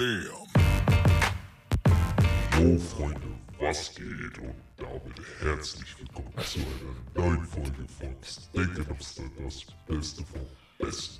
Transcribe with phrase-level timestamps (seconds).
[0.00, 0.22] Damn.
[2.58, 3.20] Yo, Freunde,
[3.58, 4.38] was geht?
[4.38, 10.40] Und damit herzlich willkommen zu einer neuen Folge von Steak Lobster, das Beste vom
[10.78, 11.18] Besten.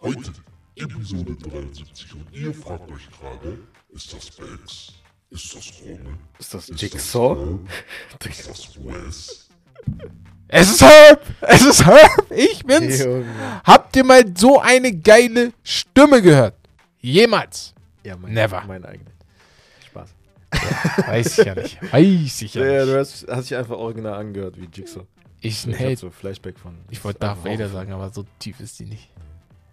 [0.00, 0.32] Heute
[0.74, 3.56] Episode 73 und ihr fragt euch gerade,
[3.90, 4.94] ist das Bex?
[5.30, 6.18] Ist das Rommel?
[6.40, 7.58] Ist das Ist Jigsaw?
[8.18, 9.48] Das ist das Wes?
[10.48, 11.22] Es ist Herb!
[11.42, 12.32] Es ist Herb!
[12.32, 12.98] Ich bin's!
[12.98, 13.26] Junge.
[13.62, 16.56] Habt ihr mal so eine geile Stimme gehört?
[17.00, 17.74] Jemals?
[18.04, 18.62] Ja, mein, Never.
[18.66, 19.10] Mein eigener.
[19.86, 20.14] Spaß.
[21.06, 21.92] Weiß ich ja nicht.
[21.92, 22.94] Weiß ich ja Ja, nicht.
[22.94, 25.04] du hast, hast dich einfach original angehört wie Jigsaw.
[25.40, 25.96] Ich Ich Hate.
[25.96, 26.74] so Flashback von.
[26.90, 29.08] Ich wollte Darth Vader sagen, aber so tief ist die nicht.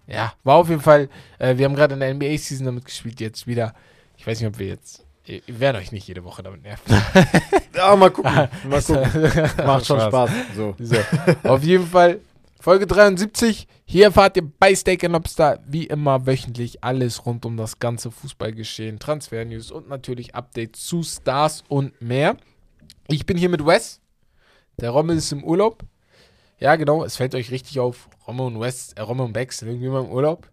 [0.08, 1.10] Ja, war auf jeden Fall.
[1.40, 3.74] Äh, wir haben gerade in der NBA-Season damit gespielt, jetzt wieder.
[4.18, 5.04] Ich weiß nicht, ob wir jetzt.
[5.26, 6.84] Wir werden euch nicht jede Woche damit nerven.
[7.76, 8.32] Ja, mal gucken.
[8.70, 9.12] Mal gucken.
[9.66, 10.30] Macht schon Spaß.
[10.56, 10.76] So.
[10.80, 10.96] So,
[11.44, 12.20] auf jeden Fall
[12.66, 13.68] Folge 73.
[13.86, 18.98] Hier erfahrt ihr bei Steak Lobster wie immer wöchentlich alles rund um das ganze Fußballgeschehen,
[18.98, 22.38] Transfer-News und natürlich Updates zu Stars und mehr.
[23.08, 24.02] Ich bin hier mit Wes.
[24.80, 25.84] Der Rommel ist im Urlaub.
[26.58, 28.10] Ja, genau, es fällt euch richtig auf.
[28.28, 30.50] Rommel und Wes, äh, Rommel und Bex sind irgendwie immer im Urlaub.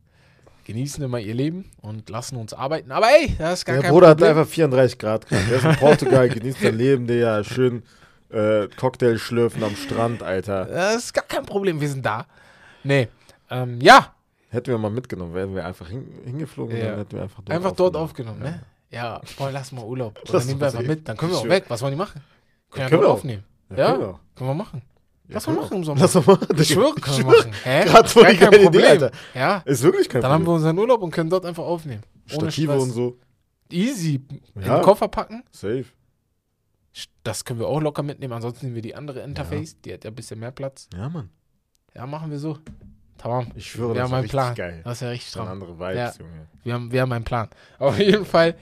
[0.67, 2.93] Genießen immer ihr Leben und lassen uns arbeiten.
[2.93, 4.29] Aber ey, das ist gar Der kein Bruder Problem.
[4.29, 5.47] hat einfach 34 Grad gerade.
[5.47, 7.83] Der ist in Portugal, genießt sein Leben, der ja schön
[8.33, 10.65] äh, Cocktail schlürfen am Strand, Alter.
[10.67, 12.27] das ist gar kein Problem, wir sind da.
[12.85, 13.09] Nee,
[13.51, 14.15] ähm, ja,
[14.49, 16.83] Hätten wir mal mitgenommen, wären wir einfach hin, hingeflogen Ja.
[16.83, 18.63] und dann hätten wir einfach dort Einfach dort aufgenommen, ne?
[18.91, 20.19] Ja, boah, lass mal Urlaub.
[20.25, 21.09] Oder Lass nehmen wir einfach mit.
[21.09, 21.65] Dann können wir auch weg.
[21.69, 22.21] Was wollen die machen?
[22.71, 23.09] Können wir können wir.
[23.11, 23.45] aufnehmen.
[23.71, 24.21] Ja, Ja, können wir.
[24.35, 24.83] können wir machen.
[25.29, 26.01] Ja, Lass mal machen im Sommer.
[26.03, 26.47] Lass mal machen.
[26.59, 27.53] Ich schwöre, können wir machen.
[27.65, 27.85] Hä?
[27.87, 28.85] Gerade voll die geile Idee, Problem.
[28.85, 29.11] Alter.
[29.35, 30.57] Ja, Ist wirklich kein dann haben wir Problem.
[30.57, 32.03] unseren Urlaub und können dort einfach aufnehmen.
[32.27, 33.17] Stative und so.
[33.71, 34.21] Easy.
[34.61, 34.77] Ja.
[34.77, 35.43] Im Koffer packen.
[35.51, 35.87] Safe.
[37.25, 38.33] Das können wir auch locker mitnehmen.
[38.33, 39.81] Ansonsten nehmen wir die andere Interface.
[39.83, 40.89] Die hat ja ein bisschen mehr Platz.
[40.95, 41.31] Ja, Mann.
[41.95, 42.59] Ja, machen wir so.
[43.19, 43.47] Tamam.
[43.55, 44.55] Ich schwöre, Wir das haben ist einen richtig Plan.
[44.55, 44.81] geil.
[44.85, 45.49] Das ist ja richtig stramm.
[45.49, 46.13] andere Vibes, Ja.
[46.19, 46.47] Junge.
[46.65, 47.49] Wir haben, wir haben einen Plan.
[47.79, 48.57] Auf jeden Fall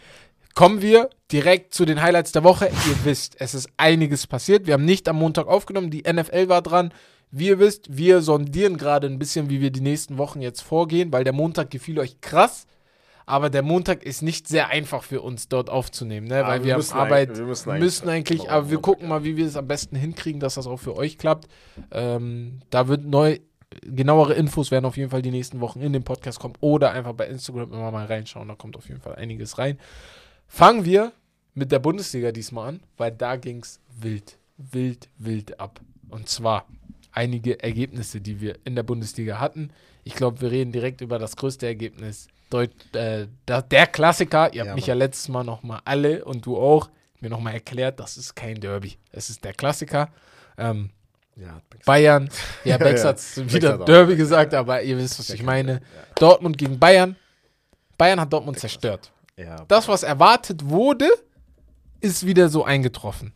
[0.54, 2.66] kommen wir direkt zu den Highlights der Woche.
[2.66, 4.66] Ihr wisst, es ist einiges passiert.
[4.66, 5.90] Wir haben nicht am Montag aufgenommen.
[5.90, 6.92] Die NFL war dran.
[7.30, 11.12] Wie ihr wisst, wir sondieren gerade ein bisschen, wie wir die nächsten Wochen jetzt vorgehen,
[11.12, 12.66] weil der Montag gefiel euch krass.
[13.30, 16.42] Aber der Montag ist nicht sehr einfach für uns dort aufzunehmen, ne?
[16.44, 18.76] Weil wir wir, haben müssen Arbeit, eigentlich- wir müssen müssen eigentlich eigentlich, mal aber wir
[18.78, 21.48] Montag, gucken mal, wie wir es am besten hinkriegen, dass das auch für euch klappt.
[21.90, 23.38] Ähm, da wird neu,
[23.82, 27.12] genauere Infos werden auf jeden Fall die nächsten Wochen in den Podcast kommen oder einfach
[27.12, 29.78] bei Instagram immer mal reinschauen, da kommt auf jeden Fall einiges rein.
[30.48, 31.12] Fangen wir
[31.54, 35.80] mit der Bundesliga diesmal an, weil da ging es wild, wild, wild ab.
[36.08, 36.66] Und zwar
[37.12, 39.70] einige Ergebnisse, die wir in der Bundesliga hatten.
[40.04, 42.26] Ich glaube, wir reden direkt über das größte Ergebnis.
[42.50, 46.44] Deut äh, da, der Klassiker, ihr habt Ja, mich ja letztes Mal nochmal alle und
[46.44, 46.90] du auch
[47.20, 48.96] mir nochmal erklärt, das ist kein Derby.
[49.12, 50.08] Es ist der Klassiker.
[50.58, 50.90] Ähm,
[51.36, 52.28] Ja, Bex- Bayern,
[52.64, 53.08] ja, Bex ja.
[53.10, 55.80] hat Bex wieder auch- Derby gesagt, aber ihr wisst, was ich meine.
[56.18, 57.16] Dortmund gegen Bayern.
[57.96, 59.12] Bayern hat Dortmund zerstört.
[59.36, 61.08] Ja, Das, was erwartet wurde,
[62.00, 63.32] ist wieder so eingetroffen.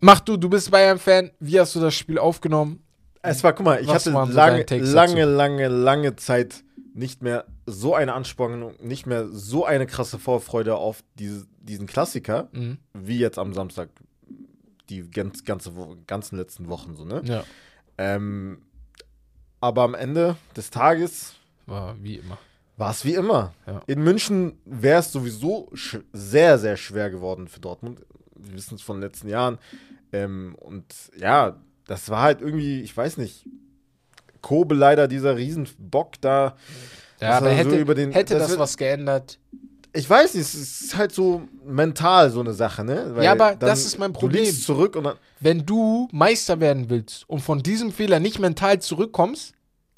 [0.00, 1.30] Mach du, du bist Bayern-Fan.
[1.38, 2.82] Wie hast du das Spiel aufgenommen?
[3.22, 7.46] Es war, guck mal, ich Was hatte so lange, lange, lange, lange Zeit nicht mehr
[7.66, 12.78] so eine Anspannung, nicht mehr so eine krasse Vorfreude auf diese, diesen Klassiker, Mhm.
[12.92, 13.88] wie jetzt am Samstag,
[14.90, 15.72] die ganz, ganze,
[16.06, 17.22] ganzen letzten Wochen so, ne?
[17.24, 17.44] Ja,
[17.98, 18.62] Ähm,
[19.60, 21.34] aber am Ende des Tages
[21.66, 22.36] war wie immer.
[22.76, 23.54] war es wie immer.
[23.66, 23.80] Ja.
[23.86, 25.70] In München wäre es sowieso
[26.12, 28.00] sehr, sehr schwer geworden für Dortmund.
[28.34, 29.58] Wir wissen es von den letzten Jahren.
[30.12, 30.84] Ähm, und
[31.16, 33.46] ja, das war halt irgendwie, ich weiß nicht,
[34.42, 36.56] Kobe leider, dieser Riesenbock da.
[37.20, 39.38] Ja, aber war so hätte, über den- hätte das das, was geändert?
[39.94, 43.12] Ich weiß nicht, es ist halt so mental so eine Sache, ne?
[43.14, 44.42] Weil Ja, aber das ist mein Du Problem.
[44.44, 45.16] liegst zurück und dann.
[45.38, 49.52] Wenn du Meister werden willst und von diesem Fehler nicht mental zurückkommst,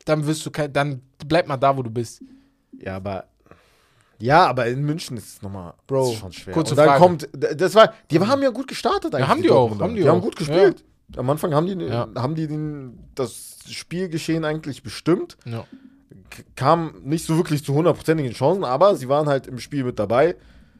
[0.04, 2.22] dann wirst du kein, dann bleib mal da, wo du bist.
[2.78, 3.24] Ja, aber.
[4.18, 6.54] Ja, aber in München ist es nochmal Bro, ist schon schwer.
[6.54, 7.00] kurze und dann Frage.
[7.00, 9.28] kommt, das war, die haben ja gut gestartet eigentlich.
[9.28, 9.84] haben die auch, Dortmunder.
[9.84, 10.22] haben die die haben auch.
[10.22, 10.84] gut gespielt.
[11.16, 12.08] Am Anfang haben die, Ja.
[12.16, 15.36] haben die den, das Spielgeschehen eigentlich bestimmt.
[15.44, 15.64] Ja.
[16.30, 19.98] K kam nicht so wirklich zu hundertprozentigen Chancen, aber sie waren halt im Spiel mit
[19.98, 20.36] dabei,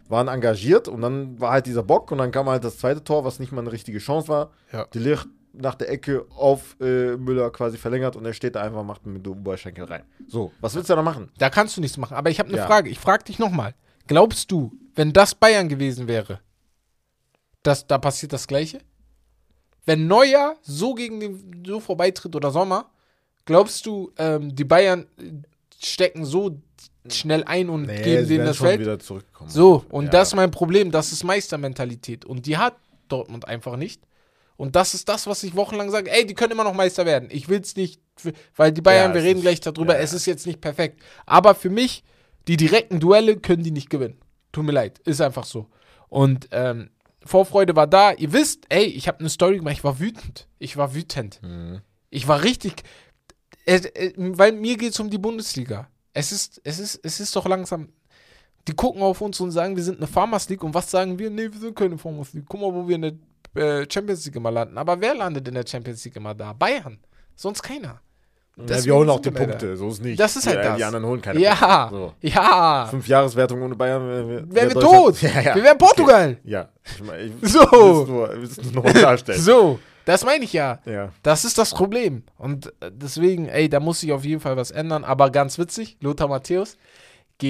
[0.09, 3.25] waren engagiert und dann war halt dieser Bock und dann kam halt das zweite Tor,
[3.25, 4.50] was nicht mal eine richtige Chance war.
[4.73, 4.87] Ja.
[4.93, 8.81] Die Licht nach der Ecke auf äh, Müller quasi verlängert und er steht da einfach
[8.81, 10.03] und macht mit dem Oberschenkel rein.
[10.27, 11.31] So, was willst du da machen?
[11.38, 12.15] Da kannst du nichts machen.
[12.17, 12.67] Aber ich habe eine Ja.
[12.67, 12.91] Frage.
[12.91, 13.75] Ich frage dich nochmal.
[14.09, 16.41] Glaubst du, wenn das Bayern gewesen wäre,
[17.62, 18.81] dass da passiert das Gleiche?
[19.86, 22.90] Wenn Neuer so gegen den so vorbeitritt oder Sommer,
[23.44, 25.06] glaubst du, ähm, die Bayern
[25.82, 26.58] stecken so
[27.10, 28.81] schnell ein und geben sie denen das Feld?
[28.81, 29.50] wieder zurückkommen.
[29.50, 30.10] So, und Ja.
[30.10, 30.90] das ist mein Problem.
[30.90, 32.25] Das ist Meistermentalität.
[32.25, 32.76] Und die hat
[33.08, 34.00] Dortmund einfach nicht.
[34.56, 36.10] Und das ist das, was ich wochenlang sage.
[36.10, 37.28] Ey, die können immer noch Meister werden.
[37.32, 38.00] Ich will es nicht,
[38.56, 41.02] weil die Bayern, Ja, wir reden ist- gleich darüber, ja, es ist jetzt nicht perfekt.
[41.26, 42.04] Aber für mich,
[42.46, 44.19] Die direkten Duelle können die nicht gewinnen.
[44.52, 45.66] Tut mir leid, ist einfach so.
[46.10, 46.90] Und ähm,
[47.25, 48.12] Vorfreude war da.
[48.12, 50.49] Ihr wisst, ey, ich habe eine Story gemacht, ich war wütend.
[50.59, 51.41] Ich war wütend.
[52.11, 52.82] Ich war richtig.
[53.67, 55.88] Äh, äh, weil mir geht es um die Bundesliga.
[56.12, 57.88] Es ist, es, ist, es ist doch langsam.
[58.69, 60.62] Die gucken auf uns und sagen, wir sind eine Farmers League.
[60.62, 61.31] Und was sagen wir?
[61.31, 62.47] Nee, wir sind keine Farmers League.
[62.49, 64.79] Guck mal, wo wir in der äh, Champions League immer landen.
[64.79, 66.53] Aber wer landet in der Champions League immer da?
[66.53, 66.99] Bayern.
[67.35, 68.00] Sonst keiner.
[68.56, 69.47] Ja, wir holen auch die wir.
[69.47, 70.19] Punkte, so ist nicht.
[70.21, 70.77] Das ist halt die, das.
[70.77, 72.12] Die anderen holen keine Ja, Punkte.
[72.23, 72.29] So.
[72.29, 72.87] ja.
[72.89, 75.23] Fünf Jahreswertung ohne Bayern wären wir, Wären wir Deutschland- tot.
[75.23, 75.55] Ja, ja.
[75.56, 76.37] Wir wären Portugal.
[76.45, 76.69] Ja.
[76.85, 77.61] Ich mein, ich So.
[78.09, 79.41] will es nur, nur darstellen.
[79.43, 80.79] So, das meine ich ja.
[80.85, 81.09] Ja.
[81.23, 82.23] Das ist das Problem.
[82.39, 85.03] Und äh, deswegen, ey, da muss sich auf jeden Fall was ändern.
[85.03, 86.77] Aber ganz witzig, Lothar Matthäus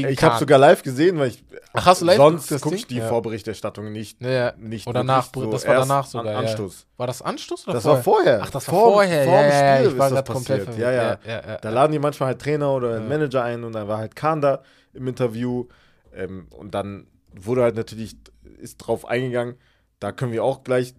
[0.02, 2.84] gegen Ich habe sogar live gesehen, weil ich Ach, hast du live sonst Ding?
[2.88, 3.08] die Ja.
[3.08, 4.20] Vorberichterstattung nicht.
[4.20, 6.36] Ja, nicht oder nach, so das war danach sogar.
[6.36, 6.44] An.
[6.46, 6.86] Anstoß.
[6.96, 7.96] War das Anstoß oder Das vorher?
[7.96, 8.40] war vorher.
[8.42, 9.24] Ach, das war vorher.
[9.24, 10.78] vorm ja, ja, ja, Spiel ich war das komplett passiert.
[10.96, 11.56] Ja, ja.
[11.58, 14.62] Da laden die manchmal halt Trainer oder Manager ein und dann war halt Kahn da
[14.92, 15.66] im Interview.
[16.14, 18.16] Ähm, und dann wurde halt natürlich,
[18.58, 19.56] ist drauf eingegangen,
[20.00, 20.94] da können wir auch gleich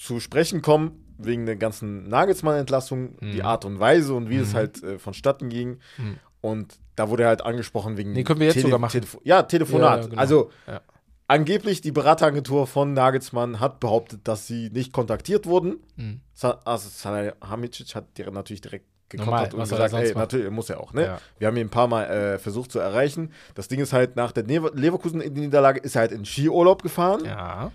[0.00, 4.82] zu sprechen kommen, wegen der ganzen Nagelsmann-Entlassung, die Art und Weise und wie es halt
[4.82, 5.78] äh, vonstatten ging.
[5.96, 6.18] Mhm.
[6.50, 8.12] Und da wurde halt angesprochen wegen.
[8.12, 8.92] Nee, können wir jetzt sogar machen.
[8.92, 10.02] Telefo ja, Telefonat.
[10.02, 10.20] Ja, genau.
[10.20, 10.80] Also, Ja.
[11.28, 15.76] angeblich die Berateragentur von Nagelsmann hat behauptet, dass sie nicht kontaktiert wurden.
[15.96, 16.20] Mhm.
[16.64, 20.18] Also Salihamidzic hat dir natürlich direkt gekontert und gesagt, sonst ey, machen?
[20.20, 21.02] natürlich, muss er auch, ne?
[21.04, 21.18] Ja.
[21.38, 23.32] Wir haben ihn ein paar Mal äh, versucht zu erreichen.
[23.54, 27.24] Das Ding ist halt, nach der Lever Leverkusen-Niederlage ist er halt in Skiurlaub gefahren.
[27.24, 27.72] Ja.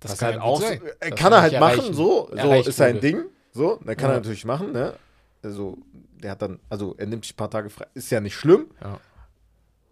[0.00, 2.66] Das, ist kann halt auch, sein, äh, kann er halt machen, erreichen- so, so erreicht
[2.68, 3.00] ist sein.
[3.00, 4.16] Ding, so, ne, kann Ja.
[4.16, 4.92] er natürlich machen, ne?
[5.42, 5.78] Also,
[6.22, 8.66] der hat dann, also er nimmt sich ein paar Tage frei, ist ja nicht schlimm,
[8.82, 8.98] ja.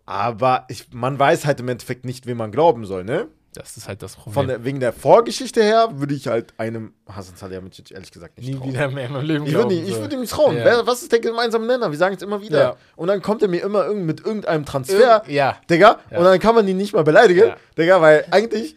[0.06, 3.28] aber ich, man weiß halt im Endeffekt nicht, wem man glauben soll, ne?
[3.54, 4.34] Das ist halt das Problem.
[4.34, 8.48] Von der, wegen der Vorgeschichte her würde ich halt einem Hasan Salihamidzic ehrlich gesagt nicht
[8.48, 8.68] Nie trauen.
[8.68, 10.00] wieder mehr in meinem Leben Ich würde ihm, ich so.
[10.00, 10.56] würd ihm nicht trauen.
[10.56, 10.64] Ja.
[10.64, 11.88] Wer, was ist der gemeinsame Nenner?
[11.92, 12.58] Wir sagen es immer wieder.
[12.60, 12.76] Ja.
[12.96, 15.56] Und dann kommt er mir immer irgend, mit irgendeinem Transfer, Irg- ja.
[15.70, 16.18] Digga, Ja.
[16.18, 17.56] und dann kann man ihn nicht mal beleidigen, Ja.
[17.78, 18.74] Digga, weil eigentlich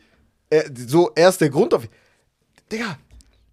[0.51, 1.87] äh, so erst der Grund auf.
[2.71, 2.99] Digga,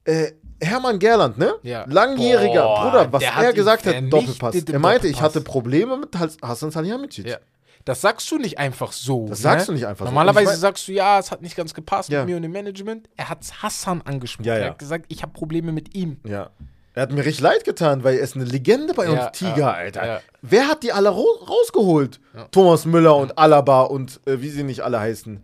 [0.04, 0.32] äh,
[0.64, 1.54] Hermann Gerland, ne?
[1.62, 1.84] Ja.
[1.88, 4.54] Langjähriger Boah, Bruder, was er gesagt hat Doppelpass.
[4.56, 5.20] Er meinte, ich Doppelpass.
[5.22, 7.26] hatte Probleme mit Has- Hasan Salihamidzic.
[7.26, 7.36] Ja.
[7.84, 9.26] Das sagst du nicht einfach so.
[9.28, 9.42] Das ne?
[9.42, 10.10] sagst du nicht einfach so.
[10.10, 12.20] Normalerweise ich mein- sagst du, ja, es hat nicht ganz gepasst Ja.
[12.20, 13.08] mit mir und dem Management.
[13.16, 14.46] Er hat Hassan angesprochen.
[14.46, 14.60] Ja, ja.
[14.64, 16.18] Er hat gesagt, ich habe Probleme mit ihm.
[16.26, 16.50] Ja.
[16.94, 20.22] Er hat mir richtig leid getan, weil er ist eine Legende bei uns, Tiger, Alter.
[20.42, 22.20] Wer hat die alle rausgeholt?
[22.52, 25.42] Thomas Müller und Alaba und äh, wie sie nicht alle heißen.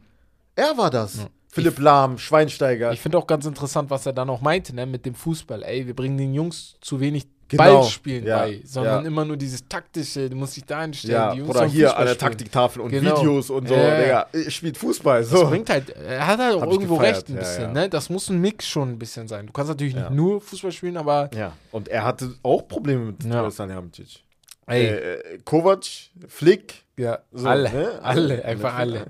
[0.57, 1.27] Er war das.
[1.53, 2.93] Philipp Lahm, Schweinsteiger.
[2.93, 5.63] Ich finde auch ganz interessant, was er dann auch meinte, ne, mit dem Fußball.
[5.65, 7.81] Ey, wir bringen den Jungs zu wenig Genau.
[7.81, 9.09] Ballspielen Ja, bei, sondern ja.
[9.09, 11.37] immer nur dieses taktische, du musst dich da einstellen.
[11.37, 12.17] ja, oder hier Fußball an der.
[12.19, 13.19] Taktiktafel und Genau.
[13.19, 13.75] Videos und so.
[13.75, 15.23] Digga, ich spielt Fußball.
[15.23, 15.49] Das So.
[15.49, 17.89] bringt halt, er hat halt auch Hab irgendwo recht ein bisschen, ne?
[17.89, 19.49] Das muss ein Mix schon ein bisschen sein.
[19.49, 23.25] Du kannst natürlich nicht nur Fußball spielen, aber ja, und er hatte auch Probleme mit
[23.25, 23.51] Ja.
[23.51, 24.23] Salihamidzic.
[24.69, 25.85] ey, Äh, Kovac,
[26.29, 26.85] Flick.
[26.97, 27.99] ja, so, alle, ne?
[28.01, 28.45] alle, Alle.
[28.45, 29.07] einfach alle.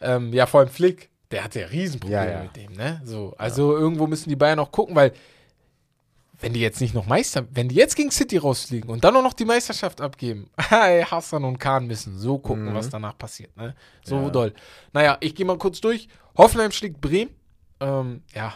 [0.00, 2.42] Ähm, ja, vor allem Flick, der hatte ja Riesenprobleme Ja, ja.
[2.44, 3.00] mit dem, ne?
[3.04, 5.12] So, also irgendwo müssen die Bayern auch gucken, weil
[6.40, 9.22] wenn die jetzt nicht noch Meister, wenn die jetzt gegen City rausfliegen und dann auch
[9.22, 12.74] noch die Meisterschaft abgeben, hey, Hassan und Kahn müssen so gucken, Mhm.
[12.74, 13.74] was danach passiert, ne?
[14.04, 14.30] So Ja.
[14.30, 14.52] doll.
[14.92, 16.08] Naja, ich gehe mal kurz durch.
[16.36, 17.30] Hoffenheim schlägt Bremen.
[17.80, 18.54] Ähm, ja.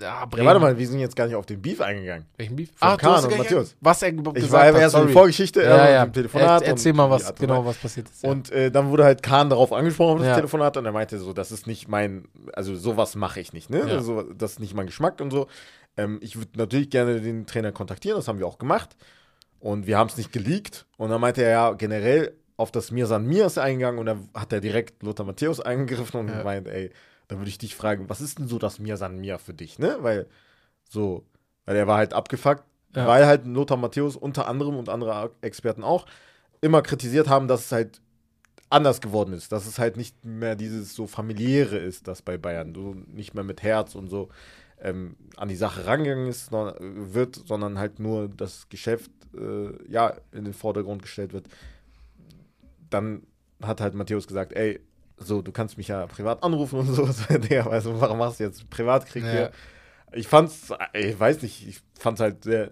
[0.00, 2.26] Ja, Ja, warte mal, wir sind jetzt gar nicht auf den Beef eingegangen.
[2.36, 2.70] Welchen Beef?
[2.74, 3.76] Von du Kahn und Matthäus.
[3.80, 6.04] Was er überhaupt Ich gesagt war erst in der Vorgeschichte, Ja, ja.
[6.06, 6.62] dem Telefonat.
[6.62, 8.22] Er, erzähl mal die was, genau, was passiert ist.
[8.22, 8.30] Ja.
[8.30, 10.34] Und äh, dann wurde halt Kahn darauf angesprochen auf das Ja.
[10.36, 13.80] Telefonat und er meinte so, das ist nicht mein, also sowas mache ich nicht, ne?
[13.86, 13.96] Ja.
[13.96, 15.46] Also, das ist nicht mein Geschmack und so.
[15.96, 18.96] Ähm, ich würde natürlich gerne den Trainer kontaktieren, das haben wir auch gemacht.
[19.58, 20.86] Und wir haben es nicht geleakt.
[20.96, 24.52] Und dann meinte er ja generell auf das Mirsan Mir ist eingegangen und dann hat
[24.52, 26.42] er direkt Lothar Matthäus eingegriffen und Ja.
[26.44, 26.90] meint, ey,
[27.30, 29.98] da würde ich dich fragen, was ist denn so das Mirsan Mir für dich, ne?
[30.00, 30.26] Weil
[30.88, 31.24] so,
[31.64, 32.64] weil er war halt abgefuckt,
[32.96, 33.06] Ja.
[33.06, 36.06] weil halt Lothar Matthäus unter anderem und andere Experten auch
[36.60, 38.00] immer kritisiert haben, dass es halt
[38.68, 42.74] anders geworden ist, dass es halt nicht mehr dieses so familiäre ist, das bei Bayern,
[42.74, 44.28] so nicht mehr mit Herz und so
[44.80, 49.70] ähm, an die Sache rangegangen ist, sondern, äh, wird, sondern halt nur das Geschäft äh,
[49.88, 51.46] ja in den Vordergrund gestellt wird.
[52.90, 53.22] Dann
[53.62, 54.80] hat halt Matthäus gesagt, ey,
[55.20, 57.06] so, du kannst mich ja privat anrufen und so.
[57.30, 59.30] Digga, also, warum machst du jetzt Privatkrieg Ja.
[59.30, 59.50] hier?
[60.12, 62.70] Ich fand's, ich weiß nicht, ich fand's halt sehr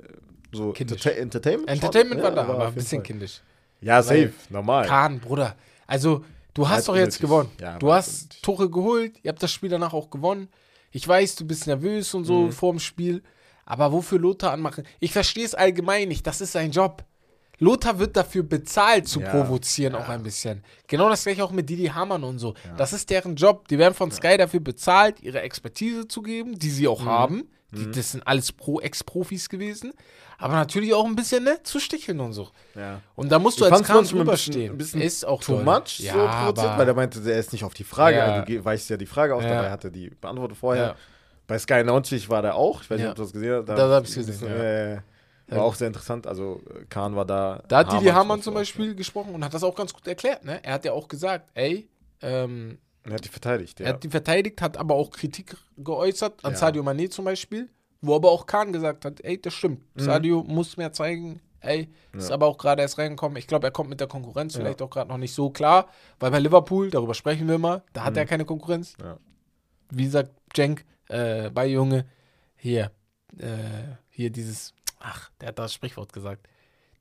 [0.52, 1.04] so Kindisch.
[1.06, 1.68] Enter Entertainment.
[1.70, 3.06] Entertainment war ja, da, aber ein bisschen Fall.
[3.06, 3.42] kindisch.
[3.80, 4.86] Ja, safe, normal.
[4.86, 5.54] Kahn, Bruder.
[5.86, 6.24] Also,
[6.54, 7.50] du hast Halt doch jetzt gewonnen.
[7.60, 8.42] Ja, du hast unnötig.
[8.42, 10.48] Tore geholt, ihr habt das Spiel danach auch gewonnen.
[10.90, 12.26] Ich weiß, du bist nervös und Mhm.
[12.26, 13.22] so vor dem Spiel.
[13.66, 14.84] Aber wofür Lothar anmachen?
[14.98, 16.26] Ich verstehe es allgemein nicht.
[16.26, 17.04] Das ist sein Job.
[17.58, 20.00] Lothar wird dafür bezahlt zu Ja, provozieren, ja.
[20.00, 20.62] auch ein bisschen.
[20.86, 22.54] Genau das gleiche auch mit Didi Hamann und so.
[22.76, 23.66] Das ist deren Job.
[23.68, 26.88] Die werden von Sky dafür bezahlt, ihre Expertise zu geben, die sie Mhm.
[26.88, 27.48] auch haben.
[27.70, 29.92] Die, das sind alles Pro Ex-Profis gewesen.
[30.38, 32.48] Aber natürlich auch ein bisschen, ne, zu sticheln und so.
[32.74, 33.02] Ja.
[33.16, 34.72] Und da musst du Ich als Kahn manchmal ein bisschen- stehen.
[34.72, 35.64] ein bisschen ist auch Too doll.
[35.64, 38.40] much ja, so provoziert, weil er meinte, er ist nicht auf die Frage, Ja.
[38.42, 39.50] du weißt ja die Frage aus, Ja.
[39.50, 40.82] dabei hat er die beantwortet vorher.
[40.84, 40.94] Ja.
[41.46, 43.06] Bei Sky 90 war der auch, ich weiß Ja.
[43.06, 43.68] nicht, ob du das gesehen hast.
[43.68, 44.54] Das hab ich gesehen, ja.
[44.94, 44.98] äh,
[45.56, 47.62] war auch sehr interessant, also äh, Kahn war da.
[47.68, 48.54] Da hat Didi Hamann zum.
[48.54, 50.62] Beispiel gesprochen und hat das auch ganz gut erklärt, ne?
[50.64, 51.88] Er hat ja auch gesagt, ey,
[52.22, 53.86] ähm, Er hat die verteidigt, ja.
[53.86, 56.58] Er hat die verteidigt, hat aber auch Kritik geäußert an Ja.
[56.58, 57.68] Sadio Mané zum Beispiel,
[58.00, 60.00] wo aber auch Kahn gesagt hat, ey, das stimmt, Mhm.
[60.00, 62.34] Sadio muss mehr zeigen, ey, ist Ja.
[62.34, 63.36] aber auch gerade erst reingekommen.
[63.38, 65.88] Ich glaube, er kommt mit der Konkurrenz vielleicht auch gerade noch nicht so klar,
[66.20, 68.96] weil bei Liverpool, darüber sprechen wir immer, da hat er keine Konkurrenz.
[68.98, 69.16] Mhm.
[69.90, 72.04] Wie sagt Cenk, äh, bei Junge,
[72.56, 72.90] hier,
[73.38, 73.46] äh,
[74.10, 76.46] hier dieses, ach, der hat das Sprichwort gesagt,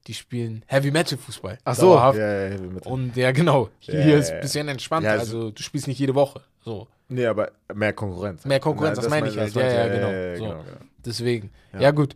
[0.07, 1.57] die spielen Heavy Metal Fußball.
[1.65, 3.69] Ach so, ja, ja, ja, mit, Und ja, genau.
[3.79, 5.13] Hier Ja, ist ein bisschen entspannter.
[5.13, 6.41] Ja, also du spielst nicht jede Woche.
[6.63, 6.87] So.
[7.09, 8.45] nee, aber mehr Konkurrenz.
[8.45, 9.55] Mehr Konkurrenz, Ja, das meine ich halt.
[9.55, 10.37] das Ja, ja, genau.
[10.37, 10.43] So.
[10.53, 10.63] genau.
[11.05, 11.51] Deswegen.
[11.77, 12.15] Ja, gut.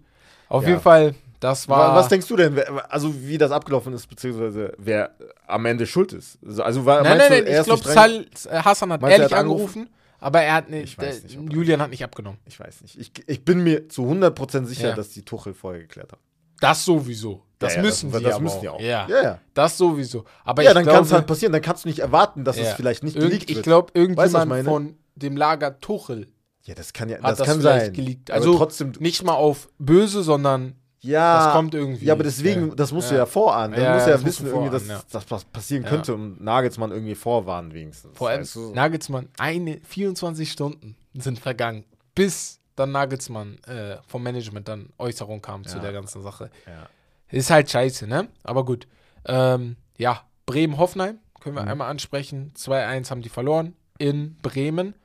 [0.50, 1.94] Auf jeden Fall, das war.
[1.94, 2.60] Wa- Was denkst du denn,
[2.90, 5.12] also wie das abgelaufen ist, beziehungsweise wer
[5.48, 6.38] am Ende schuld ist?
[6.46, 9.90] Also, Also war, nein, nein, nein, ich glaube, äh, Hassan hat ehrlich hat angerufen,
[10.22, 10.84] aber er hat nicht.
[10.84, 12.40] Ich weiß äh, nicht, Julian hat nicht abgenommen.
[12.46, 12.98] Ich weiß nicht.
[12.98, 14.96] Ich, ich bin mir zu 100% sicher, Ja.
[14.96, 16.22] dass die Tuchel vorher geklärt haben.
[16.62, 17.44] Das sowieso.
[17.60, 18.62] Das Ja, ja, müssen das, sie das müssen auch.
[18.62, 18.80] die auch.
[18.80, 19.24] Ja, ja.
[19.24, 19.40] ja.
[19.54, 20.24] das sowieso.
[20.46, 21.52] Aber Ja, dann glaube, kann es halt passieren.
[21.52, 23.64] Dann kannst du nicht erwarten, dass ja, es vielleicht nicht irgend- geleakt Ich wird.
[23.66, 24.64] glaube, Weißt ich irgendjemand meine?
[24.64, 26.28] von dem Lager Tuchel
[26.64, 27.92] ja, das kann ja, das, das, kann sein.
[27.92, 28.30] geleakt.
[28.30, 32.06] Also trotzdem, nicht mal auf böse, sondern ja, das kommt irgendwie.
[32.06, 32.76] Ja, aber deswegen, Ja.
[32.76, 33.22] das musst du Ja.
[33.22, 33.74] ja vorahnen.
[33.76, 35.90] Dann Ja, musst du ja das wissen, du irgendwie, dass, dass was passieren Ja.
[35.90, 38.16] könnte und Nagelsmann irgendwie vorwarnen wenigstens.
[38.18, 38.74] Vor allem weißt du?
[38.74, 41.84] Nagelsmann, eine 24 Stunden sind vergangen,
[42.16, 45.82] bis dann Nagelsmann äh, vom Management dann Äußerung kam zu Ja.
[45.84, 46.50] der ganzen Sache.
[46.66, 46.88] Ja.
[47.30, 48.28] Ist halt scheiße, ne?
[48.44, 48.88] Aber gut.
[49.26, 51.68] Ähm, ja, Bremen-Hoffenheim können wir Mhm.
[51.70, 52.52] einmal ansprechen.
[52.56, 54.96] 2-1 haben die verloren in Bremen.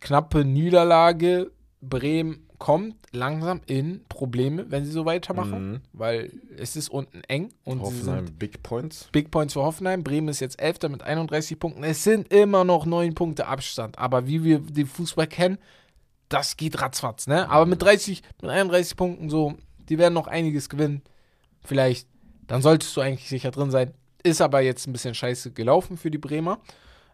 [0.00, 1.50] Knappe Niederlage.
[1.82, 5.80] Bremen kommt langsam in Probleme, wenn sie so weitermachen, Mhm.
[5.94, 9.08] weil es ist unten eng und sie Hoffenheim sind Big Points.
[9.10, 10.04] Big Points für Hoffenheim.
[10.04, 11.82] Bremen ist jetzt Elfter mit 31 Punkten.
[11.82, 13.98] Es sind immer noch 9 Punkte Abstand.
[13.98, 15.58] Aber wie wir den Fußball kennen,
[16.28, 17.48] das geht ratzfatz, ne?
[17.50, 19.54] Aber mit 30, mit 31 Punkten so,
[19.88, 21.02] die werden noch einiges gewinnen.
[21.64, 22.06] Vielleicht,
[22.46, 23.94] dann solltest du eigentlich sicher drin sein.
[24.22, 26.60] Ist aber jetzt ein bisschen scheiße gelaufen für die Bremer.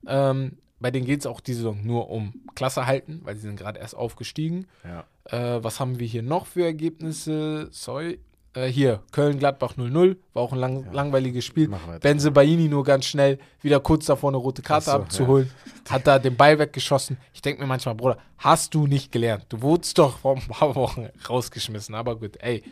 [0.07, 3.57] Ähm, bei denen geht es auch diese Saison nur um Klasse halten, weil sie sind
[3.57, 4.67] gerade erst aufgestiegen.
[4.85, 5.05] Ja.
[5.31, 7.69] Äh, was haben wir hier noch für Ergebnisse?
[7.71, 8.21] Sorry.
[8.57, 10.17] Äh, hier, Köln-Gladbach 0-0.
[10.33, 11.71] War auch ein lang, langweiliges Spiel.
[12.01, 15.51] Benze Baini nur ganz schnell wieder kurz davor eine rote Karte so, abzuholen.
[15.89, 17.19] Hat da den Ball weggeschossen.
[17.35, 19.47] Ich denke mir manchmal, Bruder, hast du nicht gelernt?
[19.51, 21.95] Du wurdest doch vor ein paar Wochen rausgeschmissen.
[21.95, 22.63] Aber gut, ey,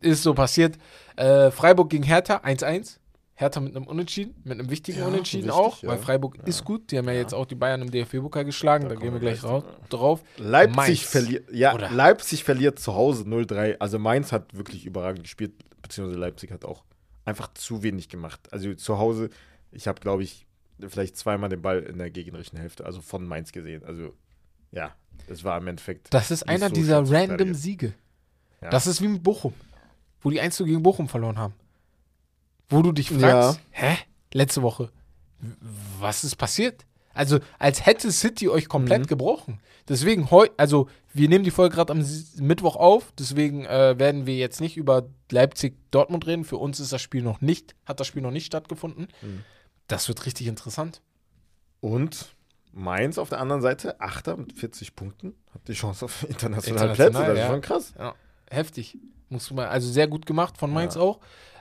[0.00, 0.78] ist so passiert.
[1.16, 2.98] Äh, Freiburg gegen Hertha 1-1.
[3.38, 5.90] Hertha mit einem Unentschieden, mit einem wichtigen Ja, Unentschieden wichtig, auch, ja.
[5.90, 6.90] weil Freiburg ist gut.
[6.90, 8.88] Die haben ja, jetzt auch die Bayern im DFB-Pokal geschlagen.
[8.88, 10.22] Da, gehen wir gleich raus, drauf.
[10.38, 11.90] Leipzig verliert, ja, Oder?
[11.90, 13.76] Leipzig verliert zu Hause 0-3.
[13.78, 15.52] Also Mainz hat wirklich überragend gespielt,
[15.82, 16.82] beziehungsweise Leipzig hat auch
[17.26, 18.40] einfach zu wenig gemacht.
[18.52, 19.28] Also zu Hause,
[19.70, 20.46] ich habe, glaube ich,
[20.88, 23.84] vielleicht zweimal den Ball in der gegnerischen Hälfte, also von Mainz gesehen.
[23.84, 24.14] Also
[24.72, 24.94] ja,
[25.28, 26.12] es war im Endeffekt.
[26.14, 27.52] Das ist einer so dieser random.
[27.52, 27.92] Siege.
[28.62, 28.70] Ja.
[28.70, 29.52] Das ist wie mit Bochum,
[30.22, 31.54] wo die 1 gegen Bochum verloren haben.
[32.68, 33.96] Wo du dich fragst, hä?
[34.32, 34.90] Letzte Woche,
[36.00, 36.84] was ist passiert?
[37.14, 39.06] Also, als hätte City euch komplett Mhm.
[39.06, 39.60] gebrochen.
[39.88, 42.04] Deswegen, heu also, wir nehmen die Folge gerade am
[42.38, 46.44] Mittwoch auf, deswegen äh, werden wir jetzt nicht über Leipzig-Dortmund reden.
[46.44, 49.08] Für uns ist das Spiel noch nicht, hat das Spiel noch nicht stattgefunden.
[49.22, 49.44] Mhm.
[49.88, 51.00] Das wird richtig interessant.
[51.80, 52.34] Und
[52.72, 56.94] Mainz auf der anderen Seite, Achter mit 40 Punkten, hat die Chance auf internationale International,
[56.94, 57.28] Plätze.
[57.30, 57.44] Das ja.
[57.44, 57.94] ist schon krass.
[57.98, 58.14] Ja,
[58.50, 58.98] heftig.
[59.30, 61.00] Muss man, also sehr gut gemacht von Mainz Ja.
[61.00, 61.20] auch.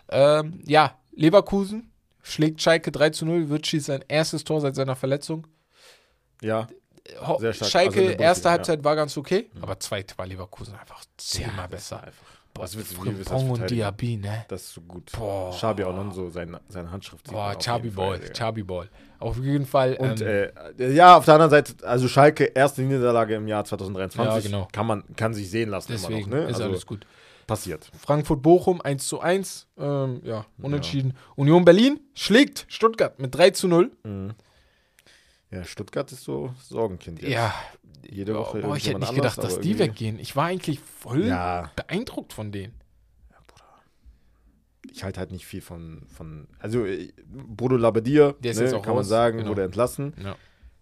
[0.10, 4.96] Ähm, ja, Leverkusen schlägt Schalke 3 zu 0, wird schießt sein erstes Tor seit seiner
[4.96, 5.48] Verletzung.
[6.42, 6.68] Ja,
[7.40, 7.72] Sehr stark.
[7.72, 11.58] Schalke, Also in der erste Halbzeit war ganz okay, aber zweite war Leverkusen einfach zehnmal
[11.58, 12.04] war besser.
[12.04, 12.36] einfach.
[12.58, 13.70] Was willst du, wie willst du das Frimpong und?
[13.70, 14.46] Diaby, ne?
[14.48, 15.12] Das ist so gut.
[15.12, 15.52] Boah.
[15.52, 17.30] Xabi Alonso, seine, seine Handschrift.
[17.30, 18.34] Boah, Chabi Fall, Ball, Digga.
[18.34, 18.90] Chabi Ball.
[19.20, 19.96] Auf jeden Fall.
[19.96, 24.46] Und ähm, äh, ja, auf der anderen Seite, also Schalke, erste Niederlage im Jahr 2023.
[24.46, 24.68] Ja, genau.
[24.72, 26.50] Kann man, kann sich sehen lassen deswegen immer noch, ne?
[26.50, 27.06] ist Also alles gut.
[27.48, 27.92] Passiert.
[28.00, 29.68] Frankfurt-Bochum 1 zu 1.
[29.78, 31.14] Ähm, ja, unentschieden.
[31.36, 33.92] Union Berlin schlägt Stuttgart mit 3 zu 0.
[35.52, 37.32] Ja, Stuttgart ist so Sorgenkind jetzt.
[37.32, 37.54] Ja,
[38.10, 40.20] Jede Woche boah, ich hätte nicht anders, gedacht, dass die weggehen.
[40.20, 42.74] Ich war eigentlich voll Ja, beeindruckt von denen.
[44.92, 48.74] ich halte halt nicht viel von, von also äh, Bodo Labbadia, Der ist ne, jetzt
[48.74, 49.50] auch kann man raus, sagen, genau.
[49.50, 50.14] wurde entlassen.
[50.24, 50.36] Ja,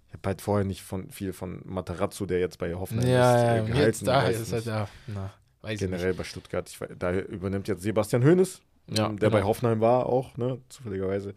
[0.09, 3.41] Ich habe halt vorher nicht von, viel von Materazzo, der jetzt bei Hoffenheim ja, ist,
[3.43, 3.85] ja äh, und gehalten.
[3.87, 8.23] jetzt da ist halt ja, na, weiß Generell bei Stuttgart, ich, da übernimmt jetzt Sebastian
[8.23, 9.41] Hoeneß, Ja, ähm, der genau.
[9.41, 11.33] bei Hoffenheim war auch, ne, zufälligerweise.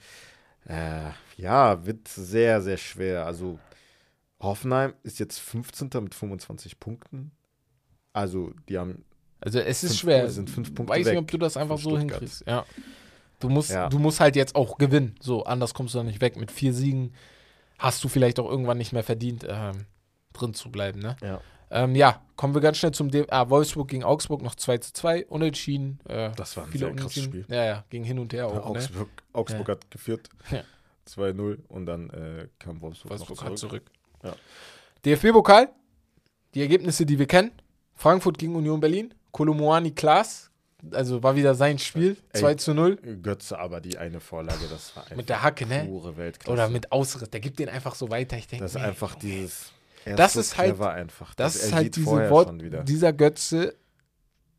[0.69, 3.25] Äh, ja, wird sehr, sehr schwer.
[3.25, 3.59] Also
[4.41, 5.91] Hoffenheim ist jetzt 15.
[6.03, 7.31] mit 25 Punkten.
[8.13, 9.05] Also die haben.
[9.41, 10.29] Also es ist schwer.
[10.31, 12.11] Sind fünf Punkte Weiß nicht, ob du das einfach so Stuttgart.
[12.21, 12.45] hinkriegst.
[12.47, 12.65] Ja.
[13.39, 13.89] Du musst, Ja.
[13.89, 15.15] du musst halt jetzt auch gewinnen.
[15.21, 16.37] So, anders kommst du da nicht weg.
[16.37, 17.13] Mit vier Siegen
[17.79, 19.85] hast du vielleicht auch irgendwann nicht mehr verdient, ähm,
[20.33, 21.01] drin zu bleiben.
[21.01, 21.17] Ne?
[21.23, 21.41] Ja.
[21.71, 24.93] Ähm, ja, kommen wir ganz schnell zum D ah, Wolfsburg gegen Augsburg noch 2 zu
[24.93, 25.99] 2, unentschieden.
[26.09, 27.25] Äh, Das war ein viele sehr krasses.
[27.25, 27.45] Spiel.
[27.49, 28.55] Ja, ja, ging hin und her auch.
[28.55, 28.65] Ne?
[28.65, 30.29] Augsburg, Augsburg hat geführt.
[30.51, 30.63] Ja.
[31.09, 33.85] 2-0 und dann äh, kam Wolfsburg, Wolfsburg noch zurück.
[34.25, 34.35] Ja.
[35.05, 35.69] DFB-Pokal,
[36.55, 37.53] die Ergebnisse, die wir kennen.
[37.95, 40.51] Frankfurt gegen Union Berlin, Kolomoani Klaas,
[40.93, 42.41] also war wieder sein Spiel, Ey.
[42.41, 42.97] 2 zu 0.
[43.23, 45.89] Götze, aber die eine Vorlage, das war einfach Mit der Hacke, ne?
[46.17, 46.53] Weltklasse.
[46.53, 48.37] Oder mit Ausritt, der gibt den einfach so weiter.
[48.37, 49.73] Ich denke, das ist einfach dieses.
[50.07, 51.35] Er Das so ist halt- einfach.
[51.35, 52.53] Das er ist halt diese Wort,
[52.89, 53.75] dieser Götze,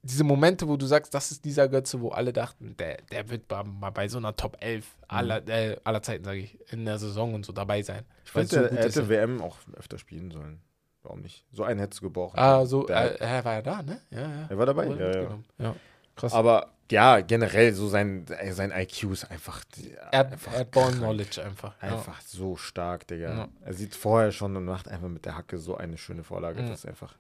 [0.04, 3.50] diese Momente, wo du sagst, das ist dieser Götze, wo alle dachten, der, der wird
[3.50, 7.34] mal, bei so einer Top 11 aller, äh, aller Zeiten, sage ich, in der Saison
[7.34, 8.04] und so dabei sein.
[8.26, 10.62] Ich finde, so er ist hätte WM auch öfter spielen sollen.
[11.04, 11.46] Warum nicht?
[11.52, 12.38] So einen hättest du gebraucht.
[12.38, 14.02] Ah, so, äh, er war ja da, ne?
[14.12, 14.46] Ja, ja.
[14.50, 14.88] er war dabei?
[14.88, 15.40] Ja, ja.
[15.58, 15.76] ja.
[16.16, 16.34] Krass.
[16.34, 19.64] Aber ja, generell, so sein, äh, sein IQ ist einfach.
[20.12, 20.96] er hat, einfach krank.
[20.98, 21.74] Knowledge einfach.
[21.82, 21.90] Ja.
[21.94, 23.36] Einfach so stark, Digga.
[23.36, 23.48] Ja.
[23.66, 26.62] Er sieht vorher schon und macht einfach mit der Hacke so eine schöne Vorlage.
[26.62, 26.68] Mhm.
[26.70, 27.16] Das ist einfach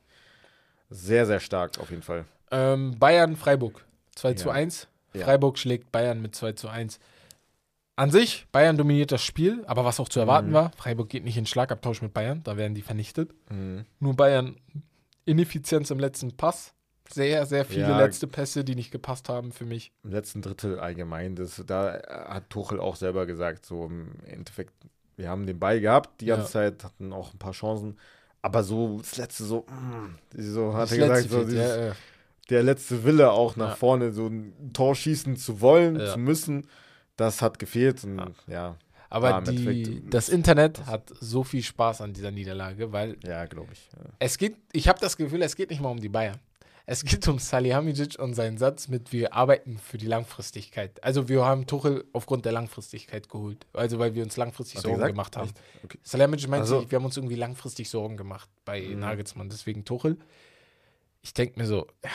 [0.89, 2.25] sehr, sehr stark auf jeden Fall.
[2.51, 3.83] Ähm, Bayern, Freiburg.
[4.15, 4.53] 2 zu Ja.
[4.53, 4.87] 1.
[5.13, 5.25] Ja.
[5.25, 6.99] Freiburg schlägt Bayern mit 2 zu 1.
[7.97, 10.53] An sich, Bayern dominiert das Spiel, aber was auch zu erwarten Mhm.
[10.53, 13.31] war, Freiburg geht nicht in Schlagabtausch mit Bayern, da werden die vernichtet.
[13.49, 13.85] Mhm.
[13.99, 14.55] Nur Bayern
[15.25, 16.73] Ineffizienz im letzten Pass.
[17.11, 17.97] Sehr, sehr viele Ja.
[17.99, 19.91] letzte Pässe, die nicht gepasst haben für mich.
[20.03, 24.73] Im letzten Drittel allgemein, das, da hat Tuchel auch selber gesagt, so im Endeffekt,
[25.15, 26.35] wir haben den Ball gehabt, die Ja.
[26.35, 27.97] ganze Zeit, hatten auch ein paar Chancen,
[28.41, 31.95] aber so das letzte so, mm, so hat Das er gesagt, so dieses, ja, ja.
[32.49, 33.75] der letzte Wille auch nach Ja.
[33.75, 36.13] vorne, so ein Tor schießen zu wollen, Ja.
[36.13, 36.67] zu müssen,
[37.15, 38.27] das hat gefehlt und Ja.
[38.47, 38.75] ja,
[39.09, 43.71] Aber Ja, die, das Internet hat so viel Spaß an dieser Niederlage, weil ja, glaube
[43.71, 43.89] ich.
[43.93, 44.11] Ja.
[44.19, 46.37] es geht, ich habe das Gefühl, es geht nicht mal um die Bayern.
[46.89, 51.03] Es geht um Salihamidzic und seinen Satz mit, wir arbeiten für die Langfristigkeit.
[51.03, 53.65] Also wir haben Tuchel aufgrund der Langfristigkeit geholt.
[53.73, 55.47] Also weil wir uns langfristig Hat Sorgen gemacht haben.
[55.49, 55.59] Echt?
[55.83, 55.99] Okay.
[56.01, 58.99] Salihamidzic meinte, Also- wir haben uns irgendwie langfristig Sorgen gemacht bei Mhm.
[58.99, 60.17] Nagelsmann, deswegen Tuchel.
[61.21, 62.09] Ich denke mir so, ja,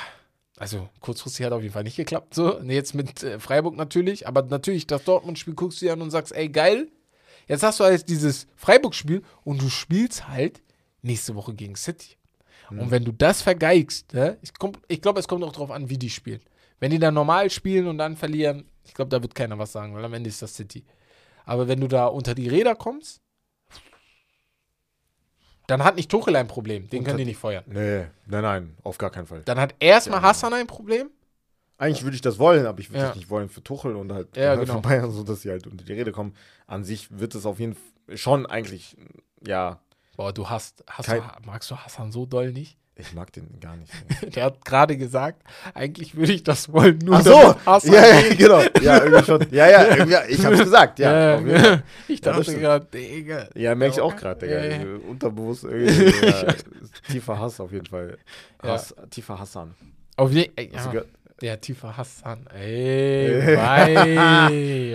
[0.56, 2.32] also kurzfristig hat auf jeden Fall nicht geklappt.
[2.34, 6.10] So, jetzt mit äh, Freiburg natürlich, aber natürlich das Dortmund-Spiel guckst du dir an und
[6.10, 6.88] sagst, ey geil,
[7.46, 10.62] jetzt hast du halt dieses Freiburg-Spiel und du spielst halt
[11.02, 12.16] nächste Woche gegen City.
[12.74, 12.80] Mhm.
[12.80, 14.50] Und wenn du das vergeigst, ne, ich,
[14.88, 16.40] ich glaube, es kommt auch darauf an, wie die spielen.
[16.80, 19.94] Wenn die dann normal spielen und dann verlieren, ich glaube, da wird keiner was sagen,
[19.94, 20.84] weil am Ende ist das City.
[21.44, 23.20] Aber wenn du da unter die Räder kommst,
[25.66, 26.88] dann hat nicht Tuchel ein Problem.
[26.88, 27.64] Den Unter können die nicht feuern.
[27.66, 29.42] Nee, nein, nein, auf gar keinen Fall.
[29.44, 30.28] Dann hat erstmal Ja.
[30.28, 31.10] Hassan ein Problem.
[31.78, 33.06] Eigentlich würde ich das wollen, aber ich würde Ja.
[33.08, 34.74] das nicht wollen für Tuchel und halt Ja, halt genau.
[34.74, 36.34] von Bayern, so dass sie halt unter die Rede kommen.
[36.66, 38.96] An sich wird es auf jeden Fall schon eigentlich,
[39.46, 39.80] ja,
[40.16, 42.76] Boah, du hast, hast Kein- du, magst du Hassan so doll nicht?
[42.94, 43.90] ich mag den gar nicht.
[44.36, 45.42] Der hat gerade gesagt,
[45.74, 48.62] eigentlich würde ich das wollen, nur Ach so, Hassan ja, ja, genau.
[48.82, 49.46] Ja, irgendwie schon.
[49.50, 51.12] Ja, ja, irgendwie, ich hab's gesagt, ja.
[51.12, 51.82] Ja, jeden Fall.
[52.06, 53.48] ich Ja, dachte gerade, Digga.
[53.54, 54.62] Ja, merke ich Ja, auch gerade, Digga.
[54.62, 54.96] ja, ja.
[55.08, 56.26] Unterbewusst irgendwie.
[56.26, 56.54] ja,
[57.10, 58.18] tiefer Hass auf jeden Fall.
[58.62, 59.74] Hass, Tiefer Hassan.
[60.16, 60.70] Auf je, ey,
[61.42, 62.46] Der tiefe Hassan.
[62.54, 63.96] Ey, wei,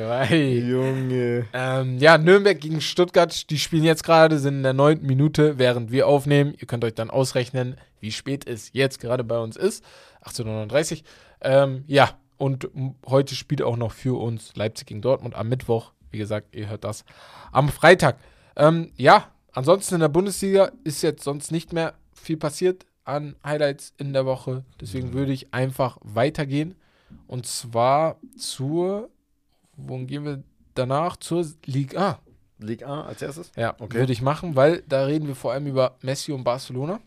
[0.08, 0.38] wei.
[0.70, 1.46] Junge.
[1.52, 5.92] Ähm, ja, Nürnberg gegen Stuttgart, die spielen jetzt gerade, sind in der neunten Minute, während
[5.92, 6.56] wir aufnehmen.
[6.58, 9.84] Ihr könnt euch dann ausrechnen, wie spät es jetzt gerade bei uns ist.
[10.24, 11.04] 18.39
[11.42, 12.70] Ähm, ja, und
[13.06, 15.92] heute spielt auch noch für uns Leipzig gegen Dortmund am Mittwoch.
[16.12, 17.04] Wie gesagt, ihr hört das
[17.52, 18.20] am Freitag.
[18.56, 23.94] Ähm, ja, ansonsten in der Bundesliga ist jetzt sonst nicht mehr viel passiert an Highlights
[23.98, 24.64] in der Woche.
[24.82, 26.76] Deswegen würde ich einfach weitergehen.
[27.28, 29.10] Und zwar zur,
[29.78, 30.44] wohin gehen wir
[30.76, 31.18] danach?
[31.18, 32.20] Zur Liga A.
[32.60, 33.52] Ligue 1 als erstes?
[33.56, 33.98] Ja, Okay.
[34.00, 37.00] würde ich machen, weil da reden wir vor allem über Messi und Barcelona.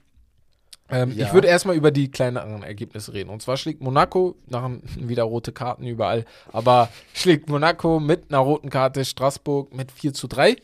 [0.89, 1.27] Ähm, Ja.
[1.27, 3.31] Ich würde erstmal über die kleineren Ergebnisse reden.
[3.31, 8.71] Und zwar schlägt Monaco, nach wieder rote Karten überall, aber schlägt Monaco mit einer roten
[8.71, 10.57] Karte Straßburg mit 4 zu 3.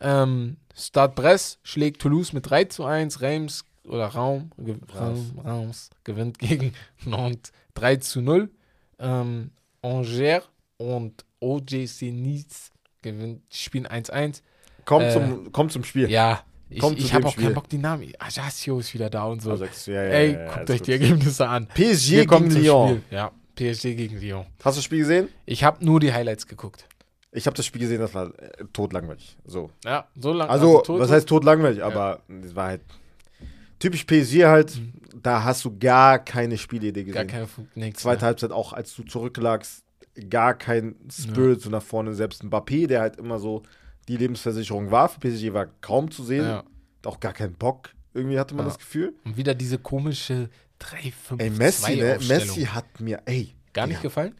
[0.00, 3.22] Ähm, Stade Brest schlägt Toulouse mit 3 zu 1.
[3.22, 4.76] Reims oder Raum, ge.
[4.94, 6.72] Raum, Reims gewinnt gegen
[7.04, 8.50] Nantes 3 zu 0.
[8.98, 9.50] Ähm,
[9.82, 12.70] Angers und OGC Nice
[13.02, 14.42] gewinnt, spielen 1-1.
[14.84, 16.10] Komm, Äh, zum, komm zum Spiel.
[16.10, 17.54] Ja, ich, ich habe auch keinen.
[17.54, 18.12] Bock, die Namen.
[18.18, 19.50] Ajaccio ist wieder da und so.
[19.52, 21.66] Also, ja, ja, Ey, ja, guckt euch die Ergebnisse an.
[21.68, 22.88] PSG Wir gegen Lyon.
[22.88, 23.02] Spiel.
[23.10, 24.46] Ja, PSG gegen Lyon.
[24.64, 25.28] Hast du das Spiel gesehen?
[25.44, 26.86] Ich habe nur die Highlights geguckt.
[27.32, 29.36] Ich habe das Spiel gesehen, das war äh, totlangweilig.
[29.44, 29.70] So.
[29.84, 30.50] Ja, so lange.
[30.50, 31.84] Also, tot- was heißt totlangweilig?
[31.84, 32.80] Aber es war halt
[33.78, 34.80] typisch PSG halt.
[35.22, 37.26] Da hast du gar keine Spielidee gar gesehen.
[37.28, 38.26] keine Fun- nix, Zweite ne?
[38.26, 39.82] Halbzeit auch, als du zurücklagst,
[40.28, 42.14] gar kein Spirit so nach vorne.
[42.14, 43.62] Selbst Mbappé, der halt immer so
[44.08, 46.44] die Lebensversicherung war für PSG, war kaum zu sehen.
[46.44, 46.64] Ja.
[47.04, 47.90] Auch gar keinen Bock.
[48.14, 48.70] Irgendwie hatte man Ja.
[48.70, 49.14] das Gefühl.
[49.24, 52.18] Und wieder diese komische 3, 5, Ey, Messi, ne?
[52.28, 54.02] Messi hat mir, ey, Gar nicht Ja.
[54.02, 54.34] gefallen?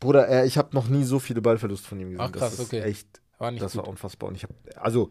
[0.00, 2.20] Bruder, ich habe noch nie so viele Ballverluste von ihm gesehen.
[2.20, 2.82] Ach, krass, das ist okay.
[2.82, 3.06] echt,
[3.38, 3.82] War das gut.
[3.82, 4.28] war unfassbar.
[4.28, 5.10] Und ich habe, also,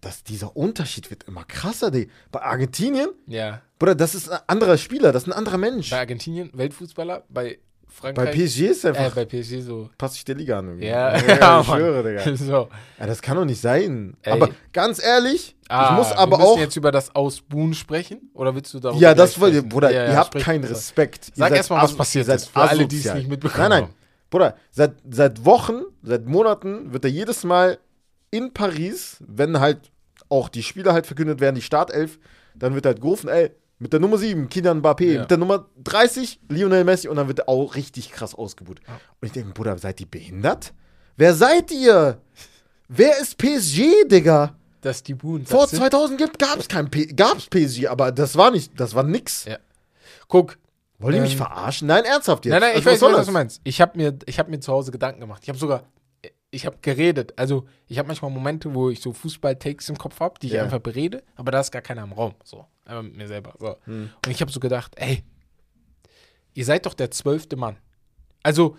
[0.00, 2.08] dass dieser Unterschied wird immer krasser, die.
[2.30, 3.62] Bei Argentinien, Ja.
[3.78, 5.90] Bruder, das ist ein anderer Spieler, das ist ein anderer Mensch.
[5.90, 8.34] Bei Argentinien Weltfußballer, bei Bei Frankreich.
[8.34, 9.88] PSG ist äh, einfach, bei PSG so.
[9.96, 10.66] passt sich der Liga an.
[10.68, 10.86] Irgendwie.
[10.88, 12.36] Ja, ja, ja, ich schwöre, Digga.
[12.36, 12.68] so.
[12.98, 14.16] Ja, das kann doch nicht sein.
[14.22, 14.32] Ey.
[14.32, 16.58] Aber ganz ehrlich, Ah, ich muss wir aber müssen auch.
[16.58, 18.30] jetzt über das Ausbuhen sprechen?
[18.34, 19.62] Oder willst du darüber Ja, das wollt ihr?
[19.62, 20.74] Bruder, Ja, ihr habt keinen drüber.
[20.76, 21.24] Respekt.
[21.34, 23.94] Sag seid erst mal, was passiert ist, für alle, die es nicht mitbekommen Nein, nein.
[24.30, 27.78] Bruder, seit, seit Wochen, seit Monaten wird er jedes Mal
[28.30, 29.90] in Paris, wenn halt
[30.28, 32.18] auch die Spieler halt verkündet werden, die Startelf,
[32.54, 35.20] dann wird halt gerufen, ey, mit der Nummer 7, Kylian Mbappé, Ja.
[35.20, 38.80] mit der Nummer 30, Lionel Messi und dann wird auch richtig krass ausgebucht.
[39.20, 40.72] Und ich denke, Bruder, seid ihr behindert?
[41.16, 42.20] Wer seid ihr?
[42.88, 44.54] Wer ist PSG, Digga?
[44.80, 45.44] Dass die Buhen.
[45.46, 48.94] Vor das sind- 2000 gibt, gab's kein P gab's PSG, aber das war nicht, das
[48.94, 49.44] war nix.
[49.44, 49.58] Ja.
[50.28, 50.58] Guck.
[51.00, 51.86] Wollt ihr mich Ähm, verarschen?
[51.88, 52.52] Nein, ernsthaft jetzt.
[52.52, 53.60] Nein, nein, ich Also, weiß, soll was du meinst.
[53.64, 55.42] Ich habe mir, ich hab mir zu Hause Gedanken gemacht.
[55.44, 55.84] Ich habe sogar,
[56.50, 57.34] ich habe geredet.
[57.36, 60.62] Also, ich habe manchmal Momente, wo ich so Fußball-Takes im Kopf habe, die ich Ja.
[60.64, 62.34] einfach berede, aber da ist gar keiner im Raum.
[62.44, 63.54] So, einfach mit mir selber.
[63.58, 63.76] So.
[63.84, 64.10] Hm.
[64.24, 65.22] Und ich habe so gedacht, ey,
[66.54, 67.76] ihr seid doch der zwölfte Mann.
[68.42, 68.76] Also,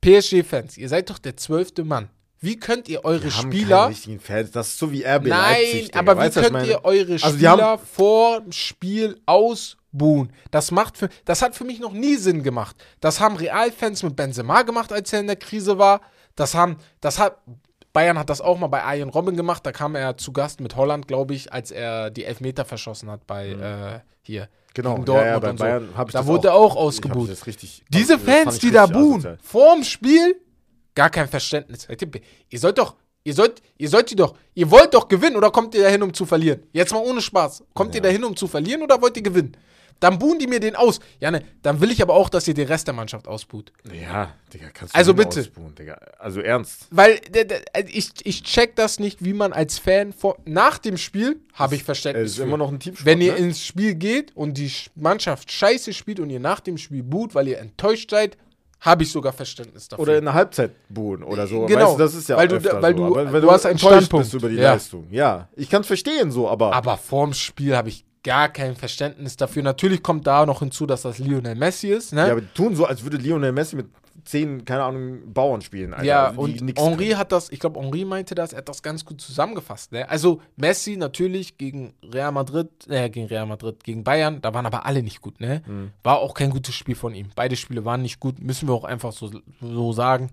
[0.00, 2.08] PSG-Fans, ihr seid doch der zwölfte Mann.
[2.40, 3.76] Wie könnt ihr eure Wir haben Spieler.
[3.78, 4.50] keine richtigen Fans.
[4.50, 5.30] Das ist so wie RB Nein,
[5.62, 5.96] Leipzig.
[5.96, 10.30] Aber wie Weißt ich könnt ihr eure Also, Spieler haben- vor dem Spiel ausbuhen?
[10.50, 12.76] Das macht für, das hat für mich noch nie Sinn gemacht.
[13.00, 16.02] Das haben Realfans mit Benzema gemacht, als er in der Krise war.
[16.36, 17.38] Das haben, das hat,
[17.92, 19.64] Bayern hat das auch mal bei Arjen Robben gemacht.
[19.64, 23.26] Da kam er zu Gast mit Holland, glaube ich, als er die Elfmeter verschossen hat
[23.26, 24.42] bei, äh, hier.
[24.42, 24.46] Mhm.
[24.74, 25.64] Genau, gegen ja, ja, Dortmund bei und so.
[25.64, 27.30] Bayern ich Da das wurde auch- auch, ausgebuht.
[27.30, 30.40] das richtig, Diese Fans, die da buhen, vorm Spiel,
[30.96, 31.86] gar kein Verständnis.
[32.50, 35.76] Ihr sollt doch, ihr sollt, ihr sollt die doch, ihr wollt doch gewinnen oder kommt
[35.76, 36.64] ihr dahin, um zu verlieren?
[36.72, 37.62] Jetzt mal ohne Spaß.
[37.72, 39.56] Kommt ihr dahin, um zu verlieren oder wollt ihr gewinnen?
[40.00, 41.00] Dann buhen die mir den aus.
[41.20, 43.72] Janne, dann will ich aber auch, dass ihr den Rest der Mannschaft ausbuht.
[43.90, 45.40] Ja, Digga, kannst du Also bitte.
[45.40, 45.94] ausbuhen, Digga.
[46.18, 46.88] Also ernst.
[46.90, 47.46] Weil d-
[47.88, 51.80] ich, ich check das nicht, wie man als Fan vor, nach dem Spiel habe ich
[51.82, 52.32] Es Verständnis.
[52.32, 52.42] ist für.
[52.42, 53.06] immer noch ein Teamsport.
[53.06, 53.38] Wenn ihr ne?
[53.38, 57.34] ins Spiel geht und die Sch- Mannschaft scheiße spielt und ihr nach dem Spiel boot,
[57.34, 58.36] weil ihr enttäuscht seid,
[58.80, 60.02] habe ich sogar Verständnis dafür.
[60.02, 61.64] Oder in der Halbzeit buhen oder so.
[61.64, 62.98] Genau, Weißt du, das ist ja weil du- öfter weil so.
[63.08, 64.24] du- Aber wenn du hast einen Standpunkt.
[64.26, 64.72] bist über die Ja.
[64.74, 65.06] Leistung.
[65.10, 69.36] Ja, ich kann es verstehen so, aber, Aber vorm Spiel habe ich gar kein Verständnis
[69.36, 69.62] dafür.
[69.62, 72.12] Natürlich kommt da noch hinzu, dass das Lionel Messi ist.
[72.12, 72.26] Ne?
[72.26, 73.86] ja, aber tun so, als würde Lionel Messi mit
[74.24, 75.92] zehn, keine Ahnung, Bauern spielen.
[75.92, 78.82] Alter, Ja, also und Henri hat das, ich glaube, Henri meinte das, er hat das
[78.82, 79.92] ganz gut zusammengefasst.
[79.92, 80.08] Ne?
[80.08, 84.86] Also Messi natürlich gegen Real Madrid, äh, gegen Real Madrid, gegen Bayern, da waren aber
[84.86, 85.40] alle nicht gut.
[85.40, 85.62] Ne?
[85.66, 85.90] Mhm.
[86.02, 87.28] War auch kein gutes Spiel von ihm.
[87.34, 90.30] Beide Spiele waren nicht gut, müssen wir auch einfach so, so sagen.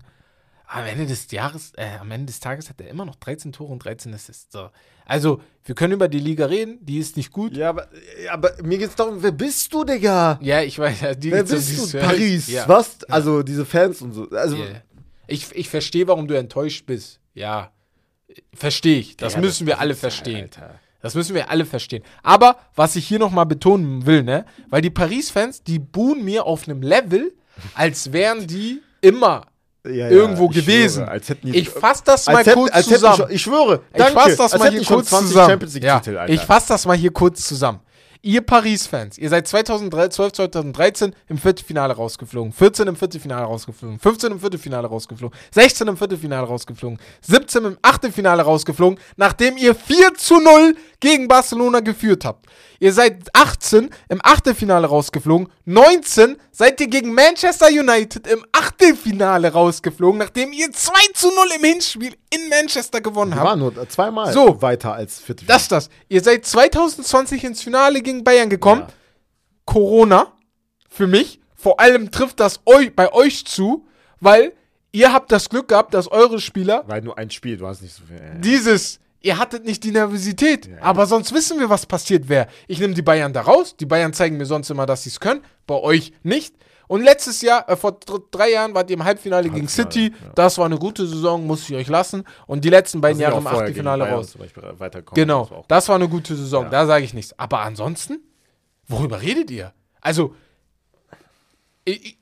[0.72, 3.72] Am Ende des Jahres, äh, am Ende des Tages hat er immer noch 13 Tore
[3.72, 4.52] und 13 Assists.
[4.52, 4.70] So.
[5.04, 7.56] Also, wir können über die Liga reden, die ist nicht gut.
[7.56, 7.88] Ja, aber,
[8.24, 10.38] ja, aber mir geht's darum, wer bist du, Digga?
[10.42, 11.98] Ja, ich weiß, ja, die Wer bist dieses- du?
[12.00, 12.48] Paris.
[12.48, 12.66] Ja.
[12.68, 13.04] Was?
[13.04, 14.28] Also diese Fans und so.
[14.30, 14.64] Also, Ja.
[15.28, 17.18] Ich, ich verstehe, warum du enttäuscht bist.
[17.32, 17.70] Ja,
[18.54, 19.16] verstehe ich.
[19.16, 20.42] Das Ja, müssen das- wir alle verstehen.
[20.42, 20.78] Alter.
[21.00, 22.02] Das müssen wir alle verstehen.
[22.22, 26.68] Aber was ich hier nochmal betonen will, ne, weil die Paris-Fans, die buhen mir auf
[26.68, 27.32] einem Level,
[27.74, 29.46] als wären die immer
[29.84, 31.04] Ja, ja, irgendwo ich gewesen.
[31.04, 33.16] Schwöre, Ich fasse das mal hätten, kurz zusammen.
[33.16, 35.68] Schon, ich schwöre, Ich danke, fasse das mal hier kurz 20 zusammen.
[35.82, 37.80] Ja, ich fasse das mal hier kurz zusammen.
[38.24, 44.38] Ihr Paris-Fans, ihr seid 2012, 2013 im Viertelfinale rausgeflogen, 14 im Viertelfinale rausgeflogen, 15 im
[44.38, 50.76] Viertelfinale rausgeflogen, 16 im Viertelfinale rausgeflogen, 17 im Achtelfinale rausgeflogen, nachdem ihr 4 zu 0
[51.02, 52.46] gegen Barcelona geführt habt.
[52.78, 60.18] Ihr seid 18 im Achtelfinale rausgeflogen, 19 seid ihr gegen Manchester United im Achtelfinale rausgeflogen,
[60.18, 63.44] nachdem ihr 2 zu 0 im Hinspiel in Manchester gewonnen habt.
[63.44, 64.62] waren nur zweimal So.
[64.62, 65.58] weiter als Viertelfinale.
[65.58, 65.88] Das, das.
[66.08, 68.82] Ihr seid 2020 ins Finale gegen Bayern gekommen.
[68.82, 68.88] Ja.
[69.64, 70.32] Corona,
[70.88, 73.86] für mich, vor allem trifft das eu bei euch zu,
[74.20, 74.52] weil
[74.92, 77.94] ihr habt das Glück gehabt, dass eure Spieler War nur ein Spiel, du hast nicht
[77.94, 78.16] so viel.
[78.16, 82.48] äh, dieses, ihr hattet nicht die Nervosität, aber sonst wissen wir, was passiert wäre.
[82.68, 85.20] Ich nehme die Bayern da raus, die Bayern zeigen mir sonst immer, dass sie es
[85.20, 86.54] können, bei euch nicht.
[86.88, 90.12] Und letztes Jahr, äh, vor dr- drei Jahren, wart ihr im Halbfinale gegen Halbfinale, City.
[90.22, 90.32] ja.
[90.34, 92.24] Das war eine gute Saison, muss ich euch lassen.
[92.46, 94.36] Und die letzten beiden ja Jahre im Achtelfinale gegen raus.
[94.78, 95.14] Weiterkommen.
[95.14, 96.70] Genau, Das das war eine gute Saison, Ja.
[96.70, 97.38] da sage ich nichts.
[97.38, 98.20] Aber ansonsten,
[98.88, 99.72] worüber redet ihr?
[100.02, 100.34] Also,
[101.84, 102.18] ich, ich,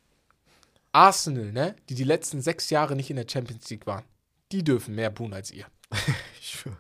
[0.93, 4.05] Arsenal, ne, die die letzten sechs Jahre nicht in der Champions League waren,
[4.53, 5.65] die dürfen mehr buhen als ihr.
[6.41, 6.77] Ich schwöre.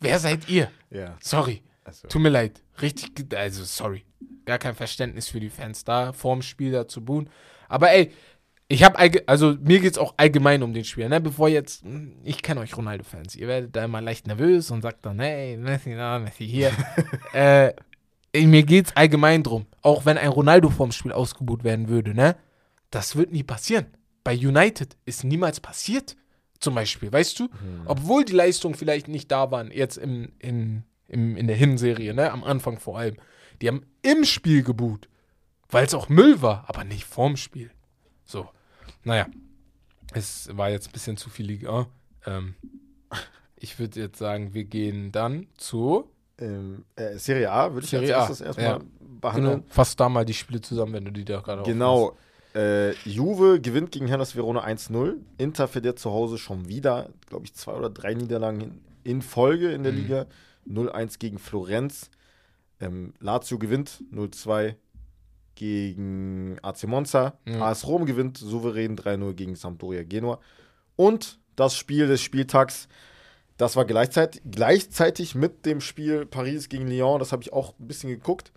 [0.00, 0.70] Wer seid ihr?
[0.90, 1.16] Ja.
[1.20, 2.62] Sorry, Also, tut mir leid.
[2.80, 4.04] Richtig, also sorry.
[4.44, 7.28] Gar kein Verständnis für die Fans da, vorm Spiel da zu buhen.
[7.68, 8.12] Aber ey,
[8.68, 11.20] ich habe, also mir geht es auch allgemein um den Spiel, ne?
[11.20, 15.06] Bevor jetzt, hm, ich kenne euch Ronaldo-Fans, ihr werdet da immer leicht nervös und sagt
[15.06, 16.72] dann, hey, Messi da, Messi hier.
[17.32, 17.72] äh,
[18.34, 19.66] mir geht's allgemein drum.
[19.80, 22.36] Auch wenn ein Ronaldo vorm Spiel ausgebucht werden würde, ne?
[22.90, 23.86] Das wird nie passieren.
[24.22, 26.16] Bei United ist niemals passiert.
[26.60, 27.48] Zum Beispiel, weißt du?
[27.86, 32.32] Obwohl die Leistungen vielleicht nicht da waren, jetzt im, in, im, in der Hinserie, ne?
[32.32, 33.16] Am Anfang vor allem.
[33.60, 35.08] Die haben im Spiel geboot.
[35.70, 37.70] Weil es auch Müll war, aber nicht vorm Spiel.
[38.24, 38.48] So.
[39.04, 39.26] Naja.
[40.14, 41.86] Es war jetzt ein bisschen zu viel Liga.
[42.24, 42.54] Ähm,
[43.56, 48.16] ich würde jetzt sagen, wir gehen dann zu Ähm, äh, Serie A würde ich Serie
[48.16, 48.80] A, als erstes erstmal ja.
[49.20, 49.60] behandeln.
[49.60, 52.16] Genau, fass da mal die Spiele zusammen, wenn du die da gerade Genau.
[52.58, 55.14] Äh, Juve gewinnt gegen Hellas Verona 1-0.
[55.38, 59.84] Inter verliert zu Hause schon wieder, glaube ich, zwei oder drei Niederlagen in, Folge in
[59.84, 59.98] der Mhm.
[59.98, 60.26] Liga.
[60.66, 62.10] 0-1 gegen Florenz.
[62.80, 64.74] Ähm, Lazio gewinnt 0-2
[65.54, 67.38] gegen AC Monza.
[67.44, 67.62] Mhm.
[67.62, 70.40] AS Rom gewinnt souverän 3-0 gegen Sampdoria Genua.
[70.96, 72.88] Und das Spiel des Spieltags,
[73.56, 77.18] das war gleichzeitig, gleichzeitig mit dem Spiel Paris gegen Lyon.
[77.18, 78.52] Das habe ich auch ein bisschen geguckt.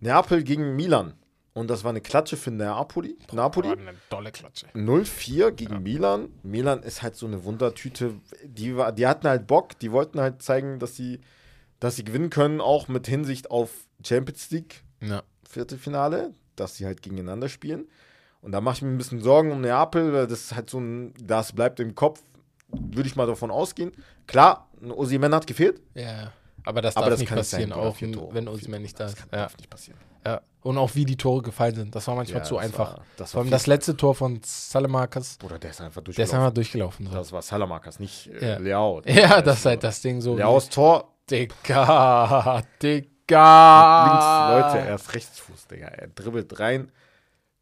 [0.00, 1.14] Neapel gegen Milan.
[1.56, 3.16] Und das war eine Klatsche für Napoli.
[3.32, 3.70] Napoli.
[3.70, 4.66] War eine tolle Klatsche.
[4.74, 6.28] 0-4 gegen Milan.
[6.42, 8.12] Milan ist halt so eine Wundertüte.
[8.44, 11.18] Die, war, die hatten halt Bock, die wollten halt zeigen, dass sie,
[11.80, 13.70] dass sie gewinnen können, auch mit Hinsicht auf
[14.04, 15.22] Champions League Ja.
[15.48, 17.88] Viertelfinale, dass sie halt gegeneinander spielen.
[18.42, 20.78] Und da mache ich mir ein bisschen Sorgen um Neapel, weil das ist halt so
[20.78, 22.20] ein, das bleibt im Kopf,
[22.68, 23.92] würde ich mal davon ausgehen.
[24.26, 26.34] Klar, Osimhen hat gefehlt, ja.
[26.66, 28.34] Aber das aber darf das nicht passieren, sein, auch Tore.
[28.34, 29.20] wenn Osimhen nicht da Das ist.
[29.32, 29.38] Ja.
[29.38, 29.98] darf nicht passieren.
[30.26, 30.40] ja.
[30.62, 31.94] Und auch wie die Tore gefallen sind.
[31.94, 32.96] Das war manchmal Ja, zu das einfach.
[32.96, 36.18] war- das Vor allem das letzte Tor von Salamakas, Oder der ist einfach der ist
[36.18, 36.36] durchgelaufen.
[36.36, 37.06] einmal durchgelaufen.
[37.06, 37.12] So.
[37.14, 38.58] das war Salamakas, nicht äh, Ja.
[38.58, 39.00] Leao.
[39.06, 40.36] Ja, das ist halt das Ding so.
[40.36, 44.04] Leaos Tor, Digga, Digga.
[44.58, 45.86] links, Leute, er ist Rechtsfuß, Digga.
[45.88, 46.90] Er dribbelt rein,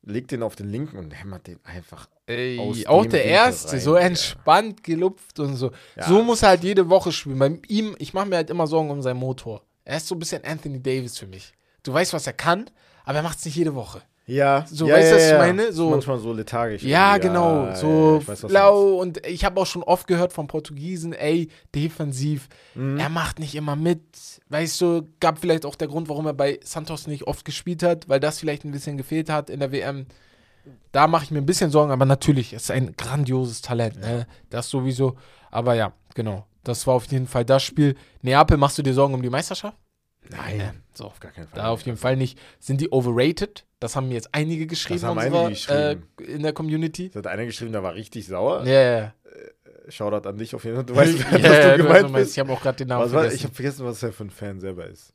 [0.04, 2.08] legt den auf den linken und hämmert den einfach.
[2.26, 4.02] Ey, auch der Winkel erste, rein, so ja.
[4.02, 5.72] entspannt gelupft und so.
[5.96, 6.06] Ja.
[6.06, 7.38] So muss er halt jede Woche spielen.
[7.38, 9.62] Bei ihm, ich mache mir halt immer Sorgen um seinen Motor.
[9.84, 11.52] Er ist so ein bisschen Anthony Davis für mich.
[11.82, 12.70] Du weißt, was er kann,
[13.04, 14.02] aber er macht es nicht jede Woche.
[14.26, 15.72] Ja, So, ja, weißt du, ja, was ich meine?
[15.72, 16.82] So- manchmal so lethargisch.
[16.82, 17.66] Ja, genau.
[17.66, 18.94] ja, so weiß, blau.
[19.00, 22.98] Und ich habe auch schon oft gehört von Portugiesen, ey, defensiv, Mhm.
[22.98, 24.00] er macht nicht immer mit.
[24.48, 28.08] Weißt du, gab vielleicht auch der Grund, warum er bei Santos nicht oft gespielt hat,
[28.08, 30.06] weil das vielleicht ein bisschen gefehlt hat in der WM.
[30.92, 34.26] Da mache ich mir ein bisschen Sorgen, aber natürlich, es ist ein grandioses Talent, ne?
[34.48, 35.16] Das sowieso.
[35.50, 36.46] Aber ja, genau.
[36.62, 37.94] Das war auf jeden Fall das Spiel.
[38.22, 39.76] Neapel, machst du dir Sorgen um die Meisterschaft?
[40.30, 41.04] Nein, Ja, so.
[41.04, 41.56] auf gar keinen Fall.
[41.60, 42.38] Da auf jeden Fall nicht.
[42.60, 43.64] Sind die overrated?
[43.80, 46.02] Das haben mir jetzt einige geschrieben, haben unserer, einige geschrieben.
[46.20, 47.08] Äh, in der Community.
[47.10, 48.64] Das hat einer geschrieben, der war richtig sauer.
[48.64, 49.14] Ja, ja, ja.
[49.88, 50.84] Shoutout an dich auf jeden Fall.
[50.86, 52.32] Du weißt, Ja, was du du gemeint meinst, bist.
[52.32, 53.36] Ich habe auch gerade den Namen Was vergessen.
[53.36, 55.12] ich habe vergessen, was er für ein Fan selber ist.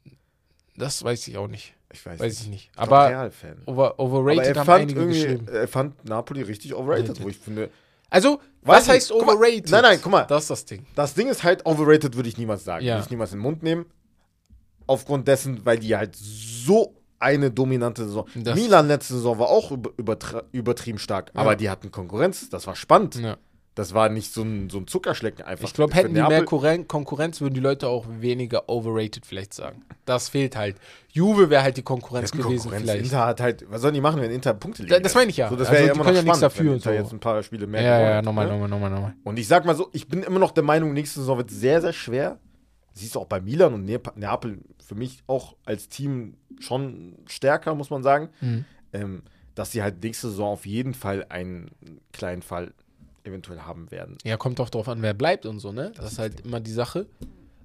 [0.78, 1.74] das weiß ich auch nicht.
[1.92, 2.70] Ich weiß, Weiß ich nicht.
[2.72, 3.32] Ich Aber
[3.66, 5.48] over, Aber overrated er haben einige geschrieben.
[5.48, 7.24] er fand Napoli richtig overrated, Overrated.
[7.24, 7.72] wo ich finde,
[8.12, 9.18] Also, was heißt nicht.
[9.18, 9.72] Guck mal, overrated?
[9.72, 10.26] nein, nein, guck mal.
[10.26, 10.86] Das ist das Ding.
[10.94, 12.86] das Ding ist halt, overrated würde ich niemals sagen.
[12.86, 12.94] Ja.
[12.96, 13.88] Würde ich niemals in den Mund nehmen.
[14.90, 18.26] Aufgrund dessen, weil die halt so eine dominante Saison.
[18.36, 19.72] Das- Milan letzte Saison war auch
[20.52, 21.42] übertrieben stark, Ja.
[21.42, 23.16] aber die hatten Konkurrenz, das war spannend.
[23.16, 23.38] Ja.
[23.76, 25.64] Das war nicht so ein, so ein Zuckerschlecken einfach.
[25.66, 29.84] Ich glaube, hätten die mehr Konkurren Konkurrenz, würden die Leute auch weniger overrated vielleicht sagen.
[30.06, 30.76] Das fehlt halt.
[31.14, 32.82] Juve wäre halt die Konkurrenz gewesen Konkurrenz.
[32.82, 33.06] vielleicht.
[33.06, 34.96] Inter hat halt, was sollen die machen, wenn Inter Punkte liegen?
[34.96, 35.48] Da- das meine ich ja.
[35.50, 36.90] So, das Also, wäre ja die immer können noch ja nichts dafür wenn so.
[36.90, 38.54] jetzt ein paar Spiele mehr Ja, ja, ja, nochmal, ne?
[38.54, 39.14] nochmal, nochmal, nochmal.
[39.24, 41.80] Und ich sag mal so, ich bin immer noch der Meinung, nächste Saison wird sehr,
[41.80, 42.38] sehr schwer.
[43.00, 47.76] Siehst du auch bei Milan und Neap- Neapel für mich auch als Team schon stärker,
[47.76, 48.30] muss man sagen.
[48.42, 48.66] Mhm.
[48.94, 49.24] Ähm,
[49.56, 51.72] dass sie halt nächste Saison auf jeden Fall einen
[52.14, 52.74] kleinen Fall
[53.24, 54.18] eventuell haben werden.
[54.24, 55.92] Ja, kommt auch drauf an, wer bleibt und so, ne?
[55.96, 57.06] Das, ist halt immer die Sache.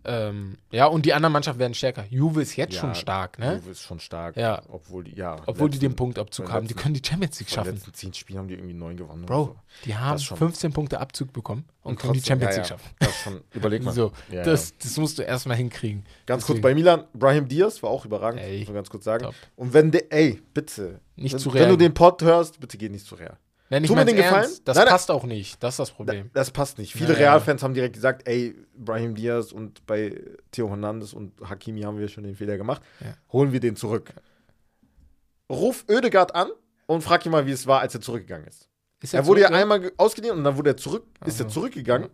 [0.07, 2.05] Ähm, ja, und die anderen Mannschaften werden stärker.
[2.11, 3.55] Juve ist jetzt Ja, schon stark, ne?
[3.57, 4.37] Juve ist schon stark.
[4.37, 4.61] Ja.
[4.69, 5.37] Obwohl die, ja.
[5.47, 6.67] Obwohl die den letzten- Punktabzug haben.
[6.67, 7.77] Die letzten- können die Champions League Von den schaffen.
[7.77, 9.25] letzten zehn Spielen haben die irgendwie neun gewonnen.
[9.25, 9.57] Bro, oder so.
[9.87, 12.91] die haben schon- 15 Punkte Abzug bekommen und, können die trotzdem, Champions ja, League schaffen.
[12.99, 13.93] Das schon, überleg mal.
[13.95, 16.05] So, das, das musst du erstmal hinkriegen.
[16.27, 16.61] Ganz Deswegen.
[16.61, 19.25] kurz bei Milan, Brahim Diaz war auch überragend, Ey, muss man ganz kurz sagen.
[19.25, 19.35] top.
[19.57, 21.77] Und wenn der, ey, bitte, Nicht wenn, zu wenn du Real.
[21.79, 23.39] den Pod hörst, bitte geh nicht zu Real.
[23.75, 24.45] Nenn ich Tu mir den Gefallen?
[24.45, 24.63] ernst.
[24.69, 24.93] Das Nein, nein.
[24.93, 25.61] passt auch nicht.
[25.63, 26.31] Das ist das Problem.
[26.33, 26.93] Das passt nicht.
[26.93, 27.31] Viele Ja, ja.
[27.33, 30.21] Real-Fans haben direkt gesagt, ey, Brahim Diaz und bei
[30.53, 32.83] Theo Hernandez und Hakimi haben wir schon den Fehler gemacht.
[33.01, 33.15] Ja.
[33.33, 34.13] Holen wir den zurück.
[35.51, 36.49] Ruf Oedegaard an
[36.87, 38.69] und frag ihn mal, wie es war, als er zurückgegangen ist.
[39.03, 41.53] Ist Er wurde ja einmal ge- ausgeliehen und dann wurde er zurück, ist er Aha.
[41.53, 42.09] zurückgegangen,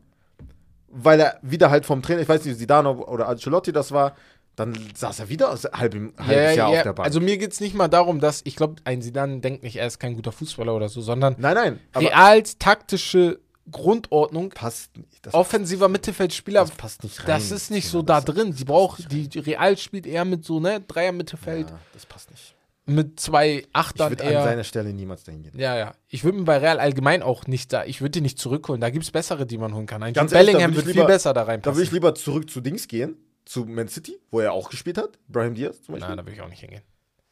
[0.88, 4.16] weil er wieder halt vom Trainer, ich weiß nicht, Zidane oder Ancelotti das war,
[4.60, 7.06] dann saß er wieder aus- halb im, halbes Ja, Jahr ja, auf der Bank.
[7.06, 9.86] Also mir geht es nicht mal darum, dass, ich glaube, ein Sidan denkt nicht, er
[9.88, 15.24] ist kein guter Fußballer oder so, sondern nein, nein, Reals taktische Grundordnung, passt nicht.
[15.24, 17.26] Das, offensiver Mittelfeldspieler, das passt nicht rein.
[17.26, 18.52] das ist nicht so da drin.
[18.52, 22.04] Sie das braucht, passt die Real spielt eher mit so, ne, Dreier Mittelfeld, Ja, das
[22.06, 22.54] passt nicht.
[22.86, 24.42] mit zwei Ich Achtern würde an eher.
[24.42, 25.52] seiner Stelle niemals dahin gehen.
[25.56, 25.92] Ja, ja.
[26.08, 28.80] Ich würde mir bei Real allgemein auch nicht da, ich würde die nicht zurückholen.
[28.80, 30.02] Da gibt es bessere, die man holen kann.
[30.02, 31.82] Ein Ganz Bellingham würd ich wird viel lieber- besser da Da würde reinpassen.
[31.84, 33.16] ich lieber zurück zu Dings gehen,
[33.50, 35.18] zu Man City, wo er auch gespielt hat.
[35.28, 36.08] Brahim Diaz zum Beispiel.
[36.08, 36.82] Nein, da will ich auch nicht hingehen.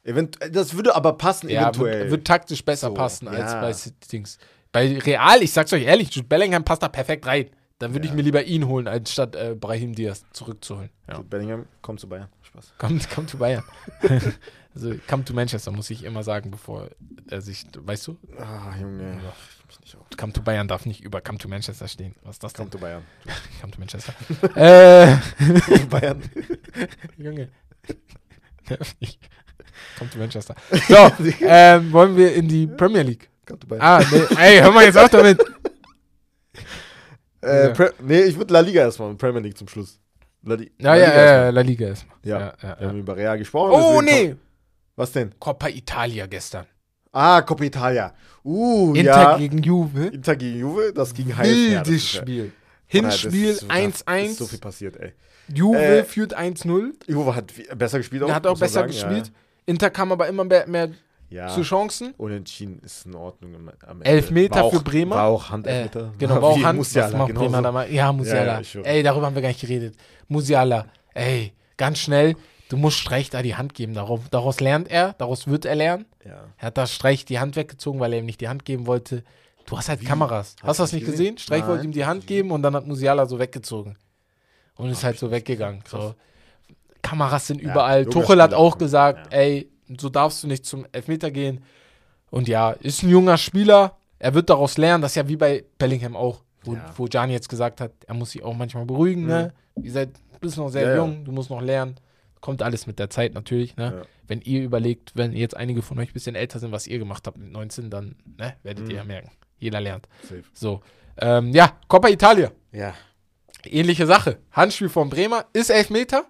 [0.02, 2.00] Event das würde aber passen, Ja, eventuell.
[2.00, 3.60] wird, wird taktisch besser So, passen als ja.
[3.60, 4.38] bei City Dings.
[4.72, 7.50] Bei Real, ich sag's euch ehrlich, Jude Bellingham passt da perfekt rein.
[7.78, 8.12] Dann würde Ja.
[8.12, 10.90] ich mir lieber ihn holen, anstatt äh, Brahim Diaz zurückzuholen.
[11.06, 11.16] Ja.
[11.18, 12.28] Jude Bellingham kommt zu Bayern.
[12.42, 12.74] Spaß.
[12.78, 13.62] Come, come to Bayern.
[14.74, 16.88] also, come to Manchester, muss ich immer sagen, bevor
[17.30, 19.18] er sich, weißt du, Ah, Junge.
[20.16, 22.14] Come to Bayern darf nicht über come to Manchester stehen.
[22.22, 22.64] Was ist das denn?
[22.64, 23.02] Kommt zu Bayern.
[23.60, 24.12] Come to Manchester.
[24.56, 25.16] äh,
[25.90, 26.22] Bayern.
[27.16, 27.48] Junge.
[29.98, 30.54] Come to Manchester.
[30.88, 31.10] So,
[31.42, 33.28] ähm, wollen wir in die Premier League?
[33.46, 33.82] Kommt zu Bayern.
[33.82, 35.38] Ah, nee, ey, hör mal jetzt auf damit.
[37.40, 37.90] Äh, Ja.
[38.00, 40.00] Nee, ich würde La Liga erstmal und Premier League zum Schluss.
[40.42, 41.52] La, Li Ja, La ja, Liga ja, erstmal.
[41.54, 42.16] La Liga erstmal.
[42.24, 42.38] Ja.
[42.40, 43.72] ja, ja, Wir haben über Real gesprochen.
[43.74, 44.34] Oh, nee.
[44.98, 45.32] Was denn?
[45.38, 46.66] Coppa Italia gestern.
[47.12, 48.12] Ah, Coppa Italia.
[48.44, 49.38] Uh, Inter ja.
[49.38, 50.06] gegen Juve.
[50.08, 51.48] Inter gegen Juve, das ging heiß.
[51.48, 52.52] Wildes ja- Spiel.
[52.86, 54.36] Hinspiel das ist- da ist 1-1.
[54.38, 55.12] so viel passiert, ey.
[55.54, 56.92] Juve Äh, führt 1-0.
[57.06, 58.28] Juve hat besser gespielt auch.
[58.28, 59.30] Er hat auch besser sagen, gespielt.
[59.66, 60.90] Inter kam aber immer mehr, mehr
[61.30, 61.48] Ja.
[61.48, 61.64] zu ja.
[61.66, 62.12] Chancen.
[62.16, 64.04] Unentschieden ist in Ordnung am Ende.
[64.04, 65.14] Elfmeter auch, für Bremer.
[65.16, 66.12] War auch Äh, Handelfmeter.
[66.18, 66.78] genau, war auch Hand.
[66.78, 67.62] Musiala, macht genau Bremer so.
[67.62, 67.92] da mal?
[67.92, 68.60] Ja, Musiala.
[68.60, 69.94] Ja, ja, ey, darüber haben wir gar nicht geredet.
[70.26, 72.34] Musiala, ey, ganz schnell.
[72.68, 73.94] Du musst Streich da die Hand geben.
[73.94, 76.04] Darauf, daraus lernt er, daraus wird er lernen.
[76.24, 76.44] Ja.
[76.58, 79.24] Er hat da Streich die Hand weggezogen, weil er ihm nicht die Hand geben wollte.
[79.66, 80.04] Du hast halt Wie?
[80.04, 80.56] Kameras.
[80.60, 81.34] Hast Hast du das nicht gesehen?
[81.34, 81.38] gesehen?
[81.38, 81.84] Streich wollte Nein.
[81.86, 83.96] ihm die Hand geben und dann hat Musiala so weggezogen.
[84.76, 85.82] Und ist Hab halt so weggegangen.
[85.88, 86.14] So.
[87.02, 88.04] Kameras sind Ja, überall.
[88.06, 89.38] Tuchel hat auch gesagt, Ja.
[89.38, 91.62] ey, so darfst du nicht zum Elfmeter gehen.
[92.30, 93.96] Und ja, ist ein junger Spieler.
[94.18, 95.02] Er wird daraus lernen.
[95.02, 96.42] Das ist ja wie bei Bellingham auch.
[96.64, 96.84] Wo, Ja.
[96.96, 99.26] wo Gianni jetzt gesagt hat, er muss sich auch manchmal beruhigen.
[99.26, 99.54] Ne?
[99.82, 101.94] Ihr seid, bist noch sehr jung, du musst noch lernen.
[102.40, 103.76] Kommt alles mit der Zeit natürlich.
[103.76, 103.94] Ne?
[103.98, 104.02] Ja.
[104.26, 107.26] Wenn ihr überlegt, wenn jetzt einige von euch ein bisschen älter sind, was ihr gemacht
[107.26, 108.90] habt mit 19, dann ne, werdet Mhm.
[108.90, 109.30] ihr ja merken.
[109.58, 110.06] Jeder lernt.
[110.22, 110.44] Safe.
[110.52, 110.80] So.
[111.20, 112.52] Ähm, ja, Coppa Italia.
[112.72, 112.94] Ja.
[113.64, 114.38] Ähnliche Sache.
[114.52, 115.46] Handspiel von Bremer.
[115.52, 116.24] Ist Elfmeter?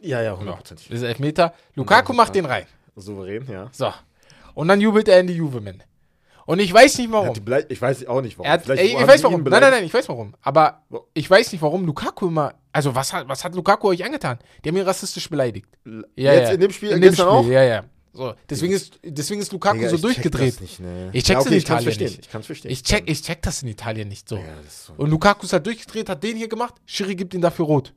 [0.00, 0.90] Ja, ja, hundertprozentig.
[0.90, 1.54] Ist Elfmeter.
[1.74, 2.66] Lukaku macht den rein.
[2.94, 3.68] Souverän, ja.
[3.72, 3.92] So.
[4.54, 5.84] Und dann jubelt er in die Juve-Männer.
[6.46, 7.34] Und ich weiß nicht warum.
[7.68, 8.50] ich weiß auch nicht warum.
[8.50, 9.42] Hat, ey, ich weiß warum.
[9.42, 10.34] Nein, nein, nein, ich weiß warum.
[10.40, 10.82] Aber
[11.14, 12.54] ich weiß nicht, warum Lukaku immer.
[12.78, 14.38] Also, was hat, was hat Lukaku euch angetan?
[14.64, 15.66] Die haben ihn rassistisch beleidigt.
[16.14, 16.54] Ja, Jetzt ja.
[16.54, 17.44] in dem Spiel, In dem Spiel, auch?
[17.46, 17.84] ja, ja.
[18.12, 20.54] So, deswegen ist, deswegen ist Lukaku Digga, so ich check durchgedreht.
[20.54, 21.10] Das nicht, ne?
[21.12, 22.06] Ich check's ja, in ich kann's Italien verstehen.
[22.06, 22.20] nicht.
[22.26, 22.70] Ich kann's verstehen.
[22.70, 24.36] Ich check, ich check das in Italien nicht so.
[24.36, 24.92] Ja, so.
[24.96, 26.74] Und Lukaku ist halt durchgedreht, hat den hier gemacht.
[26.86, 27.92] Schiri gibt ihn dafür rot.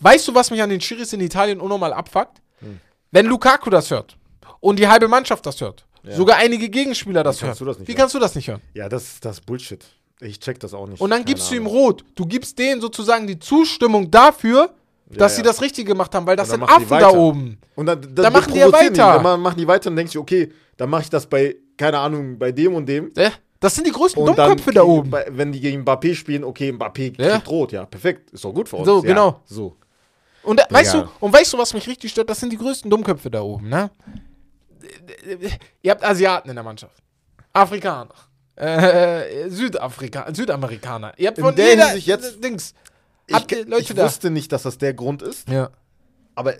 [0.00, 2.42] Weißt du, was mich an den Schiris in Italien unnormal abfuckt?
[2.60, 2.78] Hm.
[3.10, 4.18] Wenn Lukaku das hört
[4.60, 6.14] und die halbe Mannschaft das hört, Ja.
[6.14, 7.96] sogar einige Gegenspieler das hören, das wie hören?
[7.96, 8.60] kannst du das nicht hören?
[8.74, 9.82] Ja, das, das ist Bullshit.
[10.20, 11.00] Ich check das auch nicht.
[11.00, 11.72] Und dann Keine gibst du ihm Ahnung.
[11.74, 12.04] rot.
[12.14, 14.70] Du gibst denen sozusagen die Zustimmung dafür,
[15.10, 15.46] dass Ja, sie ja.
[15.48, 17.58] das Richtige gemacht haben, weil das sind dann Affen da oben.
[17.74, 18.92] Und dann, dann, Da machen die ja weiter.
[19.14, 21.98] Dann ma- machen die weiter und denkst du, okay, dann mache ich das bei, keine
[21.98, 23.12] Ahnung, bei dem und dem.
[23.16, 25.10] Ja, Das sind die größten Und dann, Dummköpfe da oben.
[25.10, 27.42] Bei, wenn die gegen Mbappé spielen, okay, Mbappé kriegt Ja.
[27.46, 28.30] rot, ja, perfekt.
[28.30, 28.86] Ist doch gut für uns.
[28.86, 29.40] So, genau.
[29.44, 29.76] So.
[30.42, 32.30] Und, äh, weißt du, und weißt du, was mich richtig stört?
[32.30, 33.90] Das sind die größten Dummköpfe da oben, ne?
[35.82, 37.02] Ihr habt Asiaten in der Mannschaft.
[37.52, 38.14] Afrikaner.
[38.56, 41.12] Äh, Südafrika Südamerikaner.
[41.18, 42.74] Ihr habt In von der jeder Hinsicht jetzt- Dings.
[43.26, 44.04] Ich, Habt ihr Leute ich da?
[44.04, 45.70] wusste nicht, dass das der Grund ist, Ja.
[46.36, 46.54] aber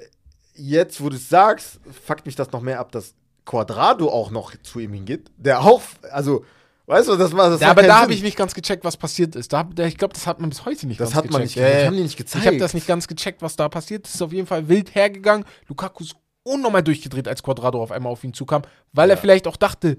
[0.55, 4.53] jetzt, wo du es sagst, fuckt mich das noch mehr ab, dass Quadrado auch noch
[4.63, 5.31] zu ihm hingeht.
[5.37, 5.81] Der auch,
[6.11, 6.45] also,
[6.87, 8.03] weißt du, das war das ja macht aber keinen da Sinn.
[8.03, 9.53] habe ich nicht ganz gecheckt, was passiert ist.
[9.53, 11.43] Da, hab- da, ich glaube, das hat man bis heute nicht Das ganz hat man
[11.43, 11.73] nicht, gecheckt.
[11.79, 12.05] Ja, haben die ja.
[12.05, 12.43] nicht gezeigt.
[12.45, 14.17] Ich habe das nicht ganz gecheckt, was da passiert ist.
[14.17, 15.45] Ist auf jeden Fall wild hergegangen.
[15.69, 19.21] Lukaku ist unnormal durchgedreht, als Quadrado auf einmal auf ihn zukam, weil er Ja.
[19.21, 19.99] vielleicht auch dachte,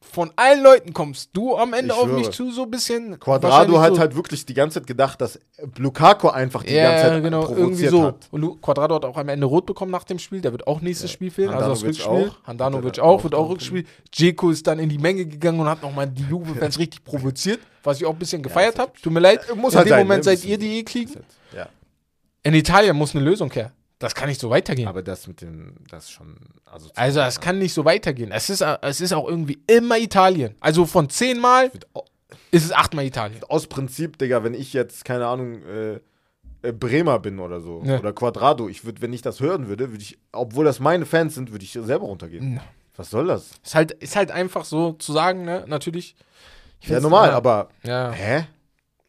[0.00, 3.18] von allen Leuten kommst du am Ende Ich auf mich zu, so ein bisschen.
[3.18, 4.00] Quadrado hat so.
[4.00, 5.40] halt wirklich die ganze Zeit gedacht, dass
[5.76, 8.02] Lukaku einfach die ja, ganze Zeit genau, provoziert irgendwie so.
[8.04, 8.28] hat.
[8.30, 10.40] Und Lu- Quadrado hat auch am Ende rot bekommen nach dem Spiel.
[10.40, 11.50] Der wird auch nächstes Spiel fehlen.
[11.50, 12.30] Also das Handanovic Rückspiel.
[12.42, 12.46] auch.
[12.46, 13.84] Handanovic auch, auch wird auch Rückspiel.
[14.12, 17.98] Dzeko ist dann in die Menge gegangen und hat nochmal die Juve-Fans richtig provoziert, was
[18.00, 18.92] ich auch ein bisschen gefeiert das- habe.
[19.02, 19.40] Tut mir leid.
[19.56, 20.36] Muss in halt dem sein, Moment ne?
[20.36, 21.24] seid ihr die ekligen.
[21.54, 21.68] Ja.
[22.44, 23.72] In Italien muss eine Lösung her.
[23.98, 24.86] Das kann nicht so weitergehen.
[24.88, 26.36] Aber das mit dem, das schon.
[26.64, 28.30] Also, also, es kann nicht so weitergehen.
[28.30, 30.54] Es ist, es ist auch irgendwie immer Italien.
[30.60, 31.72] Also von zehnmal
[32.52, 33.40] ist es achtmal Italien.
[33.48, 35.94] aus Prinzip, Digga, wenn ich jetzt, keine Ahnung, äh,
[36.62, 37.98] äh, Bremer bin oder so, Ja.
[37.98, 41.34] oder Quadrado, ich würde, wenn ich das hören würde, würde ich, obwohl das meine Fans
[41.34, 42.54] sind, würde ich selber runtergehen.
[42.56, 42.62] Ja.
[42.96, 43.50] Was soll das?
[43.64, 45.64] Ist halt, ist halt einfach so zu sagen, ne?
[45.68, 46.14] Natürlich.
[46.80, 48.10] Ich Ja, normal, aber, Ja.
[48.12, 48.46] hä?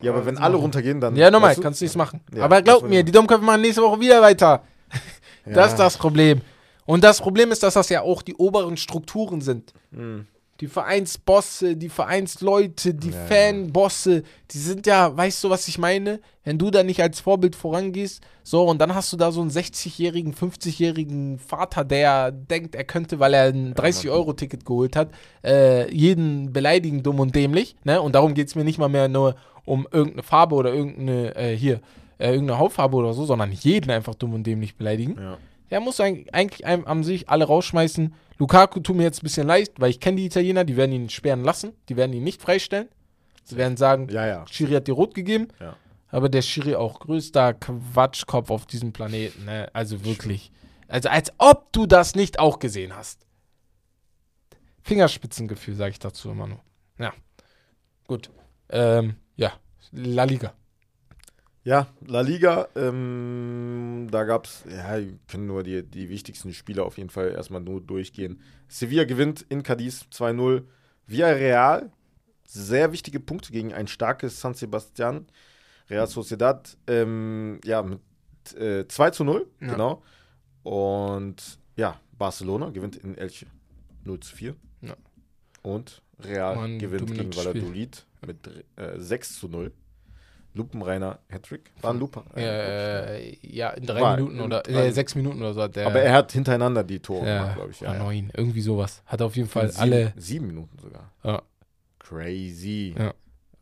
[0.01, 1.16] Ja, aber wenn alle runtergehen, dann.
[1.16, 1.63] Ja, normal, weißt du?
[1.63, 2.22] kannst du nichts machen.
[2.34, 4.63] Ja, Aber glaub mir, die Dummköpfe machen nächste Woche wieder weiter.
[4.91, 4.99] Ja.
[5.55, 6.41] Das ist das Problem.
[6.85, 9.73] Und das Problem ist, dass das ja auch die oberen Strukturen sind.
[9.93, 10.25] Hm.
[10.59, 13.25] Die Vereinsbosse, die Vereinsleute, die ja.
[13.27, 16.19] Fanbosse, die sind ja, weißt du, was ich meine?
[16.43, 19.51] Wenn du da nicht als Vorbild vorangehst, so, und dann hast du da so einen
[19.51, 25.11] 60-jährigen, 50-jährigen Vater, der denkt, er könnte, weil er ein 30-Euro-Ticket geholt hat,
[25.45, 28.01] äh, jeden beleidigen, dumm und dämlich, ne?
[28.01, 31.55] Und darum geht es mir nicht mal mehr nur um irgendeine Farbe oder irgendeine, äh,
[31.55, 31.79] hier,
[32.20, 35.15] äh, irgendeine Hautfarbe oder so, sondern jeden einfach dumm und dämlich beleidigen.
[35.20, 35.38] Ja.
[35.72, 38.13] Der muss eigentlich, einem an sich alle rausschmeißen.
[38.38, 41.09] Lukaku tut mir jetzt ein bisschen leid, weil ich kenne die Italiener, die werden ihn
[41.09, 42.89] sperren lassen, die werden ihn nicht freistellen.
[43.43, 44.45] Sie werden sagen, Ja, ja.
[44.49, 45.47] Schiri hat dir rot gegeben.
[45.59, 45.76] Ja.
[46.09, 49.45] Aber der Schiri auch größter Quatschkopf auf diesem Planeten.
[49.45, 49.70] Ne?
[49.74, 50.51] Also wirklich.
[50.88, 53.26] Also als ob du das nicht auch gesehen hast.
[54.82, 56.59] Fingerspitzengefühl, sage ich dazu immer nur.
[56.97, 57.13] Ja.
[58.07, 58.32] Gut.
[58.70, 59.53] Ähm, ja.
[59.91, 60.53] La Liga.
[61.64, 66.86] Ja, La Liga, ähm, da gab es, ja, wir können nur die, die wichtigsten Spieler
[66.86, 68.41] auf jeden Fall erstmal nur durchgehen.
[68.70, 70.64] Sevilla gewinnt in Cadiz 2-0.
[71.05, 71.91] Villarreal,
[72.45, 75.26] sehr wichtige Punkte gegen ein starkes San Sebastian.
[75.89, 77.99] Real Sociedad, ähm, ja, mit
[78.55, 79.72] äh, 2 zu 0, Ja.
[79.72, 80.03] genau.
[80.64, 83.47] Und ja, Barcelona gewinnt in Elche
[84.05, 84.55] 0 zu 4.
[84.82, 84.95] Ja.
[85.64, 87.62] Und Real ein gewinnt gegen dominantes Spiel.
[87.62, 88.47] Valladolid mit
[88.78, 89.72] äh, 6 zu 0.
[90.54, 91.72] Lupenreiner Hattrick.
[91.82, 92.24] War ein Luper.
[92.36, 95.76] Äh, ja, in drei War Minuten in oder drei- äh, sechs Minuten oder so hat
[95.76, 95.88] der.
[95.88, 97.80] Aber er hat hintereinander die Tore ja, gemacht, glaube ich.
[97.82, 98.04] Ja, oder ja.
[98.04, 99.02] neun, irgendwie sowas.
[99.06, 100.14] Hat auf jeden Fall sieben, alle.
[100.18, 101.12] Sieben Minuten sogar.
[101.24, 101.41] Ja.
[102.00, 102.95] Crazy.
[102.97, 103.14] Ja.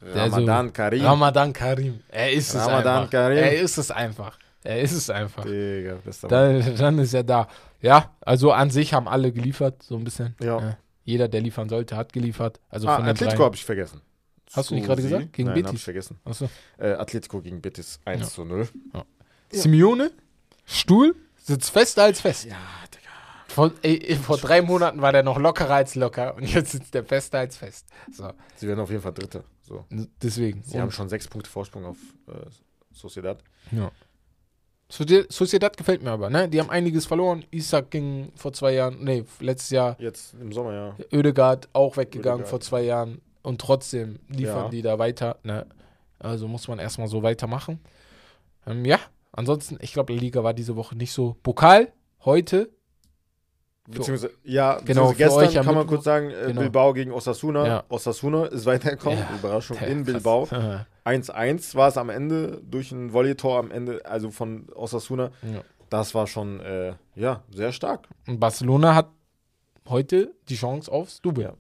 [0.02, 1.04] Ramadan Karim.
[1.04, 2.00] Ramadan Karim.
[2.10, 3.10] Er ist es Ramadan einfach.
[3.12, 3.38] Karim.
[3.38, 4.38] Er ist es einfach.
[4.64, 5.44] Er ist es einfach.
[5.44, 5.98] Digga.
[6.28, 7.48] Dann, dann ist er da.
[7.82, 10.36] Ja, also an sich haben alle geliefert, so ein bisschen.
[10.42, 10.78] Ja.
[11.04, 12.60] Jeder, der liefern sollte, hat geliefert.
[12.70, 14.02] Also ah, von den Atletico habe ich vergessen.
[14.54, 15.34] Hast du nicht gerade gesagt?
[15.34, 15.68] Gegen Nein, Betis?
[15.68, 16.20] habe ich vergessen.
[16.24, 16.50] Achso.
[16.78, 18.28] Äh, Atletico gegen Betis 1 Ja.
[18.28, 18.68] zu 0.
[18.94, 19.06] Ja.
[19.52, 20.12] Simeone,
[20.66, 22.46] Stuhl, sitzt fester als fest.
[22.46, 22.56] Ja,
[22.94, 23.04] Digga.
[23.48, 27.04] Vor, ey, vor drei Monaten war der noch lockerer als locker und jetzt sitzt der
[27.06, 27.88] fester als fest.
[28.12, 29.44] So, Sie werden auf jeden Fall Dritter.
[29.62, 29.86] So.
[30.22, 30.64] deswegen.
[30.64, 32.34] Sie haben schon sechs Punkte Vorsprung auf äh,
[32.94, 33.44] Sociedad.
[33.72, 33.92] Ja.
[34.90, 36.48] Sociedad gefällt mir aber, ne?
[36.48, 37.44] Die haben einiges verloren.
[37.52, 39.98] Isaac ging vor zwei Jahren, nee, letztes Jahr.
[40.00, 40.96] Jetzt im Sommer, ja.
[41.12, 42.50] Oedegaard auch weggegangen Oedegaard.
[42.50, 43.22] vor zwei Jahren.
[43.48, 44.70] Und trotzdem liefern Ja.
[44.70, 45.66] die da weiter, ne?
[46.20, 47.80] Also muss man erstmal so weitermachen.
[48.66, 49.00] Ähm, ja,
[49.32, 51.38] ansonsten, ich glaube, La Liga war diese Woche nicht so.
[51.44, 51.94] Pokal,
[52.26, 52.70] heute,
[53.90, 56.60] Beziehungsweise, ja, Genau, beziehungsweise gestern kann man kurz sagen, äh, Genau.
[56.60, 57.66] Bilbao gegen Osasuna.
[57.66, 57.84] Ja.
[57.88, 59.18] Osasuna ist weitergekommen.
[59.20, 59.30] Ja.
[59.40, 60.04] Überraschung in.
[60.04, 60.46] Bilbao.
[60.52, 60.86] Ja.
[61.06, 65.32] 1-1 war es am Ende durch ein Volley-Tor am Ende, also von Osasuna.
[65.42, 65.62] Ja.
[65.90, 68.10] Das war schon, äh, ja, sehr stark.
[68.28, 69.08] Und Barcelona hat
[69.88, 71.54] heute die Chance aufs Double.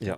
[0.00, 0.16] Ja.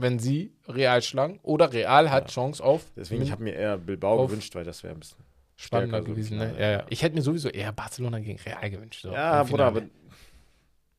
[0.00, 1.40] Wenn sie Real schlagen.
[1.42, 2.34] Oder Real hat Ja.
[2.34, 2.82] Chance auf.
[2.96, 5.18] Deswegen, ich habe mir eher Bilbao gewünscht, weil das wäre ein bisschen
[5.56, 6.38] spannender gewesen.
[6.38, 6.54] Ne?
[6.58, 6.84] Ja, ja.
[6.88, 9.02] Ich hätte mir sowieso eher Barcelona gegen Real gewünscht.
[9.02, 9.82] So Ja, Bruder, aber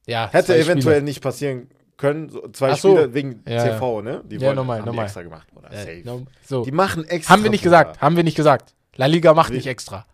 [0.05, 1.01] ja, hätte eventuell Spiele.
[1.05, 2.29] nicht passieren können.
[2.29, 2.91] So, zwei so.
[2.95, 4.21] Spiele wegen TV, ne?
[4.25, 4.83] Die Ja, normal.
[4.83, 5.47] Die extra gemacht.
[5.55, 6.01] Oder Ja, safe.
[6.03, 6.65] no, so.
[6.65, 7.33] Die machen extra.
[7.33, 7.77] Haben wir nicht Bruder.
[7.83, 8.01] gesagt.
[8.01, 8.75] Haben wir nicht gesagt.
[8.97, 10.05] La Liga macht nicht extra.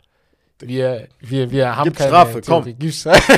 [0.59, 2.75] Wir, wir, wir haben Gib keine Strafe, komm.
[2.77, 3.33] Gib Strafe.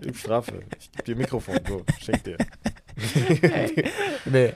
[0.00, 0.62] Gib Strafe.
[0.78, 1.58] Ich geb dir Mikrofon.
[1.68, 2.36] So, schenk dir.
[4.24, 4.52] nee.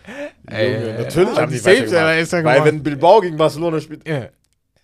[0.50, 2.44] Junge, natürlich haben die weitergemacht.
[2.44, 4.28] Weil wenn Bilbao gegen Barcelona spielt Ja.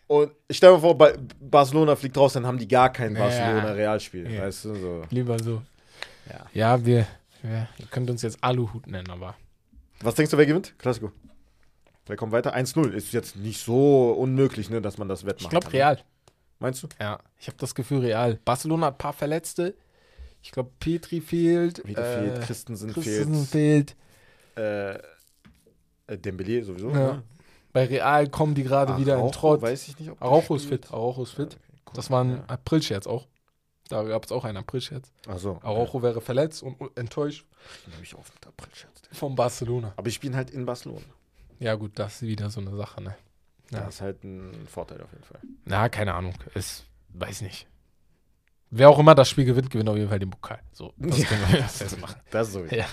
[0.07, 3.15] und ich stell mir vor, Ba- Barcelona fliegt raus, dann haben die gar kein.
[3.15, 4.31] Barcelona-Realspiel.
[4.31, 4.43] Ja.
[4.43, 5.03] Weißt du, so.
[5.11, 5.63] Lieber so.
[6.29, 6.47] Ja.
[6.53, 7.07] Ja, wir,
[7.43, 9.35] wir ihr könnt uns jetzt Aluhut nennen, aber.
[10.01, 10.75] Was denkst du, wer gewinnt?
[10.79, 11.11] Klassiko.
[12.07, 12.55] Wer kommt weiter?
[12.55, 12.91] 1-0.
[12.93, 15.73] Ist jetzt nicht so unmöglich, ne, dass man das wettmachen Ich glaube kann.
[15.73, 15.99] Real.
[16.59, 16.89] Meinst du?
[17.01, 18.39] Ja, ich habe das Gefühl Real.
[18.45, 19.75] Barcelona hat ein paar Verletzte.
[20.47, 21.85] Ich glaube Petri fehlt.
[21.87, 23.97] Wieder äh, fehlt, Christensen, Christensen fehlt.
[24.55, 25.05] fehlt.
[26.09, 26.91] Äh, äh, Dembele sowieso.
[26.91, 27.15] Ja.
[27.15, 27.23] ne?
[27.73, 29.61] Bei Real kommen die gerade wieder in Trott.
[29.61, 30.87] Weiß ich nicht, ob Araujo ist fit.
[30.93, 31.53] Araujo ist fit.
[31.55, 31.93] Ja, okay, cool.
[31.95, 32.45] Das war ein Ja.
[32.47, 33.27] Aprilscherz auch.
[33.89, 35.11] Da gab es auch einen Aprilscherz.
[35.37, 35.59] So.
[35.63, 37.45] Araujo wäre verletzt und enttäuscht
[37.83, 39.03] Ich nehme mich auf mit April-Scherz.
[39.13, 39.95] von Barcelona.
[39.97, 41.03] Aber ich bin halt in Barcelona.
[41.59, 43.17] Ja, gut, das ist wieder so eine Sache, ne?
[43.73, 43.81] Ja.
[43.81, 45.41] Das ist halt ein Vorteil auf jeden Fall.
[45.65, 46.35] Na, keine Ahnung.
[46.55, 46.85] Es
[47.15, 47.67] weiß nicht.
[48.79, 50.59] Wer auch immer das Spiel gewinnt, gewinnt auf jeden Fall den Pokal.
[50.73, 51.25] So, das Ja.
[51.27, 51.79] können wir das.
[52.31, 52.65] Das ist so.
[52.67, 52.87] Ja.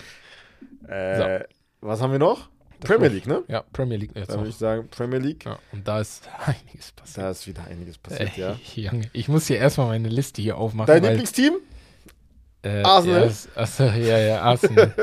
[0.88, 1.45] Äh,
[1.81, 2.49] Was haben wir noch?
[2.79, 3.43] Premier League, ne?
[3.47, 5.45] Ja, Premier League jetzt Da würde ich sagen, Premier League.
[5.45, 7.25] Ja, und da ist einiges passiert.
[7.25, 8.57] Da ist wieder einiges passiert, ja.
[8.75, 10.88] Ey, Junge, ich muss hier erstmal meine Liste hier aufmachen.
[10.88, 11.55] Dein Lieblingsteam?
[12.63, 13.27] äh, Arsenal?
[13.55, 14.93] Ja, achso, ja, ja, Arsenal.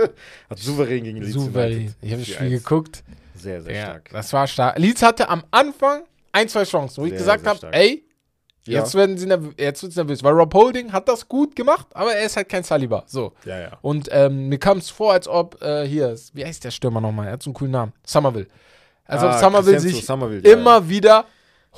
[0.50, 1.72] Hat souverän gegen Leeds Souverän.
[1.78, 1.96] United.
[2.02, 2.34] Ich habe das 4-1.
[2.34, 3.02] Spiel geguckt.
[3.34, 4.10] Sehr, sehr Ja, stark.
[4.10, 4.78] das war stark.
[4.78, 6.02] Leeds hatte am Anfang
[6.32, 8.04] ein, zwei Chancen, wo ich Sehr, gesagt sehr habe, ey,
[8.70, 8.80] Ja.
[8.80, 10.22] jetzt werden sie jetzt wird's nervös.
[10.22, 13.04] Weil Rob Holding hat das gut gemacht, aber er ist halt kein Saliba.
[13.06, 13.32] So.
[13.44, 13.78] Ja, ja.
[13.82, 17.26] Und ähm, mir kam es vor, als ob äh, hier, wie heißt der Stürmer nochmal?
[17.26, 17.92] Er hat so einen coolen Namen.
[18.04, 18.46] Somerville.
[19.04, 21.24] Als ob Ah, Somerville sich Somerville, ja, immer wieder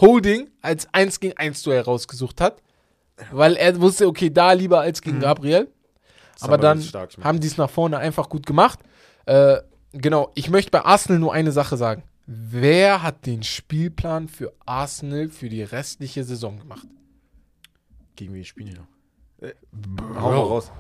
[0.01, 2.63] Holding als 1 gegen 1 Duell rausgesucht hat.
[3.31, 5.69] Weil er wusste, okay, da lieber als gegen Gabriel.
[6.41, 8.81] Aber Somerville dann haben die es nach vorne einfach gut gemacht.
[9.27, 9.59] Äh,
[9.93, 12.03] genau, ich möchte bei Arsenal nur eine Sache sagen.
[12.27, 16.87] Wer hat den Spielplan für Arsenal für die restliche Saison gemacht?
[18.17, 18.87] Gegen wen spielen die noch?
[19.49, 19.55] Äh,
[20.21, 20.71] hau mal raus.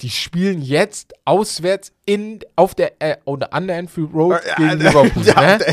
[0.00, 4.80] Die spielen jetzt auswärts in, auf der, äh, oder an der Anfield Road Ja, gegen
[4.80, 5.22] Liverpool.
[5.24, 5.64] ja, ne?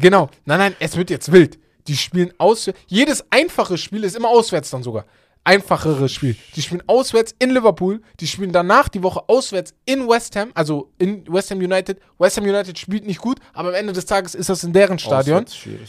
[0.00, 0.28] Genau.
[0.44, 1.58] Nein, nein, es wird jetzt wild.
[1.86, 2.80] Die spielen auswärts.
[2.88, 5.04] Jedes einfache Spiel ist immer auswärts dann sogar.
[5.42, 6.36] Einfacheres Spiel.
[6.54, 8.02] Die spielen auswärts in Liverpool.
[8.20, 11.98] Die spielen danach die Woche auswärts in West Ham, also in West Ham United.
[12.18, 14.98] West Ham United spielt nicht gut, aber am Ende des Tages ist das in deren
[14.98, 15.44] Stadion.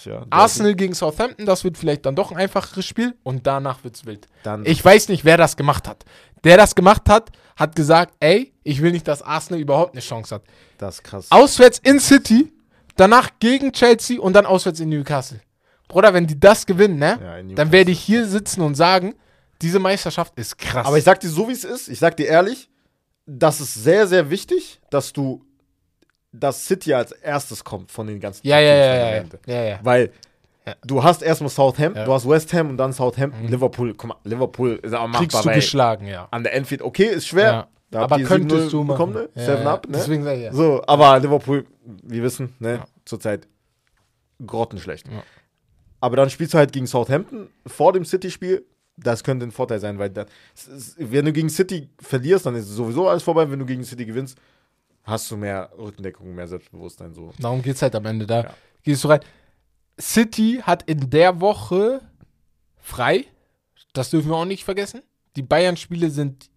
[0.06, 0.26] Ja.
[0.30, 4.28] Arsenal gegen Southampton, das wird vielleicht dann doch ein einfacheres Spiel und danach wird's wild.
[4.44, 6.06] Dann- ich weiß nicht, wer das gemacht hat.
[6.46, 10.36] Der das gemacht hat, hat gesagt, ey, ich will nicht, dass Arsenal überhaupt eine Chance
[10.36, 10.44] hat.
[10.78, 11.28] Das ist krass.
[11.30, 12.52] Auswärts in City,
[12.96, 15.42] danach gegen Chelsea und dann auswärts in Newcastle.
[15.90, 17.20] Bruder, wenn die das gewinnen, ne?
[17.22, 19.14] Ja, dann werde ich hier sitzen und sagen,
[19.62, 20.86] diese Meisterschaft ist krass.
[20.86, 21.88] Aber ich sag dir so, wie es ist.
[21.88, 22.70] Ich sag dir ehrlich,
[23.26, 25.44] das ist sehr, sehr wichtig, dass du,
[26.32, 29.80] dass City als erstes kommt von den ganzen ja, ja, ja, ja, ja.
[29.84, 30.12] Weil
[30.86, 32.04] du hast erstmal Southampton.
[32.04, 32.06] Mhm.
[32.06, 33.94] du hast West Ham und dann Southampton, Liverpool.
[33.94, 36.28] Guck mal, Liverpool ist Kriegst machbar, du weil geschlagen, ja.
[36.32, 37.68] an der Enfield, okay, ist schwer.
[37.94, 39.30] Aber könntest 7-0 du bekommen, ne?
[39.36, 39.98] Seven up, ne?
[39.98, 40.54] Deswegen sag ich ja.
[40.54, 41.66] So, aber Liverpool,
[42.04, 43.48] wir wissen, ne, zurzeit
[44.46, 45.08] grottenschlecht.
[46.00, 48.66] Aber dann spielst du halt gegen Southampton vor dem City-Spiel.
[49.04, 50.12] Das könnte ein Vorteil sein, weil
[50.54, 53.50] ist- wenn du gegen City verlierst, dann ist sowieso alles vorbei.
[53.50, 54.38] Wenn du gegen City gewinnst,
[55.04, 57.14] hast du mehr Rückendeckung, mehr Selbstbewusstsein.
[57.14, 57.34] So.
[57.40, 58.28] Darum geht es halt am Ende.
[58.28, 58.54] Da Ja.
[58.84, 59.22] gehst du rein.
[60.00, 62.02] City hat in der Woche
[62.78, 63.26] frei.
[63.94, 65.02] Das dürfen wir auch nicht vergessen.
[65.36, 66.50] Die Bayern-Spiele sind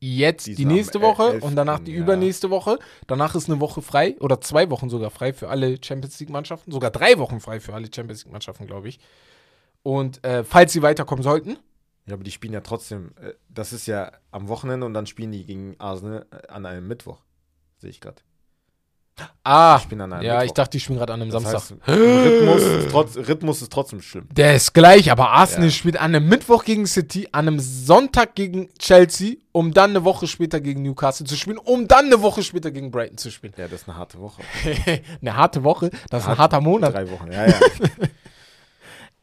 [0.00, 1.98] jetzt Die die, nächste Woche 11., und danach die ja.
[1.98, 2.78] übernächste Woche.
[3.08, 6.70] Danach ist eine Woche frei oder zwei Wochen sogar frei für alle Champions League-Mannschaften.
[6.70, 9.00] Sogar drei Wochen frei für alle Champions League-Mannschaften, glaube ich.
[9.82, 11.56] Und äh, falls sie weiterkommen sollten,
[12.08, 13.12] Ja, aber die spielen ja trotzdem.
[13.20, 16.88] äh, Das ist ja am Wochenende und dann spielen die gegen Arsenal äh, an einem
[16.88, 17.20] Mittwoch.
[17.78, 18.16] Sehe ich gerade.
[19.42, 20.42] Ah, einem ja, Mittwoch.
[20.44, 21.78] ich dachte, die spielen gerade an einem Das Samstag.
[21.86, 24.28] heißt, Rhythmus, ist trotz, Rhythmus ist trotzdem schlimm.
[24.30, 25.70] Der ist gleich, aber Arsenal Ja.
[25.72, 30.28] spielt an einem Mittwoch gegen City, an einem Sonntag gegen Chelsea, um dann eine Woche
[30.28, 33.54] später gegen Newcastle zu spielen, um dann eine Woche später gegen Brighton zu spielen.
[33.56, 34.40] Ja, das ist eine harte Woche.
[35.20, 36.94] eine harte Woche, das ist ein Hart- harter Monat.
[36.94, 37.54] Drei Wochen, ja, ja.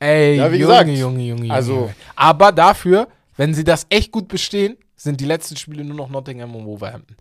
[0.05, 1.53] Ey, Ja, wie Junge, gesagt, Junge, Junge, Junge.
[1.53, 6.09] also- Aber dafür, wenn sie das echt gut bestehen, sind die letzten Spiele nur noch
[6.09, 7.17] Nottingham und Wolverhampton.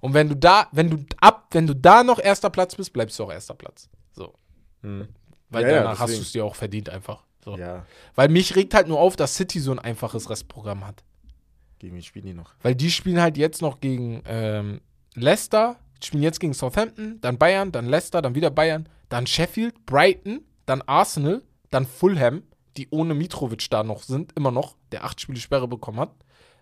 [0.00, 3.18] Und wenn du da, wenn du ab, wenn du da noch erster Platz bist, bleibst
[3.18, 3.88] du auch erster Platz.
[4.12, 4.34] So.
[4.82, 5.08] Hm.
[5.50, 7.22] Weil Ja, danach hast du es dir auch verdient einfach.
[7.44, 7.56] So.
[7.56, 7.84] ja.
[8.14, 11.02] Weil mich regt halt nur auf, dass City so ein einfaches Restprogramm hat.
[11.78, 12.52] Gegen wen spielen die noch?
[12.62, 14.80] Weil die spielen halt jetzt noch gegen ähm,
[15.14, 20.42] Leicester, spielen jetzt gegen Southampton, dann Bayern, dann Leicester, dann wieder Bayern, dann Sheffield, Brighton,
[20.66, 22.42] dann Arsenal, dann Fulham,
[22.76, 26.12] die ohne Mitrovic da noch sind, immer noch, der acht Spiele Sperre bekommen hat.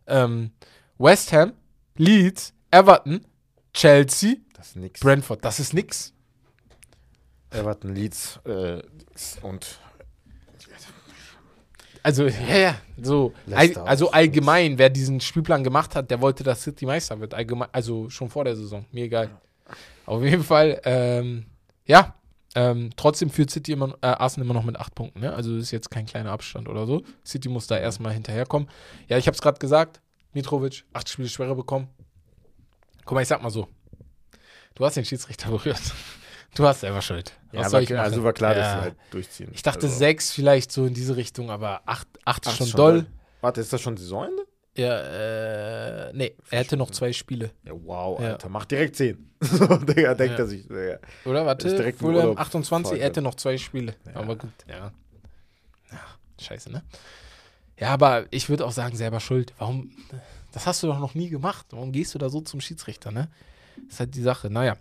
[0.07, 0.53] Ähm,
[0.99, 1.53] West Ham,
[1.97, 3.25] Leeds, Everton,
[3.73, 5.01] Chelsea, Das ist nix.
[5.01, 5.45] Brentford.
[5.45, 6.13] Das ist nix.
[7.51, 8.83] Everton, Leeds äh,
[9.43, 9.79] und
[12.03, 13.33] Also, ja, ja, so.
[13.47, 17.35] Leicester also allgemein, wer diesen Spielplan gemacht hat, der wollte, dass City Meister wird.
[17.35, 18.87] Allgemein, also schon vor der Saison.
[18.93, 19.31] Mir egal.
[20.07, 21.45] Auf jeden Fall, ähm,
[21.85, 22.15] ja.
[22.55, 25.21] Ähm, trotzdem führt City immer, äh, Arsenal immer noch mit acht Punkten.
[25.21, 25.33] Ne?
[25.35, 27.03] Also ist jetzt kein kleiner Abstand oder so.
[27.25, 28.69] City muss da erstmal hinterherkommen.
[29.09, 30.01] Ja, ich habe es gerade gesagt.
[30.33, 31.89] Mitrovic, acht Spiele Schwere bekommen.
[33.05, 33.69] Guck mal, ich sag mal so.
[34.75, 35.81] Du hast den Schiedsrichter berührt.
[36.55, 37.33] Du hast selber Schuld.
[37.53, 37.97] ja, machen?
[37.97, 38.75] also war klar, dass Ja.
[38.77, 39.51] sie halt durchziehen.
[39.53, 42.67] Ich dachte also, sechs vielleicht so in diese Richtung, aber acht, acht ist Ach, schon,
[42.69, 43.07] ist doll.
[43.43, 44.47] Warte, ist das schon Saisonende?
[44.79, 47.51] Ja, äh, nee, er hätte noch zwei Spiele.
[47.65, 48.33] Ja, wow, Ja.
[48.33, 49.19] Alter, mach direkt 10.
[49.41, 50.45] so, Digga, denkt Ja.
[50.45, 50.69] er sich.
[50.69, 50.99] Digga.
[51.25, 51.45] Oder?
[51.47, 53.05] Warte, direkt Fulham Urlaub 28, er vorher.
[53.07, 53.95] hätte noch zwei Spiele.
[54.07, 54.21] Ja.
[54.21, 54.93] Aber gut, ja.
[55.91, 56.01] ja.
[56.41, 56.83] Scheiße, ne?
[57.79, 59.53] Ja, aber ich würde auch sagen, selber schuld.
[59.59, 59.91] Warum?
[60.53, 61.67] Das hast du doch noch nie gemacht.
[61.71, 63.29] Warum gehst du da so zum Schiedsrichter, ne?
[63.77, 64.49] Das ist halt die Sache.
[64.51, 64.77] Naja.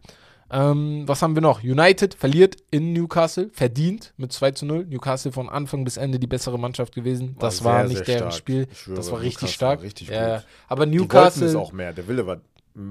[0.49, 1.61] Ähm, was haben wir noch?
[1.63, 4.85] United verliert in Newcastle, verdient mit 2 zu 0.
[4.85, 7.35] Newcastle von Anfang bis Ende die bessere Mannschaft gewesen.
[7.35, 8.33] War das war sehr, nicht sehr deren stark.
[8.33, 8.67] Spiel.
[8.73, 9.79] Schwöre, das war richtig Newcastle stark.
[9.79, 11.91] war richtig ja, aber Newcastle, es auch mehr.
[11.93, 12.39] Der Wille war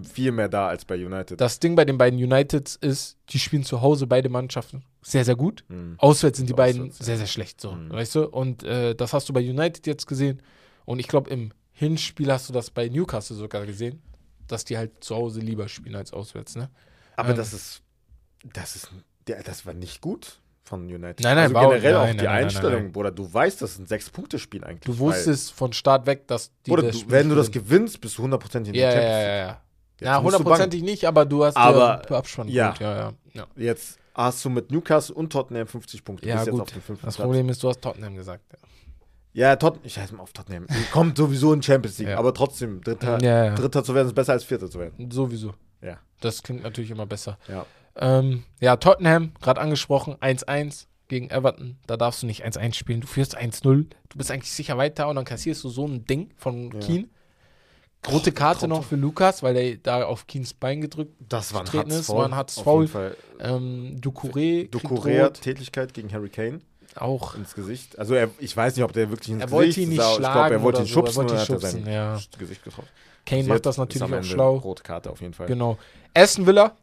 [0.03, 1.41] viel mehr da als bei United.
[1.41, 5.37] das Ding bei den beiden Uniteds ist, die spielen zu Hause beide Mannschaften sehr, sehr
[5.37, 5.63] gut.
[5.69, 5.95] Mhm.
[5.99, 6.93] Auswärts sind die beiden ja.
[6.93, 7.93] sehr, sehr schlecht, so, Mhm.
[7.93, 8.29] weißt du?
[8.29, 10.43] Und äh, das hast du bei United jetzt gesehen.
[10.85, 14.03] Und ich glaube, im Hinspiel hast du das bei Newcastle sogar gesehen,
[14.49, 16.69] dass die halt zu Hause lieber spielen als auswärts, ne?
[17.17, 17.37] Aber Ähm.
[17.37, 17.83] das ist,
[18.53, 18.91] das ist,
[19.25, 21.21] das war nicht gut von United.
[21.21, 22.93] Nein, nein, also war auch- generell nein, auch nein, die nein, Einstellung, nein.
[22.93, 23.11] Bruder.
[23.11, 24.81] Du weißt, das ist ein Sechs-Punkte-Spiel eigentlich.
[24.85, 28.19] Du wusstest von Start weg, dass die Bruder, das du, wenn du das gewinnst, bist
[28.19, 29.47] du hundertprozentig in Ja, der ja, ja, Champions ja, League.
[29.49, 29.63] ja.
[29.99, 32.71] Jetzt Ja, musst du hundertprozentig nicht, aber du hast Aber, ja Abspann ja.
[32.71, 33.13] gut, ja, ja.
[33.33, 33.47] ja.
[33.57, 36.29] Jetzt hast du mit Newcastle und Tottenham 50 Punkte.
[36.29, 36.73] Ja, jetzt gut.
[37.03, 37.17] Das.
[37.17, 38.43] Problem ist, du hast Tottenham gesagt.
[39.33, 40.67] Ja, Tottenham, ich heiße mal auf Tottenham.
[40.93, 42.19] Kommt sowieso in Champions League, Ja.
[42.19, 43.55] aber trotzdem, Dritter, Ja, ja.
[43.55, 45.11] Dritter zu werden ist besser als Vierter zu werden.
[45.11, 45.55] Sowieso.
[45.83, 45.99] Ja.
[46.21, 47.39] Das klingt natürlich immer besser.
[47.49, 47.67] Ja.
[47.97, 51.79] Ähm, ja, Tottenham, gerade angesprochen, 1-1 gegen Everton.
[51.87, 53.01] Da darfst du nicht 1-1 spielen.
[53.01, 53.63] Du führst 1-0.
[53.65, 56.81] Du bist eigentlich sicher weiter und dann kassierst du so ein Ding von Ja.
[56.81, 57.11] Keen.
[58.11, 61.15] Rote Karte noch für Lukas, weil er da auf Keens Bein gedrückt.
[61.29, 62.19] Das war ein hartes ist, Foul.
[62.19, 62.83] war ein hartes auf Foul.
[62.83, 63.17] jeden Fall.
[63.41, 64.71] Ähm, Ducouré.
[64.71, 65.41] Ducouré rot.
[65.41, 66.61] Tätigkeit gegen Harry Kane.
[66.95, 67.35] Auch.
[67.35, 67.99] ins Gesicht.
[67.99, 70.11] Also er, ich weiß nicht, ob der wirklich ins Er Gesicht wollte ihn nicht sah.
[70.11, 71.93] Ich schlagen glaube, er wollte ihn so, er schubsen wollte ihn hat er schubsen, sein
[71.93, 72.21] ja.
[72.39, 72.89] Gesicht getroffen.
[73.27, 74.57] Kane Passiert, macht das natürlich auch schlau.
[74.57, 75.47] Rote Karte auf jeden Fall.
[75.47, 75.77] Genau.
[76.15, 76.77] Aston Villa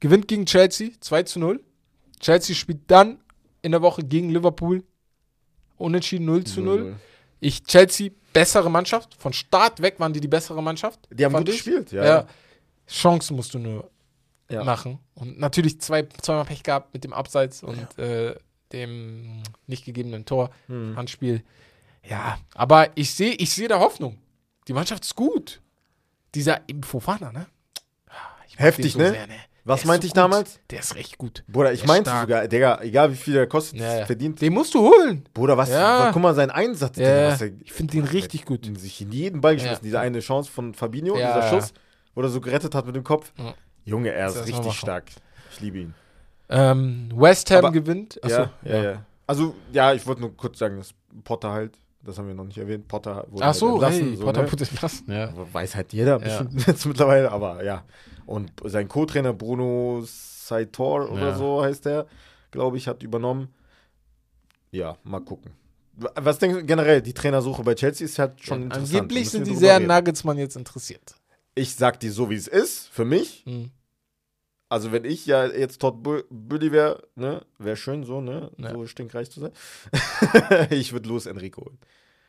[0.00, 1.62] gewinnt gegen Chelsea 2 zu 0.
[2.20, 3.20] Chelsea spielt dann
[3.62, 4.82] in der Woche gegen Liverpool
[5.76, 6.96] unentschieden 0 zu 0.
[7.40, 9.14] Ich, Chelsea, bessere Mannschaft.
[9.18, 11.00] Von Start weg waren die die bessere Mannschaft.
[11.10, 11.56] Die haben gut ich.
[11.56, 12.04] gespielt, ja.
[12.04, 12.26] Ja.
[12.88, 13.90] Chancen musst du nur
[14.50, 14.64] Ja.
[14.64, 14.98] machen.
[15.14, 18.34] Und natürlich zwei, zweimal Pech gehabt mit dem Abseits und äh,
[18.72, 20.96] dem nicht gegebenen Tor, Hm.
[20.96, 21.42] Handspiel.
[22.02, 24.18] Ja, aber ich sehe ich sehe da Hoffnung.
[24.68, 25.60] Die Mannschaft ist gut.
[26.34, 27.46] Dieser Fofana, ne?
[28.08, 28.12] Ah,
[28.56, 29.10] Heftig, den ne?
[29.10, 29.26] Sehr,
[29.66, 30.16] Was Der ist meinte so ich gut.
[30.16, 30.60] damals?
[30.70, 31.42] Der ist recht gut.
[31.48, 34.06] Bruder, ich meinte sogar, Digga, egal wie viel der kostet, Ja, ja.
[34.06, 34.40] verdient.
[34.42, 35.24] Den musst du holen.
[35.32, 36.00] Bruder, was, Ja.
[36.06, 38.66] was, guck mal, sein Einsatz, Ja, was er, ich finde den richtig gut.
[38.66, 39.82] in sich in jeden Ball geschmissen.
[39.84, 41.48] Diese eine Chance von Fabinho, dieser.
[41.48, 41.72] Schuss,
[42.14, 43.32] wo er so gerettet hat mit dem Kopf.
[43.84, 45.04] Junge, er ist richtig stark.
[45.52, 45.94] Ich liebe ihn.
[46.50, 48.22] Ähm, West Ham Aber- gewinnt.
[48.22, 49.06] Achso, ja, ja, ja.
[49.26, 50.92] Also, ja, ich wollte nur kurz sagen, dass
[51.24, 54.16] Potter halt, das haben wir noch nicht erwähnt, Potter wurde Ach so, halt hey, entlassen,
[54.18, 54.52] so, Potter ne?
[54.52, 55.10] wurde entlassen.
[55.10, 55.32] Ja.
[55.52, 56.18] Weiß halt jeder Ja.
[56.18, 57.84] bestimmt jetzt mittlerweile, aber ja.
[58.26, 61.36] Und sein Co-Trainer Bruno Saitor oder Ja.
[61.36, 62.06] so heißt der,
[62.50, 63.48] glaube ich, hat übernommen.
[64.70, 65.52] Ja, mal gucken.
[65.96, 68.92] Was denkst du generell, die Trainersuche bei Chelsea ist halt schon interessant.
[68.92, 69.86] Da Angeblich sind die sehr reden.
[69.86, 71.14] Nagelsmann jetzt interessiert.
[71.54, 73.44] Ich sag dir so, wie es ist, für mich.
[73.46, 73.70] Hm.
[74.68, 78.72] Also wenn ich ja jetzt Todd Bu- Bulli wäre, ne, wäre schön so, ne, Ja.
[78.72, 79.52] so stinkreich zu sein.
[80.70, 81.78] ich würde Luis Enrico holen.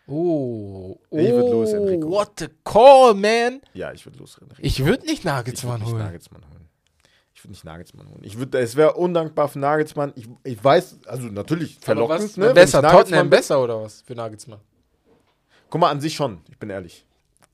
[0.07, 2.09] Oh, Ich würd oh, Luis Enrico.
[2.09, 3.61] what a call, man.
[3.73, 4.59] Ja, ich würde Luis Enrico.
[4.61, 5.97] Ich würde nicht Ich würd Nagelsmann nicht holen.
[6.03, 6.69] Nagelsmann holen.
[7.33, 8.21] Ich würde nicht Nagelsmann holen.
[8.23, 10.13] Ich würde, es wäre undankbar für Nagelsmann.
[10.15, 12.53] Ich, ich weiß, also natürlich verlockend, was, ne?
[12.53, 14.59] besser, ich Nagelsmann Tottenham besser oder was für Nagelsmann?
[15.71, 17.05] Guck mal, an sich schon, ich bin ehrlich.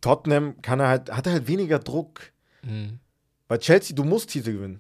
[0.01, 2.31] Tottenham kann er halt, hat er halt weniger Druck.
[2.63, 2.99] Hm.
[3.51, 4.79] Bei Chelsea, du musst Titel gewinnen.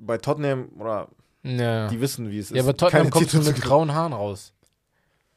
[0.00, 1.08] Bei Tottenham, oder
[1.42, 1.88] Ja.
[1.88, 2.56] die wissen, wie es ist.
[2.56, 4.54] ja, aber Tottenham keine kommt Titel zu mit grauen Haaren raus.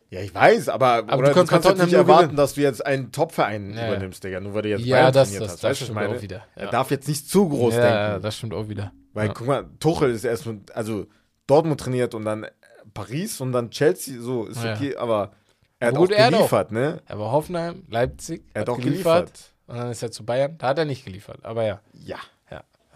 [0.09, 2.37] Ja, ich weiß, aber, Aber oder du kannst bei jetzt Tottenham nicht erwarten, gewinnen.
[2.37, 3.87] dass du jetzt einen Top-Verein Ja, ja.
[3.87, 5.63] übernimmst, Digga, nur weil du jetzt Ja, Bayern das, trainiert das, hast.
[5.65, 6.15] das Weißt du, ich stimmt meine?
[6.17, 6.45] auch wieder.
[6.55, 8.23] Er Ja, darf jetzt nicht zu groß ja denken.
[8.23, 8.93] das stimmt auch wieder.
[9.11, 9.33] Weil, Ja.
[9.33, 11.07] guck mal, Tuchel ist erst mit, also
[11.47, 12.45] Dortmund trainiert und dann
[12.93, 14.75] Paris und dann Chelsea, so ist Ja.
[14.75, 15.33] okay, aber
[15.79, 16.37] er hat gut, auch er hat auch.
[16.37, 17.01] geliefert, ne?
[17.05, 19.51] Er war Hoffenheim, Leipzig, Er hat auch geliefert.
[19.67, 20.57] Und dann ist er zu Bayern.
[20.59, 21.39] Da hat er nicht geliefert.
[21.43, 21.81] Aber ja.
[21.93, 22.17] Ja,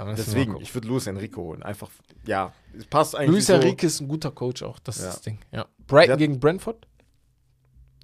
[0.07, 1.63] deswegen, ich würde Luis Enrico holen.
[1.63, 1.89] Einfach,
[2.25, 3.53] ja, es passt eigentlich Luis so.
[3.53, 4.79] Enrique ist ein guter Coach auch.
[4.79, 5.09] Das ist Ja.
[5.11, 5.39] das Ding.
[5.51, 5.65] Ja.
[5.87, 6.87] Brighton gegen Brentford.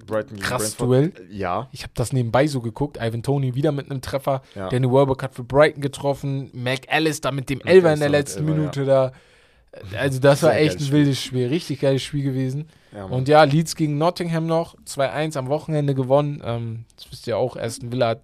[0.05, 1.17] Brighton gegen Krass Brentford.
[1.17, 1.27] Duell.
[1.31, 2.97] Ja, Ich habe das nebenbei so geguckt.
[3.01, 4.41] Ivan Tony wieder mit einem Treffer.
[4.53, 4.69] ja.
[4.69, 6.49] Danny Welbeck hat für Brighton getroffen.
[6.53, 9.11] Mac Alice da mit dem Elfer in der letzten Elfer, Minute da.
[9.97, 10.93] Also das war Sehr echt geiles ein Spiel.
[10.99, 11.47] wildes Spiel.
[11.47, 12.67] Richtig geiles Spiel gewesen.
[12.93, 13.05] ja.
[13.05, 14.75] Und ja, Leeds gegen Nottingham noch.
[14.85, 16.41] 2-1 am Wochenende gewonnen.
[16.45, 17.55] Ähm, das wisst ihr auch.
[17.57, 18.21] Aston Villa hat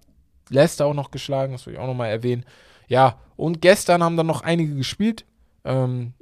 [0.50, 1.52] Leicester auch noch geschlagen.
[1.52, 2.44] Das will ich auch nochmal erwähnen.
[2.88, 5.24] Ja, und gestern haben dann noch einige gespielt.
[5.64, 6.12] Ähm,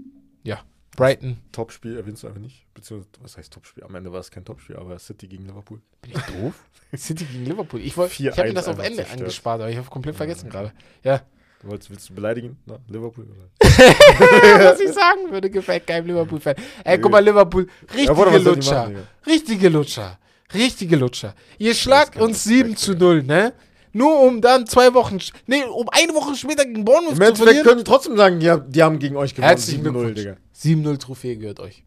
[0.42, 0.60] ja,
[0.96, 1.38] Brighton.
[1.52, 2.66] Topspiel erwähnst du einfach nicht.
[2.74, 3.84] Beziehungsweise, was heißt Topspiel?
[3.84, 5.80] Am Ende war es kein Topspiel, aber City gegen Liverpool.
[6.02, 6.54] Bin ich doof?
[6.96, 7.80] City gegen Liverpool.
[7.80, 9.20] Ich, wollt- ich 4-1 habe mir das auf Ende zerstört.
[9.20, 10.72] angespart, aber ich habe komplett vergessen gerade.
[11.04, 11.20] Ja.
[11.62, 12.56] Du wolltest, willst du beleidigen?
[12.64, 13.24] Na, Liverpool?
[13.26, 13.50] Oder?
[14.70, 16.54] was ich sagen würde, gefällt keinem Liverpool-Fan.
[16.84, 18.82] Ey, guck mal, Liverpool, richtige Ja, Lutscher.
[18.88, 20.18] machen, richtige Lutscher.
[20.54, 21.34] Richtige Lutscher.
[21.58, 23.52] Ihr schlagt uns 7 Respekt, zu 0, ne?
[23.93, 27.64] Nur um dann zwei Wochen, nee, um eine Woche später gegen Bournemouth Im zu verlieren.
[27.64, 29.49] können die trotzdem sagen, ja, die haben gegen euch gewonnen.
[29.49, 30.14] Herzlichen 7-0, Glückwunsch.
[30.18, 30.36] Digga.
[30.55, 31.84] 7-0 Trophäe gehört euch.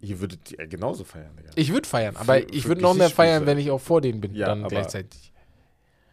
[0.00, 1.50] Ihr würdet die, äh, genauso feiern, Digga.
[1.56, 4.20] Ich würde feiern, aber Für- ich würde noch mehr feiern, wenn ich auch vor denen
[4.20, 5.32] bin, Ja, dann gleichzeitig.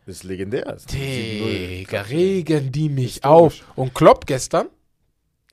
[0.06, 0.64] Das ist legendär.
[0.66, 1.68] Das ist 7-0.
[1.80, 3.62] Digga, regen die mich Historisch.
[3.62, 3.78] auf.
[3.78, 4.68] Und Klopp gestern,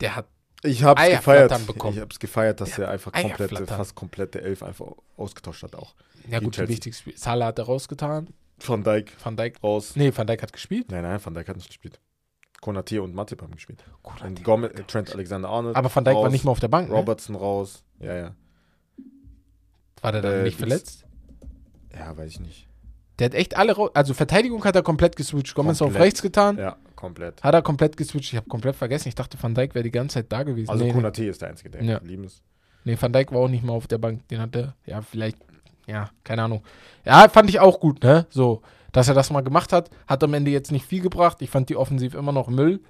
[0.01, 0.27] der hat,
[0.63, 1.67] Ich hab's gefeiert.
[1.67, 1.95] bekommen.
[1.97, 5.95] Ich hab's gefeiert, dass Ja, er einfach komplette, fast komplette Elf einfach ausgetauscht hat auch.
[6.25, 6.73] ja Gegen gut, Chelsea.
[6.75, 7.17] wichtiges Spiel.
[7.17, 8.29] Salah hat er rausgetan,
[8.63, 9.95] Van Dijk Van Dijk, raus.
[9.97, 10.91] nee, Van Dijk hat gespielt.
[10.91, 12.01] Nein, nein, Van Dijk hat nicht gespielt.
[12.61, 13.83] Konate und Matip haben gespielt.
[14.23, 15.77] Und äh, Trent Alexander-Arnold.
[15.77, 16.33] aber Van Dijk war raus.
[16.33, 16.95] nicht mal auf der Bank, ne?
[16.95, 17.83] Robertson raus.
[18.01, 18.35] Ja, ja.
[20.03, 21.05] War der dann Äh, nicht verletzt?
[21.95, 22.69] Ja, weiß ich nicht.
[23.19, 23.91] Der hat echt alle raus.
[23.95, 25.55] Also Verteidigung hat er komplett geswitcht.
[25.55, 26.57] Gomez auf rechts getan.
[26.59, 27.43] Ja, komplett.
[27.43, 28.33] Hat er komplett geswitcht.
[28.33, 29.09] Ich habe komplett vergessen.
[29.09, 30.71] Ich dachte, Van Dijk wäre die ganze Zeit da gewesen.
[30.71, 30.95] Also nee, nee.
[30.97, 31.99] Konate ist der Einzige, der Ja.
[31.99, 32.43] geblieben ist.
[32.85, 34.27] nee, Van Dijk war auch nicht mal auf der Bank.
[34.29, 35.37] Den hat er, ja, vielleicht,
[35.91, 36.63] ja, keine Ahnung.
[37.05, 38.27] Ja, fand ich auch gut, ne?
[38.31, 38.63] So,
[38.93, 39.91] dass er das mal gemacht hat.
[40.07, 41.39] Hat am Ende jetzt nicht viel gebracht.
[41.43, 42.81] Ich fand die Offensiv immer noch Müll.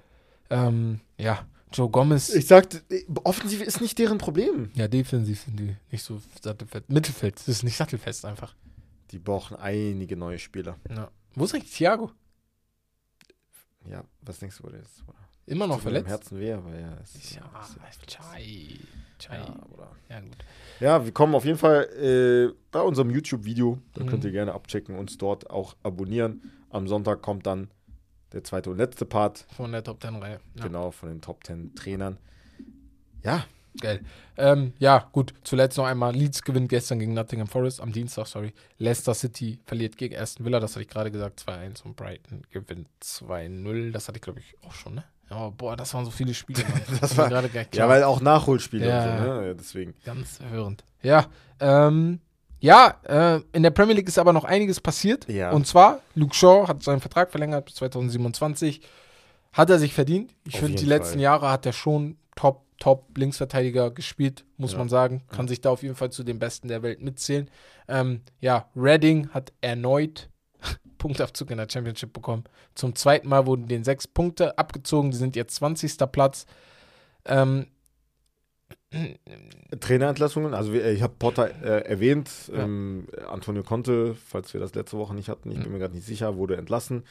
[0.51, 2.30] Ähm, ja, Joe Gomez.
[2.34, 2.82] Ich sagte,
[3.24, 4.70] Offensive ist nicht deren Problem.
[4.74, 6.88] ja, defensiv sind die nicht so sattelfest.
[6.90, 8.55] Mittelfeld, das ist nicht sattelfest einfach.
[9.12, 10.76] Die brauchen einige neue Spieler.
[10.88, 11.11] Ja.
[11.34, 12.11] Wo ist eigentlich Thiago?
[13.88, 15.03] Ja, was denkst du, wo der ist?
[15.46, 16.09] Immer noch mir im verletzt?
[16.09, 16.96] Herzen weh, aber ja.
[17.03, 17.42] Es ist, Ja,
[17.88, 18.78] ist- Chai.
[19.20, 19.36] Chai.
[19.38, 19.54] ja?
[20.08, 20.36] Ja, gut.
[20.80, 23.78] ja, wir kommen auf jeden Fall äh, bei unserem YouTube-Video.
[23.94, 24.08] Da Mhm.
[24.08, 26.50] könnt ihr gerne abchecken, uns dort auch abonnieren.
[26.70, 27.70] Am Sonntag kommt dann
[28.32, 30.40] der zweite und letzte Part, Von der Top 10 Reihe.
[30.56, 30.64] Ja.
[30.64, 32.16] genau, von den Top 10 Trainern.
[33.22, 33.44] Ja,
[33.80, 34.00] Geil.
[34.36, 35.32] Ähm, ja, gut.
[35.44, 36.12] Zuletzt noch einmal.
[36.12, 38.52] Leeds gewinnt gestern gegen Nottingham Forest, am Dienstag, sorry.
[38.78, 42.88] Leicester City verliert gegen Aston Villa, das hatte ich gerade gesagt, 2-1 und Brighton gewinnt
[43.00, 43.92] 2-0.
[43.92, 45.04] Das hatte ich, glaube ich, auch schon, ne?
[45.31, 46.64] Ja, boah, das waren so viele Spiele.
[47.01, 48.99] Das war- gerade gar Ja, weil auch Nachholspiele Ja.
[48.99, 49.47] und so, ne?
[49.49, 49.95] Ja, Deswegen.
[50.05, 50.85] Ganz verwirrend.
[51.03, 51.26] Ja,
[51.61, 52.20] ähm,
[52.59, 55.26] ja, äh, in der Premier League ist aber noch einiges passiert.
[55.28, 55.51] Ja.
[55.53, 58.83] Und zwar, Luke Shaw hat seinen Vertrag verlängert bis 2027.
[59.53, 60.35] Hat er sich verdient.
[60.47, 61.22] Ich finde, die jeden letzten Fall.
[61.22, 64.78] Jahre hat er schon top, top Linksverteidiger gespielt, muss Ja.
[64.78, 65.22] man sagen.
[65.28, 67.51] Kann sich da auf jeden Fall zu den Besten der Welt mitzählen.
[67.89, 70.28] Ähm, ja, Reading hat erneut
[70.98, 72.44] Punktabzug in der Championship bekommen.
[72.74, 75.11] Zum zweiten Mal wurden denen sechs Punkte abgezogen.
[75.11, 75.96] Die sind jetzt 20.
[76.12, 76.46] Platz.
[77.24, 77.66] Ähm,
[79.80, 82.64] Trainerentlassungen, also wir- ich habe Potter äh, erwähnt, Ja.
[82.64, 85.62] ähm, Antonio Conte, falls wir das letzte Woche nicht hatten, ich Mhm.
[85.62, 87.04] bin mir gerade nicht sicher, wurde entlassen.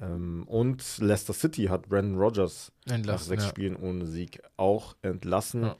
[0.00, 3.48] Ähm, und Leicester City hat Brandon Rogers nach entlassen, sechs ja.
[3.48, 5.62] Spielen ohne Sieg auch entlassen.
[5.62, 5.76] Ja.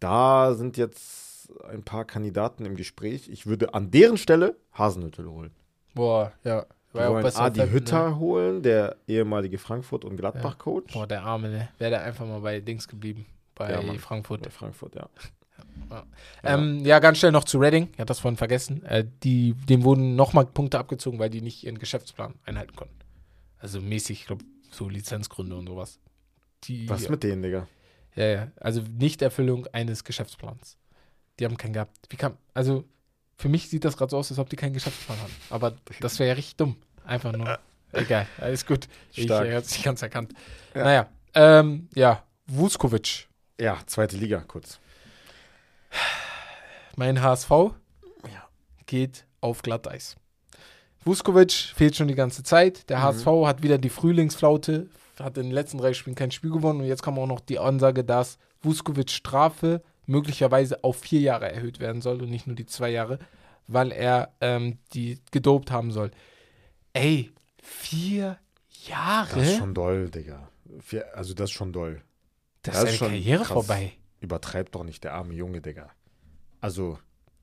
[0.00, 3.28] Da sind jetzt ein paar Kandidaten im Gespräch.
[3.28, 5.52] Ich würde an deren Stelle Hasenhüttel holen.
[5.98, 6.64] Boah, ja.
[6.94, 8.18] Die ja wollen Adi Southampton, Hütter Ne?
[8.18, 10.94] holen, der ehemalige Frankfurt- und Gladbach-Coach.
[10.94, 11.68] Boah, der Arme, ne?
[11.78, 13.26] Wäre der einfach mal bei Dings geblieben.
[13.54, 13.94] Bei Ja.
[13.94, 14.42] Frankfurt.
[14.42, 15.08] Bei Frankfurt, ja.
[15.90, 16.06] Ja.
[16.44, 17.88] Ähm, ja, ganz schnell noch zu Reading.
[17.92, 18.84] Ich hatte das vorhin vergessen.
[18.84, 22.94] Äh, die, dem wurden nochmal Punkte abgezogen, weil die nicht ihren Geschäftsplan einhalten konnten.
[23.58, 25.98] Also mäßig, ich glaube, so Lizenzgründe und sowas.
[26.64, 27.66] Die, Was mit denen, Digga?
[28.14, 28.48] Ja, ja.
[28.60, 30.76] Also Nichterfüllung eines Geschäftsplans.
[31.38, 31.96] Die haben keinen gehabt.
[32.08, 32.84] Wie kam, also
[33.38, 35.32] für mich sieht das gerade so aus, als ob die keinen Geschäftsplan haben.
[35.48, 36.76] Aber das wäre ja richtig dumm.
[37.06, 37.58] Einfach nur.
[37.92, 38.86] Egal, alles gut.
[39.14, 39.46] Ich Stark.
[39.46, 40.34] äh, hab's nicht ganz erkannt.
[40.74, 40.84] Ja.
[40.84, 43.28] Naja, ähm, ja, Vuskovic.
[43.58, 44.78] Ja, zweite Liga, kurz.
[46.96, 47.50] Mein HSV
[48.86, 50.16] geht auf Glatteis.
[51.04, 52.88] Vuskovic fehlt schon die ganze Zeit.
[52.90, 53.02] Der Mhm.
[53.02, 56.86] HSV hat wieder die Frühlingsflaute, hat in den letzten drei Spielen kein Spiel gewonnen und
[56.86, 62.02] jetzt kam auch noch die Ansage, dass Vuskovic Strafe möglicherweise auf vier Jahre erhöht werden
[62.02, 63.18] soll und nicht nur die zwei Jahre,
[63.68, 66.10] weil er ähm, die gedopt haben soll.
[66.92, 67.30] Ey,
[67.62, 68.38] vier
[68.86, 69.38] Jahre?
[69.38, 70.48] Das ist schon doll, Digga.
[70.80, 72.02] Vier- Also das ist schon doll.
[72.62, 73.52] Das das ist schon Karriere krass.
[73.52, 73.92] vorbei.
[74.20, 75.90] Übertreibt doch nicht der arme Junge, Digga.
[76.60, 76.98] Also,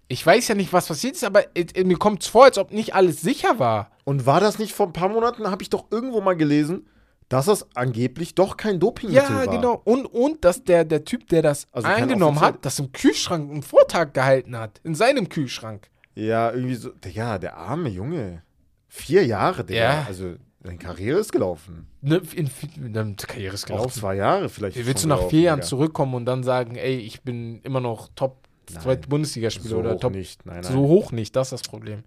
[0.07, 1.43] Ich weiß ja nicht, was passiert ist, aber
[1.83, 3.91] mir kommt es vor, als ob nicht alles sicher war.
[4.03, 6.87] und war das nicht vor ein paar Monaten, habe ich doch irgendwo mal gelesen,
[7.29, 9.47] dass das angeblich doch kein Dopingmittel Ja, war.
[9.47, 9.81] genau.
[9.83, 13.63] Und, und dass der, der Typ, der das Also eingenommen hat, das im Kühlschrank einen
[13.63, 14.79] Vortag gehalten hat.
[14.83, 15.89] In seinem Kühlschrank.
[16.13, 16.91] Ja, irgendwie so.
[17.11, 18.43] Ja, der arme Junge.
[18.87, 19.79] Vier Jahre, Digga.
[19.79, 20.05] Ja.
[20.07, 21.87] Also, seine Karriere ist gelaufen.
[22.01, 23.99] Ne, in, in, Karriere ist Auch gelaufen.
[23.99, 24.77] zwei Jahre vielleicht.
[24.77, 25.67] Wie willst du nach vier Jahren Digga.
[25.67, 29.01] zurückkommen und dann sagen, ey, ich bin immer noch Top Nein.
[29.07, 30.45] Bundesligaspieler So oder hoch Top nicht.
[30.45, 30.71] Nein, nein.
[30.71, 32.03] so hoch nicht, das ist das Problem.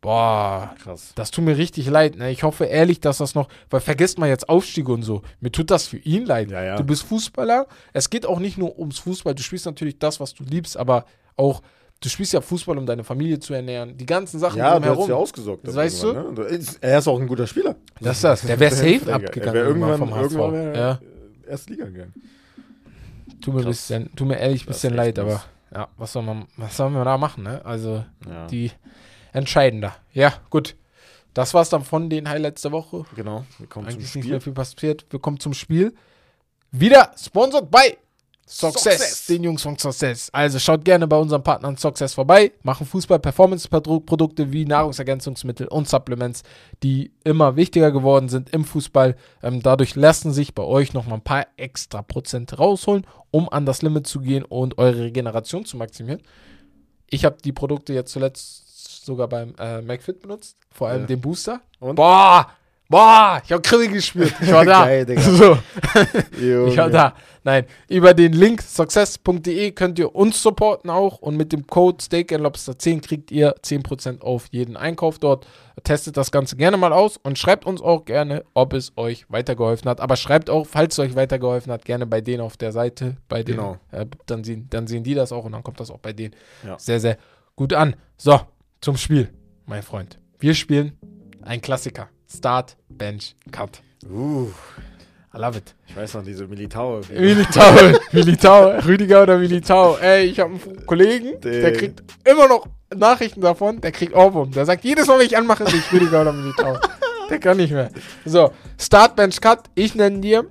[0.00, 1.12] Boah, Krass.
[1.16, 2.16] das tut mir richtig leid.
[2.16, 2.30] Ne?
[2.30, 5.22] Ich hoffe ehrlich, dass das noch, weil vergesst mal jetzt Aufstiege und so.
[5.40, 6.50] Mir tut das für ihn leid.
[6.50, 6.76] Ja, ja.
[6.76, 7.66] Du bist Fußballer.
[7.92, 9.34] Es geht auch nicht nur ums Fußball.
[9.34, 11.60] Du spielst natürlich das, was du liebst, aber auch,
[12.00, 13.96] du spielst ja Fußball, um deine Familie zu ernähren.
[13.96, 15.10] Die ganzen Sachen Ja, du hast drumherum.
[15.10, 15.74] ja ausgesorgt.
[15.74, 16.60] Weißt irgendwann, Ne?
[16.82, 17.74] Er ist auch ein guter Spieler.
[18.00, 18.42] Das ist das.
[18.42, 20.80] Der wäre safe abgegangen Er wäre irgendwann, vom irgendwann wär ja.
[20.80, 21.00] er
[21.50, 22.14] erste Liga gegangen.
[23.40, 23.70] Tut mir, Krass.
[23.70, 25.42] bisschen, tut mir ehrlich ein bisschen leid, aber
[25.74, 27.60] ja, was soll man, was sollen wir da machen, ne?
[27.64, 28.46] Also, Ja.
[28.46, 28.70] die
[29.36, 29.96] entscheiden da.
[30.12, 30.76] Ja, gut.
[31.34, 33.04] Das war's dann von den Highlights der Woche.
[33.14, 34.30] Genau, wir kommen Eigentlich zum nicht Spiel.
[34.30, 35.04] mehr viel passiert.
[35.10, 35.94] Wir kommen zum Spiel.
[36.70, 37.98] Wieder sponsored by
[38.48, 39.26] Success, Success.
[39.26, 40.30] den Jungs von Success.
[40.32, 46.42] Also schaut gerne bei unseren Partnern Success vorbei, machen Fußball-Performance-Produkte wie Nahrungsergänzungsmittel und Supplements,
[46.82, 49.16] die immer wichtiger geworden sind im Fußball.
[49.42, 53.82] Ähm, dadurch lassen sich bei euch nochmal ein paar extra Prozent rausholen, um an das
[53.82, 56.22] Limit zu gehen und eure Regeneration zu maximieren.
[57.10, 58.65] Ich habe die Produkte jetzt zuletzt
[59.06, 61.06] sogar beim äh, McFit benutzt, vor allem Ja.
[61.06, 61.60] den Booster.
[61.80, 61.94] Und?
[61.96, 62.48] Boah,
[62.88, 64.34] boah, ich habe Kribbel gespürt.
[64.40, 64.84] Ich war da.
[64.84, 65.20] Geil, Digga.
[65.22, 65.58] so.
[66.38, 67.14] Ich war da.
[67.44, 72.32] Nein, über den Link success.de könnt ihr uns supporten auch und mit dem Code Steak
[72.32, 75.46] Lobster 10 kriegt ihr 10% auf jeden Einkauf dort.
[75.84, 79.88] Testet das Ganze gerne mal aus und schreibt uns auch gerne, ob es euch weitergeholfen
[79.88, 80.00] hat.
[80.00, 83.16] Aber schreibt auch, falls es euch weitergeholfen hat, gerne bei denen auf der Seite.
[83.28, 83.76] Bei denen, Genau.
[83.92, 86.34] äh, dann, sehen, dann sehen die das auch und dann kommt das auch bei denen
[86.66, 86.76] Ja.
[86.80, 87.16] sehr, sehr
[87.54, 87.94] gut an.
[88.16, 88.40] So,
[88.80, 89.30] zum Spiel,
[89.66, 90.18] mein Freund.
[90.38, 90.92] Wir spielen
[91.42, 92.08] ein Klassiker.
[92.32, 93.80] Start, Bench, Cut.
[94.10, 94.48] Uh,
[95.34, 95.74] I love it.
[95.86, 97.00] ich weiß noch, diese Militao.
[97.10, 97.72] Militao,
[98.12, 99.96] Militao, Rüdiger oder Militao.
[99.98, 104.50] Ey, ich habe einen Kollegen, der Den- kriegt immer noch Nachrichten davon, der kriegt Ohrwurm.
[104.52, 106.78] Der sagt jedes Mal, wenn ich anmache, nicht Rüdiger oder Militao.
[107.28, 107.90] Der kann nicht mehr.
[108.24, 109.64] So, Start, Bench, Cut.
[109.74, 110.46] Ich nenne dir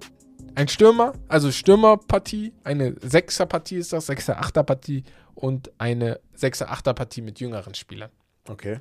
[0.56, 5.06] ein Stürmer, also Stürmerpartie, eine Sechserpartie ist das, Sechser, Achterpartie
[5.36, 8.12] und eine Sechser, Achterpartie mit jüngeren Spielern.
[8.48, 8.80] Okay.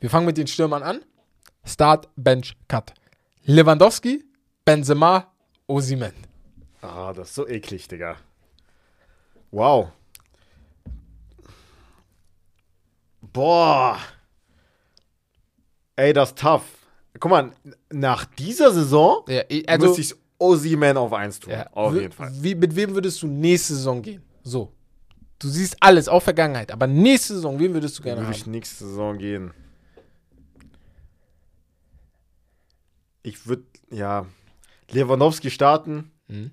[0.00, 1.00] Wir fangen mit den Stürmern an.
[1.64, 2.94] Start, Bench, Cut.
[3.44, 4.24] Lewandowski,
[4.64, 5.32] Benzema,
[5.66, 6.12] Osimen.
[6.82, 8.16] Ah, das ist so eklig, Digga.
[9.50, 9.88] Wow.
[13.20, 13.98] Boah.
[15.96, 16.62] Ey, das ist tough.
[17.18, 17.50] Guck mal,
[17.90, 21.52] nach dieser Saison Ja, ich- also, muss ich Ozzy-Man auf 1 tun.
[21.52, 22.30] ja, auf jeden Fall.
[22.34, 24.22] Wie, mit wem würdest du nächste Saison gehen?
[24.44, 24.72] So.
[25.38, 26.72] Du siehst alles, auch Vergangenheit.
[26.72, 28.50] Aber nächste Saison, wen würdest du gerne Würde ich haben?
[28.50, 29.52] nächste Saison gehen.
[33.22, 34.26] Ich würde, ja,
[34.90, 36.10] Lewandowski starten.
[36.28, 36.52] Mhm.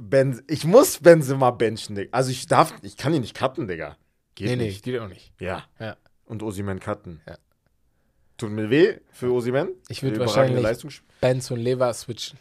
[0.00, 2.08] Ben, ich muss Benzema benchen, Digga.
[2.12, 3.96] Also ich darf, ich kann ihn nicht cutten, Digga.
[4.34, 4.82] Geht Nee, nee, nicht.
[4.84, 5.32] geht auch nicht.
[5.38, 5.64] Ja.
[5.78, 5.96] Ja.
[6.24, 7.20] Und Osiman cutten.
[7.26, 7.36] Ja.
[8.38, 9.68] Tut mir weh für Osiman.
[9.88, 12.38] Ich würd Der überragende wahrscheinlich- Leistungs- Benz und Lever switchen.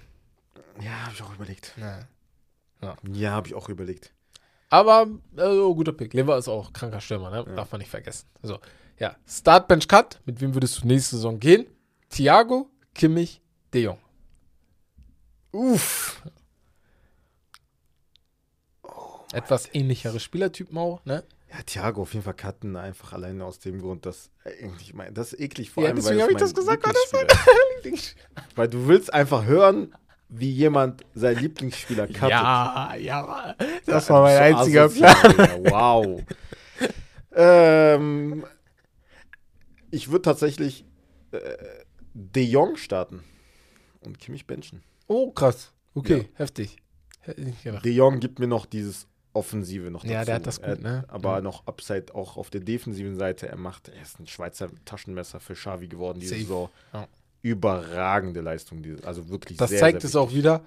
[0.82, 1.76] Ja, habe ich auch überlegt.
[1.78, 2.00] Ja.
[2.82, 4.14] Ja, habe ich auch überlegt.
[4.70, 6.14] Aber, äh, guter Pick.
[6.14, 7.44] Lever ist auch kranker Stürmer, ne?
[7.56, 8.28] Darf man nicht vergessen.
[8.42, 8.60] So,
[8.98, 9.16] ja.
[9.28, 10.22] Startbench Cut.
[10.26, 11.68] Mit wem würdest du nächste Saison gehen?
[12.10, 13.42] Thiago, Kimmich,
[13.74, 13.98] De Jong.
[15.52, 16.22] Uff.
[19.34, 21.24] Etwas ähnlichere Spielertypen auch, ne?
[21.50, 25.34] Ja, Thiago auf jeden Fall cutten, einfach alleine aus dem Grund, dass eigentlich mein, das
[25.34, 26.94] ist eklig vor Ja, allem, deswegen weil hab es ich das gesagt, weil
[27.92, 28.16] das.
[28.56, 29.94] Weil du willst einfach hören,
[30.34, 32.30] wie jemand seinen Lieblingsspieler cuttet.
[32.30, 33.56] Ja, ja.
[33.86, 35.66] Das war mein so einziger Plan.
[35.66, 36.22] Wow.
[37.36, 38.46] ähm,
[39.90, 40.86] ich würde tatsächlich
[41.32, 41.40] äh,
[42.14, 43.24] De Jong starten
[44.06, 44.84] und Kimmich benchen.
[45.08, 45.72] Oh, krass.
[45.94, 46.40] Okay, Ja.
[46.40, 46.78] heftig.
[47.28, 50.14] De Jong gibt mir noch dieses Offensive noch dazu.
[50.14, 51.06] Ja, der hat das gut, Er- ne?
[51.08, 51.42] Aber Ja.
[51.42, 53.48] noch Upside auch auf der defensiven Seite.
[53.48, 56.42] Er macht, er ist ein Schweizer Taschenmesser für Xavi geworden diese Safe.
[56.42, 56.70] Saison.
[56.94, 57.08] Ja.
[57.42, 60.64] Überragende Leistung, also wirklich Das sehr, zeigt sehr es auch wieder,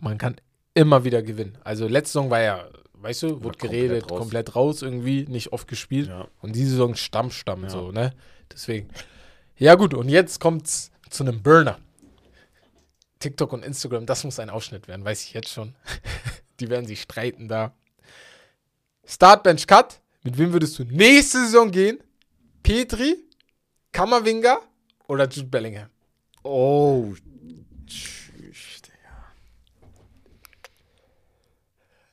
[0.00, 0.36] man kann
[0.74, 1.56] immer wieder gewinnen.
[1.62, 4.18] Also letzte Saison war ja, weißt du, wurde geredet, raus.
[4.18, 6.08] komplett raus irgendwie, nicht oft gespielt.
[6.08, 6.26] Ja.
[6.40, 7.70] Und diese Saison Stamm, Stamm, Ja.
[7.70, 8.12] so, ne?
[8.52, 8.88] Deswegen.
[9.56, 11.78] Ja, gut, und jetzt kommt's zu einem Burner.
[13.20, 15.74] TikTok und Instagram, das muss ein Ausschnitt werden, weiß ich jetzt schon.
[16.60, 17.72] Die werden sich streiten da.
[19.04, 20.00] Startbench Cut.
[20.24, 21.98] Mit wem würdest du nächste Saison gehen?
[22.62, 23.16] Petri,
[23.92, 24.58] Kammerwinger
[25.12, 25.88] oder Jude Bellingham?
[26.42, 27.12] Oh,
[27.86, 29.32] tschüss, Digga.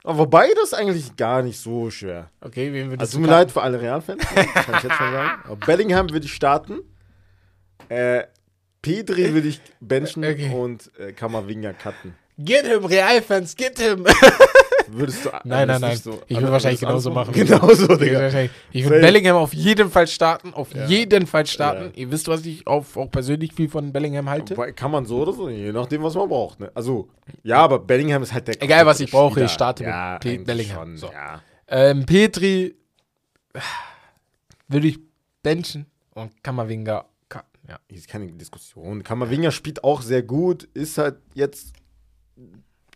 [0.04, 2.30] Aber beides eigentlich gar nicht so schwer.
[2.42, 5.12] Okay, wen würdest Also du tut mir leid für alle Real-Fans, kann ich jetzt schon
[5.12, 5.42] sagen.
[5.46, 6.80] Aber Bellingham würde ich starten.
[7.90, 8.24] Äh,
[8.82, 10.54] Pedri würde ich benchen Okay.
[10.54, 12.16] und äh, Kammerwinger cutten.
[12.38, 14.06] Get him, Real-Fans, get him.
[14.92, 15.98] Würdest du Nein, nein, nein.
[15.98, 17.34] So, ich würde wahrscheinlich genauso machen.
[17.34, 18.20] Genauso, Ich Digga.
[18.20, 19.02] würde ich würd Safe.
[19.02, 20.54] Bellingham auf jeden Fall starten.
[20.54, 20.86] Auf Ja.
[20.86, 21.86] jeden Fall starten.
[21.86, 21.92] Ja.
[21.96, 24.56] Ihr wisst, was ich auf, auch persönlich viel von Bellingham halte.
[24.74, 26.60] Kann man so oder so, je nachdem, was man braucht.
[26.60, 26.72] Ne?
[26.74, 27.10] Also,
[27.44, 29.46] ja, aber Bellingham ist halt der Egal, was ich brauche, Spieler.
[29.48, 30.88] ich starte mit ja, Pe- eigentlich Bellingham.
[30.90, 31.10] Schon, So.
[31.68, 32.76] Ähm, Petri
[34.68, 35.00] würde ich
[35.44, 37.48] benchen und Kammerwinger cutten.
[37.68, 37.80] Ja.
[37.88, 39.04] Hier ist keine Diskussion.
[39.04, 41.74] Kammerwinger spielt auch sehr gut, ist halt jetzt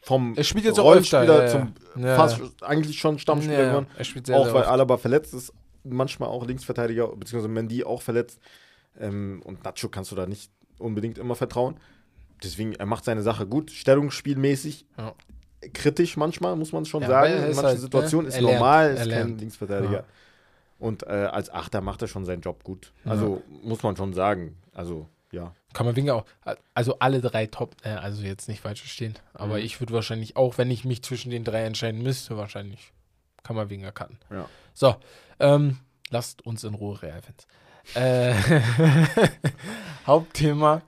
[0.03, 1.47] vom Er spielt jetzt auch Rollenspieler öfter, ja,
[1.95, 2.15] zum ja.
[2.15, 3.87] Fast eigentlich schon Stammspieler Ja, geworden.
[3.97, 4.71] er spielt sehr, auch sehr weil oft.
[4.71, 8.39] Alaba verletzt ist, manchmal auch Linksverteidiger, beziehungsweise Mendy auch verletzt.
[8.99, 11.77] Ähm, und Nacho kannst du da nicht unbedingt immer vertrauen.
[12.43, 14.85] Deswegen, er macht seine Sache gut, stellungsspielmäßig.
[14.97, 15.13] Ja.
[15.73, 17.33] Kritisch manchmal, muss man schon Ja, sagen.
[17.33, 19.37] In ist manchen halt, ne, Situationen ist er lernt, normal, ist kein.
[19.37, 19.93] Linksverteidiger.
[19.99, 20.03] Ja.
[20.79, 22.91] Und äh, als Achter macht er schon seinen Job gut.
[23.05, 24.57] Also muss man schon sagen.
[24.73, 25.53] Also, ja.
[25.73, 26.25] Kammerwinger auch.
[26.73, 29.15] Also alle drei top, äh, also jetzt nicht falsch verstehen.
[29.33, 29.63] Aber Mhm.
[29.65, 32.93] ich würde wahrscheinlich auch, wenn ich mich zwischen den drei entscheiden müsste, wahrscheinlich
[33.43, 34.17] Kammerwinger cutten.
[34.29, 34.47] Ja.
[34.73, 34.95] So,
[35.39, 37.47] ähm, lasst uns in Ruhe, Realfans.
[37.95, 38.33] Äh,
[40.07, 40.81] Hauptthema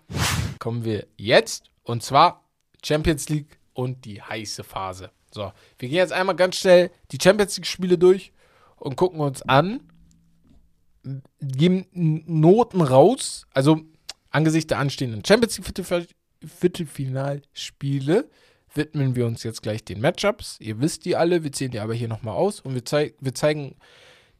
[0.60, 2.44] kommen wir jetzt und zwar
[2.84, 5.12] Champions League und die heiße Phase.
[5.32, 8.32] So, wir gehen jetzt einmal ganz schnell die Champions League Spiele durch
[8.78, 9.82] und gucken uns an,
[11.42, 13.82] geben Noten raus, also
[14.36, 16.08] angesichts der anstehenden Champions League Viertelfinal-
[16.46, 18.30] Viertelfinalspiele
[18.74, 20.58] widmen wir uns jetzt gleich den Matchups.
[20.60, 23.34] Ihr wisst die alle, wir zählen die aber hier nochmal aus und wir, zei wir
[23.34, 23.76] zeigen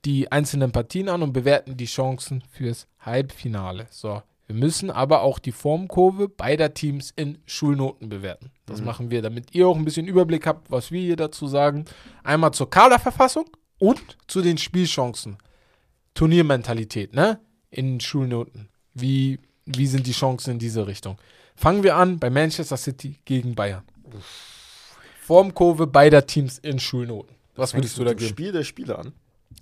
[0.04, 3.88] die einzelnen Partien an und bewerten die Chancen fürs Halbfinale.
[3.90, 8.52] So, wir müssen aber auch die Formkurve beider Teams in Schulnoten bewerten.
[8.68, 11.86] Das machen wir, damit ihr auch ein bisschen Überblick habt, was wir hier dazu sagen.
[12.24, 13.46] Einmal zur Kaderverfassung
[13.80, 15.38] und zu den Spielchancen.
[16.14, 17.40] Turniermentalität, ne?
[17.70, 18.70] In Schulnoten.
[18.94, 21.18] Wie, wie sind die Chancen in diese Richtung?
[21.56, 23.84] Fangen wir an bei Manchester City gegen Bayern.
[25.22, 27.36] Formkurve beider Teams in Schulnoten.
[27.56, 28.30] Was würdest du da mit dem geben?
[28.30, 29.14] Spiel der Spiele an?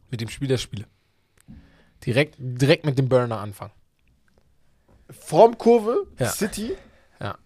[0.10, 0.86] Mit dem Spiel der Spiele.
[2.06, 3.72] Direkt, direkt mit dem Burner anfangen.
[5.10, 6.30] Formkurve, Ja.
[6.30, 6.76] City.
[7.20, 7.38] Ja.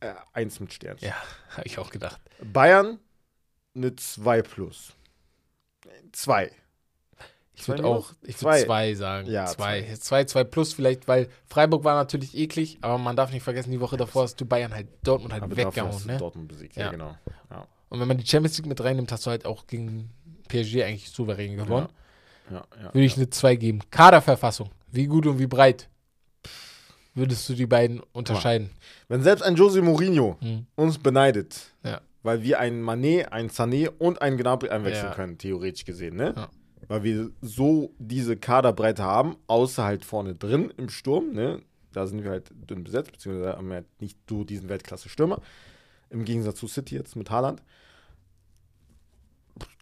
[0.00, 1.08] Äh, eins mit Sternchen.
[1.08, 1.16] Ja,
[1.50, 2.20] habe ich auch gedacht.
[2.42, 2.98] Bayern
[3.74, 4.92] eine 2 plus.
[6.12, 6.50] 2.
[7.60, 8.58] Ich würde Zwei auch ich Zwei.
[8.58, 9.28] würd zwei sagen.
[9.30, 9.82] Ja, zwei.
[10.00, 10.24] zwei.
[10.24, 13.96] Zwei, plus vielleicht, weil Freiburg war natürlich eklig, aber man darf nicht vergessen, die Woche
[13.96, 16.06] davor hast du Bayern halt Dortmund halt weggehauen.
[16.06, 16.18] Ne?
[16.18, 16.90] Dortmund besiegt, ja, Ja.
[16.92, 17.16] genau.
[17.50, 20.10] Ja, Und wenn man die Champions League mit reinnimmt, hast du halt auch gegen
[20.48, 21.88] PSG eigentlich souverän gewonnen.
[22.50, 22.94] ja, ja.
[22.94, 23.80] Würde ich eine 2 geben.
[23.90, 24.70] Kaderverfassung.
[24.90, 25.88] Wie gut und wie breit
[27.14, 28.70] würdest du die beiden unterscheiden?
[29.08, 30.66] Wenn selbst ein Jose Mourinho Hm.
[30.76, 32.00] uns beneidet, Ja.
[32.22, 35.14] weil wir einen Manet, einen Sané und einen Gnabry einwechseln Ja.
[35.14, 36.34] können, theoretisch gesehen, ne?
[36.36, 36.48] Ja.
[36.88, 41.62] Weil wir so diese Kaderbreite haben, außer halt vorne drin im Sturm, ne?
[41.92, 45.40] Da sind wir halt dünn besetzt, beziehungsweise haben wir halt nicht so diesen Weltklasse-Stürmer.
[46.10, 47.62] Im Gegensatz zu City jetzt mit Haaland.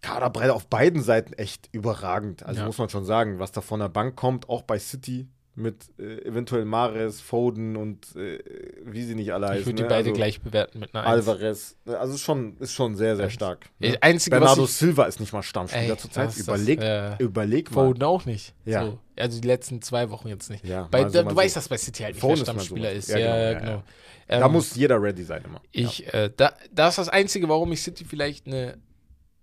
[0.01, 2.43] Kaderbreite auf beiden Seiten echt überragend.
[2.43, 2.65] Also Ja.
[2.65, 5.27] muss man schon sagen, was da von der Bank kommt, auch bei City
[5.57, 8.39] mit äh, eventuell Mares, Foden und äh,
[8.85, 9.61] wie sie nicht alle heißen.
[9.61, 9.89] Ich würde die ne?
[9.89, 11.27] beide also, gleich bewerten mit einer 1.
[11.27, 11.75] Alvarez.
[11.85, 13.65] Also schon, ist schon sehr, sehr stark.
[13.79, 13.97] Ne?
[14.01, 16.37] Einzige, Bernardo ich, Silva ist nicht mal Stammspieler zurzeit.
[16.37, 17.87] Überleg, das, äh, überleg mal.
[17.87, 18.53] Foden auch nicht.
[18.65, 18.85] Ja.
[18.85, 18.99] So.
[19.17, 20.63] Also die letzten zwei Wochen jetzt nicht.
[20.63, 21.35] Ja, Bei, mal so, da, du so.
[21.35, 23.09] weißt, dass bei City halt nicht Foden Stammspieler ist.
[23.09, 23.83] Ja, Ja, genau, genau.
[24.29, 25.61] Ähm, Da muss jeder ready sein immer.
[25.71, 28.77] ich, äh, da, das ist das Einzige, warum ich City vielleicht eine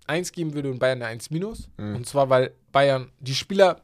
[0.06, 1.68] 1 geben würde und Bayern eine 1 minus.
[1.76, 1.96] Mhm.
[1.96, 3.80] Und zwar, weil Bayern, die Spieler,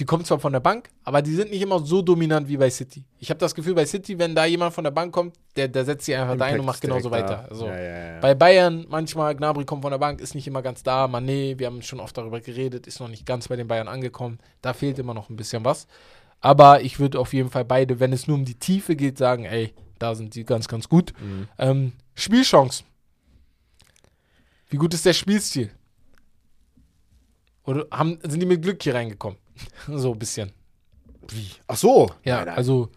[0.00, 2.70] die kommen zwar von der Bank, aber die sind nicht immer so dominant wie bei
[2.70, 3.04] City.
[3.18, 5.84] Ich habe das Gefühl, bei City, wenn da jemand von der Bank kommt, der, der
[5.84, 7.46] setzt sie einfach da ein und macht genauso weiter.
[7.48, 7.54] da.
[7.54, 7.66] So.
[7.66, 8.20] Ja, ja, ja.
[8.20, 11.04] Bei Bayern manchmal, Gnabry kommt von der Bank, ist nicht immer ganz da.
[11.04, 14.38] Mané, wir haben schon oft darüber geredet, ist noch nicht ganz bei den Bayern angekommen.
[14.62, 15.86] Da fehlt immer noch ein bisschen was.
[16.40, 19.44] Aber ich würde auf jeden Fall beide, wenn es nur um die Tiefe geht, sagen,
[19.44, 21.12] ey, da sind die ganz, ganz gut.
[21.20, 21.48] Mhm.
[21.58, 22.84] Ähm, Spielchance.
[24.70, 25.70] Wie gut ist der Spielstil?
[27.64, 29.38] Oder haben, sind die mit Glück hier reingekommen?
[29.88, 30.52] So ein bisschen.
[31.28, 31.48] Wie?
[31.66, 32.10] Ach so.
[32.24, 32.56] Ja, Nein, nein.
[32.56, 32.90] also.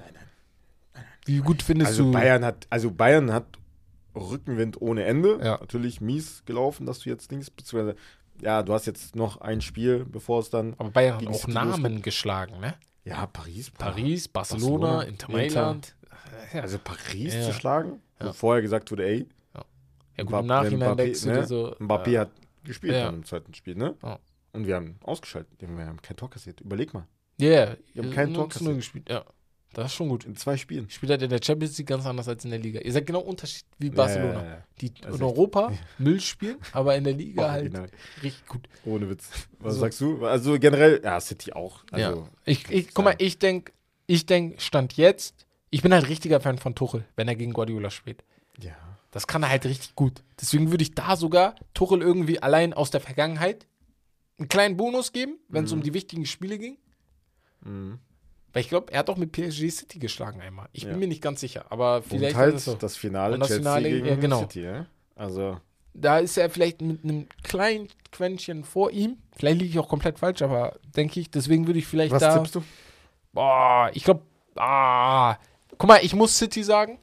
[1.26, 2.11] Wie gut findest also du.
[2.11, 3.45] Bayern hat, also Bayern hat
[4.16, 5.39] Rückenwind ohne Ende.
[5.43, 5.57] Ja.
[5.59, 7.95] Natürlich mies gelaufen, dass du jetzt Dings, beziehungsweise,
[8.41, 12.01] ja, du hast jetzt noch ein Spiel, bevor es dann, aber Bayern hat auch Namen
[12.01, 12.74] geschlagen, ne?
[13.05, 13.72] ja, Paris.
[13.72, 15.32] Paris, Barcelona, Barcelona, Inter.
[15.32, 15.95] Mailand.
[16.53, 17.41] Ja, Also Paris Ja.
[17.43, 18.34] zu schlagen, wo Ja.
[18.34, 19.28] vorher gesagt wurde, ey,
[20.18, 21.47] ja gut, Mbappé- im Nachhinein Mbappé, ne?
[21.47, 21.76] so.
[21.80, 22.32] Mbappé äh, hat
[22.64, 23.05] gespielt ja.
[23.05, 23.95] dann im zweiten Spiel, ne?
[24.03, 24.20] Ja.
[24.54, 25.51] Und wir haben ausgeschaltet.
[25.60, 26.62] Wir haben kein Tor kassiert.
[26.62, 27.08] Überleg mal.
[27.39, 29.10] Ja, yeah, Wir haben kein Tor null gespielt.
[29.10, 29.26] Ja,
[29.74, 30.24] das ist schon gut.
[30.26, 30.88] In zwei Spielen.
[30.91, 32.80] Spielt halt in der Champions League ganz anders als in der Liga.
[32.80, 34.34] Ihr seid genau Unterschied wie Barcelona.
[34.34, 34.64] Ja, ja, ja.
[34.82, 37.89] Die Also in Europa Müll spielen, aber in der Liga halt Original.
[38.22, 38.70] richtig gut.
[38.86, 39.30] Ohne Witz.
[39.58, 39.80] Was So.
[39.80, 40.24] sagst du?
[40.26, 41.84] Also generell, ja, City auch.
[41.91, 42.30] Also, ja.
[42.45, 43.72] Ich, ich, guck mal, ich denke,
[44.06, 47.89] ich denk, Stand jetzt, ich bin halt richtiger Fan von Tuchel, wenn er gegen Guardiola
[47.89, 48.24] spielt.
[48.60, 48.74] ja.
[49.10, 50.24] Das kann er halt richtig gut.
[50.41, 53.68] Deswegen würde ich da sogar Tuchel irgendwie allein aus der Vergangenheit
[54.40, 55.78] einen kleinen Bonus geben, wenn es Mhm.
[55.80, 56.78] um die wichtigen Spiele ging.
[57.62, 58.00] Mhm.
[58.52, 60.68] Weil ich glaube, er hat auch mit PSG City geschlagen einmal.
[60.74, 60.90] Ich Ja.
[60.90, 62.76] bin mir nicht ganz sicher, aber Und vielleicht halt ist es so.
[62.76, 64.40] das Finale Und das Chelsea Finale, gegen ja, genau.
[64.42, 64.86] City, ja?
[65.16, 65.60] Also,
[65.96, 69.18] Da ist er vielleicht mit einem kleinen Quäntchen vor ihm.
[69.36, 72.36] Vielleicht liege ich auch komplett falsch, aber denke ich, deswegen würde ich vielleicht was da.
[72.38, 72.64] tippst du?
[73.32, 74.24] Boah, ich glaube,
[74.56, 75.38] ah,
[75.78, 76.98] guck mal, ich muss City sagen,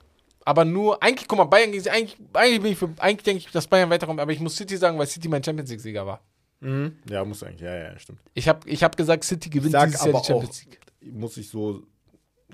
[0.45, 1.89] aber nur, eigentlich, guck mal, Bayern eigentlich,
[2.33, 4.99] eigentlich bin ich für, eigentlich denke ich, dass Bayern weiterkommt, aber ich muss City sagen,
[4.99, 6.21] weil City mein Champions League-Sieger war.
[6.63, 7.63] Ja, muss eigentlich.
[7.63, 8.21] Ja, ja, stimmt.
[8.35, 10.81] Ich habe ich hab gesagt, City gewinnt Sag dieses Jahr die Champions League.
[11.13, 11.83] Muss ich so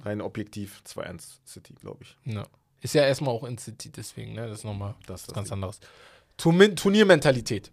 [0.04, 2.16] rein objektiv 2-1 City, glaube ich.
[2.24, 2.46] Ja.
[2.82, 5.54] Ist ja erstmal auch in City, deswegen, ne, das ist nochmal Das was ganz Ding.
[5.54, 5.80] anderes.
[6.36, 7.72] Turmin Turniermentalität.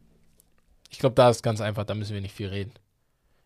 [0.90, 2.74] Ich glaube, da ist ganz einfach, da müssen wir nicht viel reden.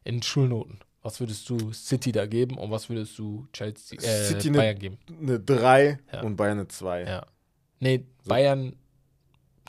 [0.06, 0.80] In Schulnoten.
[1.02, 4.80] Was würdest du City da geben und was würdest du Chelsea, äh, City ne- Bayern
[4.80, 4.98] geben?
[5.22, 6.22] Eine 3 Ja.
[6.22, 7.04] und Bayern eine 2.
[7.04, 7.26] Ja.
[7.80, 8.30] Nee, So.
[8.30, 8.76] Bayern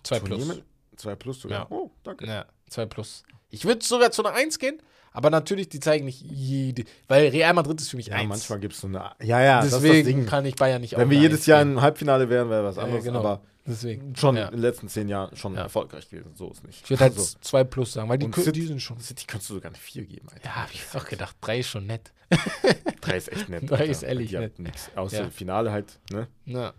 [0.04, 0.62] 2 plus.
[0.96, 1.62] 2 plus sogar.
[1.62, 1.66] Ja.
[1.70, 2.26] Oh, danke.
[2.26, 3.22] Ja, 2 plus.
[3.50, 4.80] Ich würde sogar zu einer 1 gehen,
[5.12, 6.84] aber natürlich, die zeigen nicht jede.
[7.08, 8.28] Weil Real Madrid ist für mich Ja, 1.
[8.28, 9.12] manchmal gibt es so eine.
[9.22, 10.26] Ja, ja, Deswegen Ding.
[10.26, 13.04] kann ich Bayern nicht Wenn wir jedes Jahr im Halbfinale wären, wäre was Ja, anderes.
[13.04, 13.20] genau.
[13.20, 14.14] Aber Deswegen.
[14.16, 14.46] schon Ja.
[14.46, 15.62] in den letzten zehn Jahren schon Ja.
[15.62, 16.34] erfolgreich gewesen.
[16.34, 16.82] So ist nicht.
[16.84, 18.98] Ich würde halt Also, 2 plus sagen, weil die, City- die sind schon.
[19.00, 20.44] City kannst du sogar eine 4 geben, Alter.
[20.44, 22.12] Ja, hab ich auch gedacht, 3 ist schon nett.
[23.00, 23.62] 3 ist echt nett.
[23.68, 23.90] Drei Alter.
[23.90, 24.58] ist ehrlich Die nett.
[24.58, 24.90] Nix.
[24.94, 25.30] Außer Ja.
[25.30, 26.28] Finale halt, ne?
[26.44, 26.74] Ja.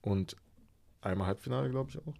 [0.00, 0.36] Und
[1.00, 2.14] einmal Halbfinale, glaube ich auch.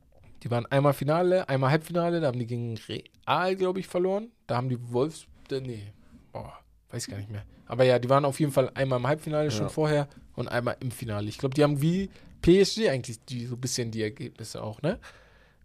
[0.45, 2.78] Die waren einmal Finale, einmal Halbfinale, da haben die gegen
[3.26, 4.30] Real, glaube ich, verloren.
[4.47, 5.26] Da haben die Wolfs.
[5.51, 5.92] äh, Nee,
[6.32, 6.53] boah,
[6.90, 7.45] weiß gar nicht mehr.
[7.66, 9.68] Aber ja, die waren auf jeden Fall einmal im Halbfinale schon Ja.
[9.70, 11.28] vorher und einmal im Finale.
[11.28, 12.11] Ich glaube, die haben wie
[12.42, 14.99] PSG eigentlich die, so ein bisschen die Ergebnisse auch, ne?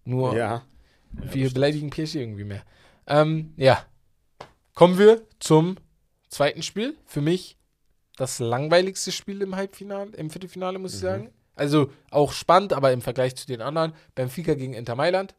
[0.05, 0.63] Nur Ja.
[1.11, 2.63] wir beleidigen PSG irgendwie mehr.
[3.05, 3.85] Ähm, ja.
[4.75, 5.75] Kommen wir zum
[6.29, 6.95] zweiten Spiel.
[7.05, 7.57] Für mich
[8.15, 11.05] das langweiligste Spiel im Halbfinale, im Viertelfinale, muss ich Mhm.
[11.05, 11.29] sagen.
[11.59, 13.93] Also auch spannend, aber im Vergleich zu den anderen.
[14.15, 15.35] Benfica gegen Inter Mailand.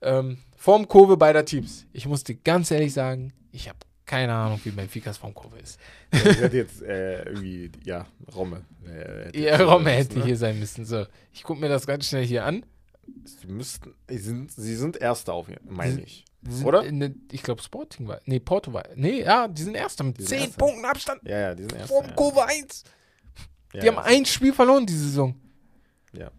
[0.00, 1.86] Ähm, Formkurve beider Teams.
[1.92, 5.78] Ich muss dir ganz ehrlich sagen, ich habe keine Ahnung, wie Benficas Formkurve ist.
[6.12, 8.62] Ja, ich hätte jetzt äh, irgendwie, ja, Romme.
[8.86, 10.24] Äh, Ja, Romme sein hätte müssen, ne?
[10.26, 10.84] hier sein müssen.
[10.84, 12.66] So, ich gucke mir das ganz schnell hier an.
[13.24, 16.24] Sie müssten, sie sind, sie sind Erster auf jeden meine ich.
[16.48, 16.82] Sind Oder?
[16.82, 18.20] der- ich glaube, Sporting war.
[18.24, 18.82] Nee, Porto war.
[18.96, 20.58] Nee, ja, die sind Erster mit Die sind 10 Erster.
[20.58, 21.88] Punkten Abstand Ja, ja, die sind Erster.
[21.88, 22.12] vorm ja.
[22.12, 22.84] Kurve 1.
[23.72, 24.02] Ja, Die haben ja.
[24.02, 25.34] ein Spiel verloren diese Saison.
[26.12, 26.30] Ja.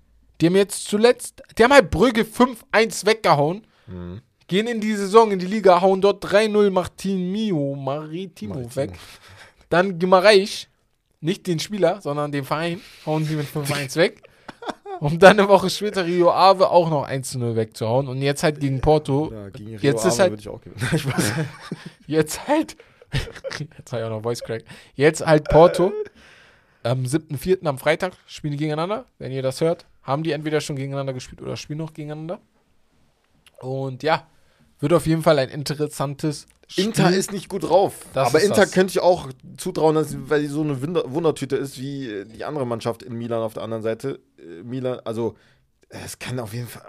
[0.41, 4.21] Die haben jetzt zuletzt, die haben halt Brügge 5-1 weggehauen, Mhm.
[4.47, 8.75] gehen in die Saison in die Liga, hauen dort 3-0 Martinio, Maritimo Maritimo.
[8.75, 8.91] weg.
[9.69, 10.69] Dann Gimareich,
[11.21, 14.21] nicht den Spieler, sondern den Verein, hauen sie mit 5-1 weg.
[14.99, 18.07] Um dann eine Woche später Rio Ave auch noch 1-0 wegzuhauen.
[18.07, 19.31] Und jetzt halt gegen Porto.
[19.34, 21.47] Ja, gegen Rio Jetzt ist Ave halt- würde ich auch gewinnen.
[22.07, 22.77] Jetzt halt.
[23.77, 24.63] Jetzt habe ich auch noch Voice Crack.
[24.95, 25.91] Jetzt halt Porto.
[26.84, 27.65] Am 7.4.
[27.65, 29.05] am Freitag spielen die gegeneinander.
[29.17, 32.39] Wenn ihr das hört, haben die entweder schon gegeneinander gespielt oder spielen noch gegeneinander.
[33.61, 34.27] Und ja,
[34.79, 36.86] wird auf jeden Fall ein interessantes Spiel.
[36.86, 38.05] Inter ist nicht gut drauf.
[38.13, 38.71] Das aber Inter das.
[38.71, 42.25] könnte ich auch zutrauen, dass, sie- weil die so eine Wunder Wundertüte ist wie äh,
[42.25, 44.19] die andere Mannschaft in Milan auf der anderen Seite.
[44.38, 45.36] Äh, Milan, also
[45.89, 46.84] es kann auf jeden Fall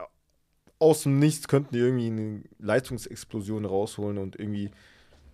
[0.81, 4.71] aus dem Nichts könnten die irgendwie eine Leistungsexplosion rausholen und irgendwie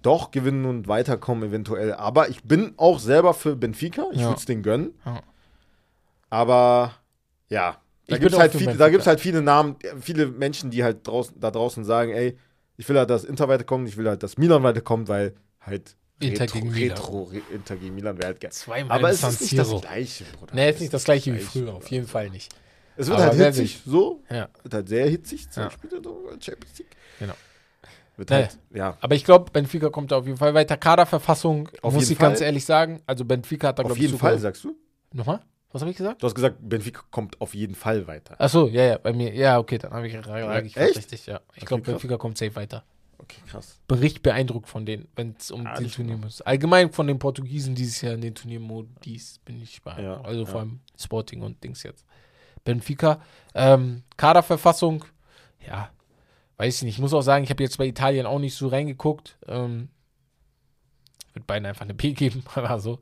[0.03, 1.93] doch gewinnen und weiterkommen eventuell.
[1.95, 4.07] Aber ich bin auch selber für Benfica.
[4.13, 4.29] Ich Ja.
[4.29, 4.95] würde es denen gönnen.
[5.05, 5.21] Ja.
[6.31, 6.95] Aber
[7.49, 7.77] ja,
[8.09, 11.51] da gibt es halt, da gibt's halt viele Namen, viele Menschen, die halt draußen, da
[11.51, 12.37] draußen sagen, ey,
[12.77, 16.47] ich will halt, dass Inter weiterkommt, ich will halt, dass Milan weiterkommt, weil halt Inter
[16.47, 16.97] gegen Milan.
[16.97, 18.53] Retro, Re Inter gegen Milan wäre halt geil.
[18.53, 20.55] Zweimal Aber es ist nicht das gleiche, Bruder.
[20.55, 21.75] Nee, Es ist nicht das gleiche wie früher.
[21.75, 22.53] Auf jeden Fall nicht.
[22.97, 24.23] Es wird Aber halt hitzig, so.
[24.29, 24.49] Ja.
[24.63, 25.51] Wird halt sehr hitzig.
[25.51, 25.71] Zwei Ja.
[26.03, 26.97] So, Champions League.
[27.19, 27.35] Genau.
[28.21, 28.37] Wird Nee.
[28.37, 30.77] halt, ja, Aber ich glaube, Benfica kommt da auf jeden Fall weiter.
[30.77, 32.47] Kaderverfassung, Auf muss jeden ich ganz Fall.
[32.49, 33.01] ehrlich sagen.
[33.07, 34.77] Also Benfica hat da, auf glaube ich, jeden sogar- Fall, sagst du?
[35.15, 35.41] Nochmal?
[35.73, 36.23] Was habe ich gesagt?
[36.23, 38.35] Du hast gesagt, Benfica kommt auf jeden Fall weiter.
[38.39, 39.33] Achso, ja, ja, bei mir.
[39.35, 40.99] Ja, okay, dann habe ich, lag ich Echt?
[40.99, 41.41] richtig, ja.
[41.55, 41.83] Ich Okay, glaube.
[41.85, 42.85] Benfica kommt safe weiter.
[43.17, 43.79] Okay, krass.
[43.89, 46.43] Bericht beeindruckt von denen, wenn es um Ah, die Turnier muss.
[46.43, 50.21] Allgemein von den Portugiesen dieses Jahr in den Turniermodis bin ich beeindruckt.
[50.25, 50.47] Ja, also ja.
[50.47, 52.05] vor allem Sporting und Dings jetzt.
[52.65, 53.21] Benfica.
[53.55, 55.05] Ähm, Kaderverfassung,
[55.67, 55.91] ja,
[56.61, 56.95] weiß ich nicht.
[56.97, 59.39] Ich muss auch sagen, ich habe jetzt bei Italien auch nicht so reingeguckt.
[59.49, 59.89] Ähm,
[61.33, 62.99] wird beiden einfach eine P geben, aber so.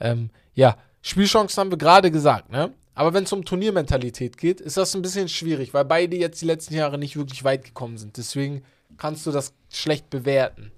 [0.00, 2.72] Ähm, ja, Spielchancen haben wir gerade gesagt, ne?
[2.94, 6.46] Aber wenn es um Turniermentalität geht, ist das ein bisschen schwierig, weil beide jetzt die
[6.46, 8.16] letzten Jahre nicht wirklich weit gekommen sind.
[8.18, 8.62] Deswegen
[8.98, 10.72] kannst du das schlecht bewerten.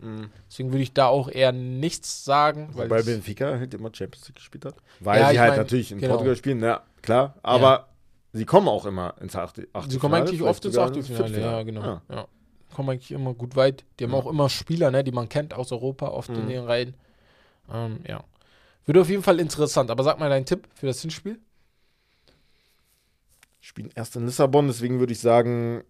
[0.48, 2.68] Deswegen würde ich da auch eher nichts sagen.
[2.74, 4.74] Weil es- Benfica halt immer Champions League gespielt hat.
[5.00, 6.12] Weil Ja, sie halt mein, natürlich in genau.
[6.14, 7.34] Portugal spielen, ja, klar.
[7.42, 7.88] Aber
[8.32, 9.90] sie kommen auch immer ins Achte- Achtelfinale.
[9.90, 11.82] sie kommen eigentlich oft ins Achtelfinale, ja, genau.
[11.82, 12.02] Ja.
[12.10, 12.26] Ja.
[12.74, 13.84] Kommen eigentlich immer gut weit.
[13.98, 14.18] Die haben Ja.
[14.18, 16.48] auch immer Spieler, ne, die man kennt aus Europa, oft in Mhm.
[16.48, 16.94] den Reihen.
[17.70, 18.24] Ähm, ja.
[18.86, 19.90] Wird auf jeden Fall interessant.
[19.90, 21.38] Aber sag mal deinen Tipp für das Hinspiel.
[23.60, 25.84] Spielen erst in Lissabon, deswegen würde ich sagen,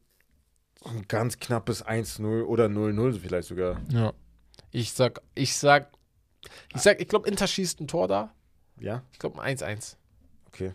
[0.84, 3.80] ein ganz knappes 1-0 oder 0-0 vielleicht sogar.
[3.90, 4.12] Ja.
[4.72, 5.90] Ich sag, ich sag,
[6.74, 8.34] ich sag, ich glaube, Inter schießt ein Tor da.
[8.80, 9.96] Ja, Ich glaube, ein 1-1.
[10.48, 10.74] okay.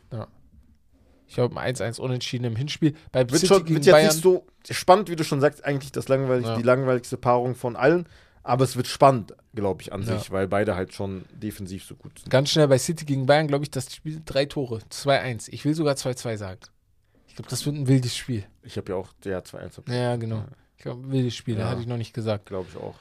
[1.28, 2.96] Ich glaube, ein 1-1 unentschieden im Hinspiel.
[3.12, 4.08] Bei Wird, City schon, wird jetzt Bayern.
[4.08, 6.56] nicht so spannend, wie du schon sagst, eigentlich das langweilig, Ja.
[6.56, 8.08] die langweiligste Paarung von allen.
[8.44, 10.18] Aber es wird spannend, glaube ich, an Ja.
[10.18, 12.30] sich, weil beide halt schon defensiv so gut sind.
[12.30, 14.80] Ganz schnell bei City gegen Bayern, glaube ich, das Spiel drei Tore.
[14.90, 15.50] 2-1.
[15.52, 16.62] Ich will sogar 2-2 sagen.
[17.28, 18.46] Ich glaube, das wird ein wildes Spiel.
[18.64, 20.46] Ich habe ja auch der 2-1, Ja, genau.
[20.78, 21.62] Ich glaube, wildes Spiel, Ja.
[21.64, 22.46] das hatte ich noch nicht gesagt.
[22.46, 22.96] glaube ich auch.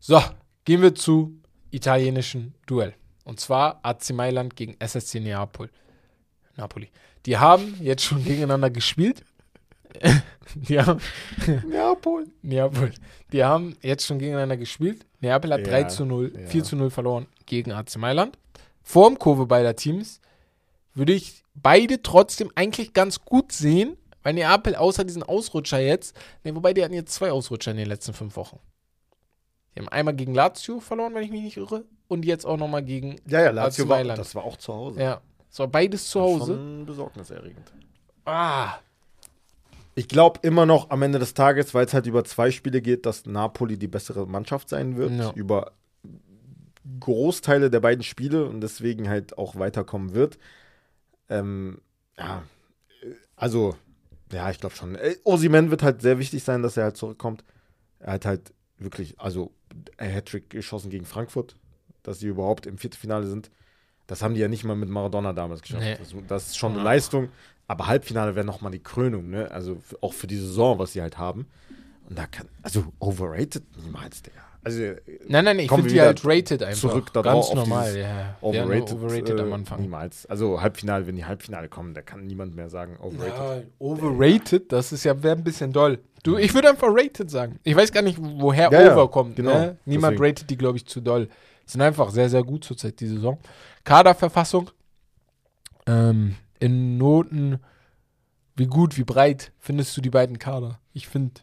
[0.00, 0.20] So,
[0.64, 1.36] gehen wir zu
[1.70, 2.94] italienischen Duell.
[3.24, 5.70] Und zwar AC Mailand gegen SSC Neapol.
[6.56, 6.90] Napoli.
[7.26, 9.22] Die haben jetzt schon gegeneinander gespielt.
[10.54, 11.00] Die haben,
[11.68, 12.26] Neapol.
[12.42, 12.92] Neapol.
[13.32, 15.04] Die haben jetzt schon gegeneinander gespielt.
[15.20, 16.46] Neapel hat Ja, 3 zu 0, ja.
[16.46, 18.38] 4 zu 0 verloren gegen AC Mailand.
[18.82, 20.20] Formkurve beider Teams
[20.94, 26.54] würde ich beide trotzdem eigentlich ganz gut sehen, weil Neapel außer diesen Ausrutscher jetzt, ne,
[26.54, 28.58] wobei die hatten jetzt zwei Ausrutscher in den letzten fünf Wochen.
[29.74, 32.82] Die haben einmal gegen Lazio verloren, wenn ich mich nicht irre, und jetzt auch nochmal
[32.82, 34.18] gegen, Ja, ja, Lazio AC war, Mailand.
[34.18, 35.00] das war auch zu Hause.
[35.00, 35.20] ja,
[35.50, 36.54] so beides zu Hause.
[36.54, 37.72] Schon besorgniserregend.
[38.24, 38.74] Ah,
[39.96, 43.04] Ich glaube immer noch am Ende des Tages, weil es halt über zwei Spiele geht,
[43.06, 45.10] dass Napoli die bessere Mannschaft sein wird.
[45.12, 45.32] Ja.
[45.34, 45.72] Über
[47.00, 50.38] Großteile der beiden Spiele und deswegen halt auch weiterkommen wird.
[51.28, 51.80] Ähm,
[52.18, 52.42] ja,
[53.36, 53.74] also,
[54.32, 54.94] ja, ich glaube schon.
[54.94, 57.44] Äh, Osimhen wird halt sehr wichtig sein, dass er halt zurückkommt.
[57.98, 59.52] Er hat halt wirklich, also,
[59.98, 61.56] ein Hattrick geschossen gegen Frankfurt,
[62.02, 63.50] dass sie überhaupt im Viertelfinale sind.
[64.10, 65.82] Das haben die ja nicht mal mit Maradona damals geschafft.
[65.84, 65.96] Nee.
[65.98, 66.84] Das, das ist schon eine Ja.
[66.84, 67.28] Leistung.
[67.68, 69.48] Aber Halbfinale wäre nochmal die Krönung, ne?
[69.52, 71.46] Also auch für die Saison, was sie halt haben.
[72.08, 74.32] Und da kann, also overrated niemals, der.
[74.62, 74.80] Also
[75.28, 76.90] nein, nein, ich finde die halt rated einfach.
[76.90, 78.00] zurück da Ganz normal, ja.
[78.02, 78.36] ja.
[78.42, 79.80] overrated, nur overrated äh, am Anfang.
[79.80, 80.26] niemals.
[80.26, 83.32] Also Halbfinale, wenn die Halbfinale kommen, da kann niemand mehr sagen overrated.
[83.38, 85.98] Ja, overrated, das ist ja wäre ein bisschen doll.
[86.24, 87.58] Du, ich würde einfach rated sagen.
[87.62, 89.36] Ich weiß gar nicht, woher Ja, ja, over kommt.
[89.36, 89.52] genau.
[89.58, 89.76] Ne?
[89.86, 90.24] Niemand Deswegen.
[90.30, 91.28] rated die, glaube ich, zu doll.
[91.70, 93.38] Sind einfach sehr, sehr gut zurzeit die Saison.
[93.84, 94.70] Kaderverfassung.
[95.86, 97.58] Ähm, in Noten
[98.56, 100.80] Wie gut, wie breit findest du die beiden Kader?
[100.92, 101.40] Ich finde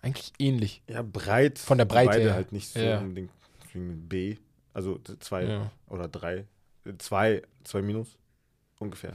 [0.00, 0.82] eigentlich ähnlich.
[0.88, 1.58] Ja, breit.
[1.58, 2.34] Von der Breite Beide her.
[2.34, 2.98] halt nicht so Ja.
[3.00, 3.30] unbedingt
[3.74, 4.36] B.
[4.72, 5.70] Also zwei Ja.
[5.88, 6.46] oder drei.
[6.84, 8.16] Äh, Zwei, zwei Minus.
[8.78, 9.14] Ungefähr.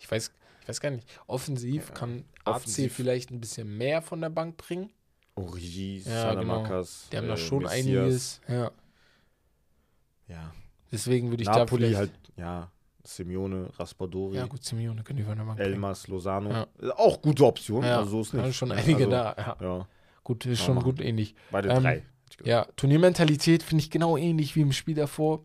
[0.00, 0.32] Ich weiß,
[0.62, 1.06] ich weiß gar nicht.
[1.28, 2.94] Offensiv Ja, kann AC offensiv.
[2.94, 4.90] vielleicht ein bisschen mehr von der Bank bringen.
[5.36, 6.42] Origi, Ja, genau.
[6.56, 7.08] Salamakas.
[7.12, 7.86] Die haben da äh, schon Messias.
[7.86, 8.40] einiges.
[8.48, 8.70] Ja.
[10.28, 10.52] Ja.
[10.92, 11.98] Deswegen würde ich da Napoli vielleicht.
[11.98, 12.70] halt, ja.
[13.04, 15.72] Simeone, Raspadori, ja, gut, Simeone können die von der Bank bringen.
[15.74, 16.50] Elmas, Lozano.
[16.50, 16.66] Ja.
[16.96, 17.84] Auch gute Option.
[17.84, 18.56] Ja, Also so ist da nicht.
[18.56, 19.34] schon einige also, da.
[19.38, 19.56] Ja.
[19.60, 19.88] Ja,
[20.24, 20.84] Gut, ist schon machen.
[20.84, 21.36] gut ähnlich.
[21.52, 22.02] beide Ähm, drei.
[22.44, 25.44] Ja, Turniermentalität finde ich genau ähnlich wie im Spiel davor.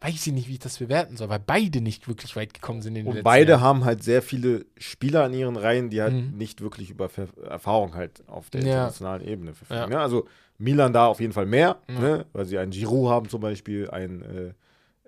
[0.00, 2.96] Weiß ich nicht, wie ich das bewerten soll, weil beide nicht wirklich weit gekommen sind
[2.96, 3.60] in den Und letzten beide Jahren.
[3.62, 6.36] haben halt sehr viele Spieler in ihren Reihen, die halt Mhm.
[6.36, 8.66] nicht wirklich über Ver Erfahrung halt auf der Ja.
[8.66, 9.80] internationalen Ebene verfügen.
[9.80, 9.86] Ja.
[9.86, 9.98] Ne?
[9.98, 10.28] Also
[10.58, 11.98] Milan da auf jeden Fall mehr, Ja.
[11.98, 12.26] ne?
[12.34, 14.52] weil sie einen Giroud haben zum Beispiel, einen äh,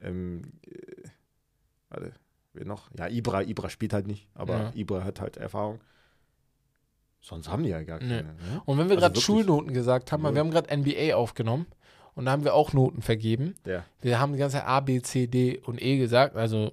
[0.00, 0.70] ähm, äh,
[1.90, 2.12] warte,
[2.54, 2.88] wer noch?
[2.98, 4.72] Ja, Ibra, Ibra spielt halt nicht, aber Ja.
[4.74, 5.80] Ibra hat halt Erfahrung.
[7.20, 8.22] Sonst haben die ja gar keine.
[8.22, 8.22] Nee.
[8.22, 8.62] Ne?
[8.64, 9.20] Und wenn wir Also gerade.
[9.20, 11.66] Schulnoten gesagt haben, wir haben gerade NBA aufgenommen
[12.18, 13.54] und da haben wir auch Noten vergeben.
[13.64, 13.84] Ja.
[14.02, 16.36] Wir haben die ganze Zeit A, B, C, D und E gesagt.
[16.36, 16.72] Also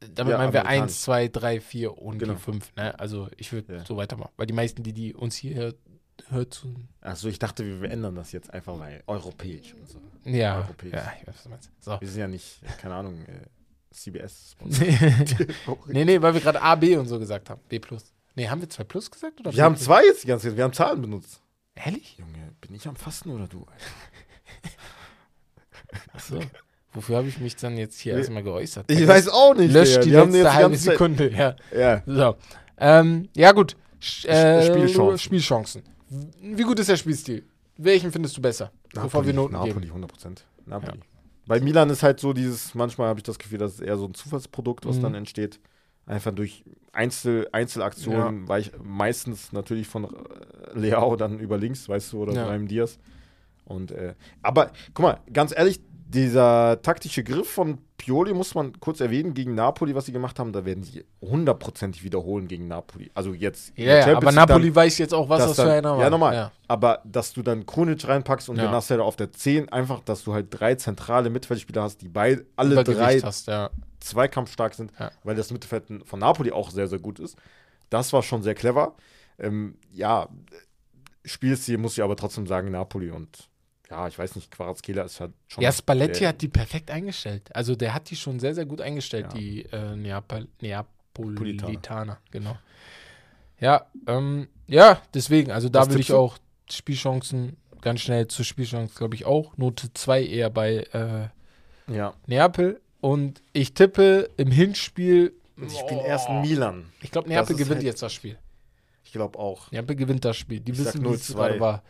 [0.00, 0.82] damit Ja, meinen wir amerikanisch.
[0.94, 2.34] 1, 2, 3, 4 und Genau.
[2.34, 2.76] die 5.
[2.76, 2.98] Ne?
[2.98, 3.84] Also ich würde Ja.
[3.84, 4.30] so weitermachen.
[4.36, 5.76] Weil die meisten, die, die uns hier hört,
[6.28, 6.74] hört zu.
[7.00, 9.98] Achso, ich dachte, wir, wir ändern das jetzt einfach mal europäisch und so.
[10.24, 10.92] Ja, Europäisch.
[10.92, 11.70] ja, ich weiß, was du meinst.
[11.80, 12.00] So.
[12.00, 13.46] Wir sind ja nicht, keine Ahnung, äh,
[13.94, 14.56] CBS.
[15.88, 17.60] nee, nee, weil wir gerade A, B und so gesagt haben.
[17.68, 18.12] B plus.
[18.36, 19.40] Nee, haben wir 2 plus gesagt?
[19.40, 19.80] Oder Wir haben B+?
[19.80, 21.42] zwei jetzt die ganze Zeit, wir haben Zahlen benutzt.
[21.74, 22.16] Ehrlich?
[22.18, 23.64] Junge, bin ich am Fasten oder du?
[26.12, 26.40] Achso.
[26.92, 28.90] Wofür habe ich mich dann jetzt hier erstmal geäußert?
[28.90, 29.72] Ich weiß auch nicht.
[29.72, 31.54] Löscht die Die letzte halbe Sekunde, ja.
[31.76, 32.02] Ja.
[32.04, 32.34] So.
[32.78, 33.76] Ähm, ja, gut.
[34.00, 35.18] Sch äh, Spielchancen.
[35.18, 35.82] Spielchancen.
[36.42, 37.44] Wie gut ist der Spielstil?
[37.76, 38.72] Welchen findest du besser?
[38.92, 39.86] Bevor wir Noten Napoli, geben.
[39.86, 40.44] 100 Prozent.
[40.66, 40.98] Napoli.
[41.46, 44.06] Bei Milan ist halt so dieses, manchmal habe ich das Gefühl, das ist eher so
[44.06, 45.02] ein Zufallsprodukt, was Mhm.
[45.02, 45.60] dann entsteht.
[46.06, 50.08] Einfach durch Einzel, Einzelaktionen, weil ich meistens natürlich von äh,
[50.78, 52.46] Leao dann über links, weißt du, oder Ja.
[52.46, 52.98] Brahim Diaz.
[53.70, 59.00] Und, äh, aber guck mal, ganz ehrlich, dieser taktische Griff von Pioli muss man kurz
[59.00, 63.12] erwähnen gegen Napoli, was sie gemacht haben, da werden sie hundertprozentig wiederholen gegen Napoli.
[63.14, 63.72] Also jetzt.
[63.78, 66.00] Ja, ja, aber Napoli dann- weiß jetzt auch, was das dann- für einer war.
[66.00, 66.34] Ja, nochmal.
[66.34, 66.52] Ja.
[66.66, 68.64] Aber dass du dann Krunic reinpackst und Ja.
[68.64, 72.44] den ja auf der 10, einfach, dass du halt drei zentrale Mittelfeldspieler hast, die beide,
[72.56, 73.70] alle drei hast, ja.
[74.00, 74.92] zweikampfstark sind,
[75.22, 77.36] weil das Mittelfeld von Napoli auch sehr, sehr gut ist.
[77.88, 78.94] Das war schon sehr clever.
[79.38, 80.28] Ähm, ja,
[81.24, 83.49] Spielstil muss ich aber trotzdem sagen, Napoli und
[83.90, 85.62] ja, ich weiß nicht, Quarazkelia ist halt schon.
[85.64, 87.54] Ja, Spalletti der- hat die perfekt eingestellt.
[87.54, 89.38] Also der hat die schon sehr, sehr gut eingestellt, Ja.
[89.38, 92.18] die äh, Neapol Neapolitaner.
[92.30, 92.56] Genau.
[93.58, 96.38] Ja, ähm, ja, deswegen, also da würde ich auch
[96.70, 99.56] Spielchancen ganz schnell zu Spielchancen, glaube ich, auch.
[99.56, 102.14] Note 2 eher bei äh, Ja.
[102.26, 102.80] Neapel.
[103.00, 105.32] Und ich tippe im Hinspiel.
[105.56, 106.86] Sie spielen Oh, erst Milan.
[107.02, 108.38] Ich glaube, Neapel gewinnt halt- jetzt das Spiel.
[109.04, 109.70] Ich glaube auch.
[109.72, 110.60] Neapel gewinnt das Spiel.
[110.60, 111.34] Die Ich wissen, wie es 0-2.
[111.34, 111.82] gerade war.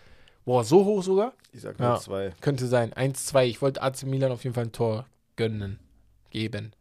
[0.51, 1.33] Boah, so hoch sogar?
[1.53, 1.91] Ich sag Ja.
[1.91, 2.33] nur zwei.
[2.41, 2.93] Könnte sein.
[2.93, 3.45] 1-2.
[3.45, 5.07] Ich wollte AC Milan auf jeden Fall ein Tor
[5.37, 5.79] gönnen.
[6.31, 6.73] Geben.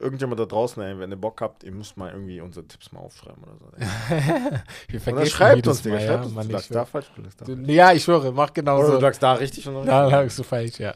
[0.00, 2.98] Irgendjemand da draußen, ey, wenn ihr Bock habt, ihr müsst mal irgendwie unsere Tipps mal
[2.98, 3.66] aufschreiben oder so.
[3.78, 4.60] Wir
[4.96, 6.32] Oder vergessen schreibt uns, Digga, schreibt ja, uns.
[6.34, 7.44] Mann, du ich lagst da falsch, du lagst da.
[7.44, 8.92] Du, ja, ich schwöre, mach genau Oder so.
[8.94, 10.94] du lagst da richtig und Da lagst du falsch, ja.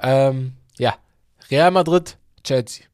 [0.00, 0.96] Ähm, ja.
[1.48, 2.86] Real Madrid, Chelsea.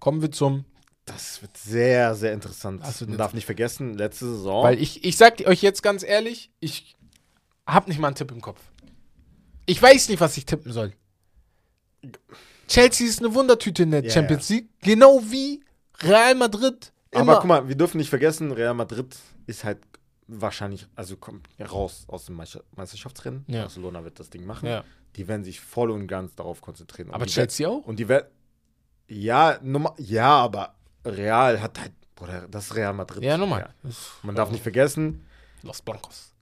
[0.00, 0.66] Kommen wir zum,
[1.06, 2.82] Das wird sehr, sehr interessant.
[2.82, 4.62] Hast du Man darf nicht vergessen, letzte Saison.
[4.64, 6.95] weil ich, ich sag euch jetzt ganz ehrlich, ich
[7.66, 8.60] hab nicht mal einen Tipp im Kopf.
[9.66, 10.92] Ich weiß nicht, was ich tippen soll.
[12.68, 15.62] Chelsea ist eine Wundertüte in der Ja, Champions League, genau wie
[16.02, 16.92] Real Madrid.
[17.10, 17.22] Immer.
[17.22, 19.16] Aber guck mal, wir dürfen nicht vergessen, Real Madrid
[19.46, 19.78] ist halt
[20.26, 23.44] wahrscheinlich, also kommt raus aus dem Meister- Meisterschaftsrennen.
[23.48, 23.62] Ja.
[23.62, 24.66] Barcelona wird das Ding machen.
[24.68, 24.84] ja.
[25.16, 27.08] Die werden sich voll und ganz darauf konzentrieren.
[27.08, 27.86] Und Aber die Chelsea auch?
[27.86, 28.26] Und die werden.
[29.08, 29.58] Ja,
[29.96, 30.74] ja, aber
[31.06, 31.92] Real hat halt.
[32.14, 33.22] Bruder, das ist Real Madrid.
[33.24, 33.60] Ja, nochmal.
[33.84, 33.90] Ja.
[34.22, 35.24] Man darf nicht vergessen,
[35.62, 36.34] Los Blancos.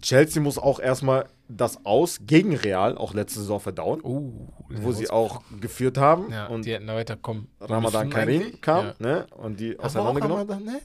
[0.00, 5.08] Chelsea muss auch erstmal das Aus gegen Real, auch letzte Saison verdauen, Oh, wo sie
[5.10, 6.30] auch geführt haben.
[6.30, 7.48] Ja, und die hätten da weiterkommen.
[7.60, 8.94] Ramadan Karim kam, Ja.
[8.98, 9.26] ne?
[9.36, 10.48] Und die auseinandergenommen.
[10.48, 10.80] Ramadan, ne?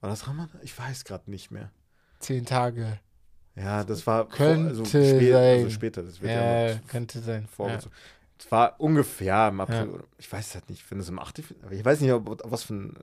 [0.00, 0.60] War das Ramadan?
[0.62, 1.70] Ich weiß gerade nicht mehr.
[2.18, 2.98] Zehn Tage.
[3.56, 5.58] Ja, das war vor- Könnte spä- sein.
[5.58, 6.02] also später.
[6.02, 7.48] Das wird ja, Ja, könnte sein.
[8.38, 10.02] Es war ungefähr im April.
[10.18, 10.88] Ich weiß es halt nicht.
[10.90, 11.74] Wenn es im Achtelfinale.
[11.74, 12.94] Ich weiß nicht, ob, was für ein.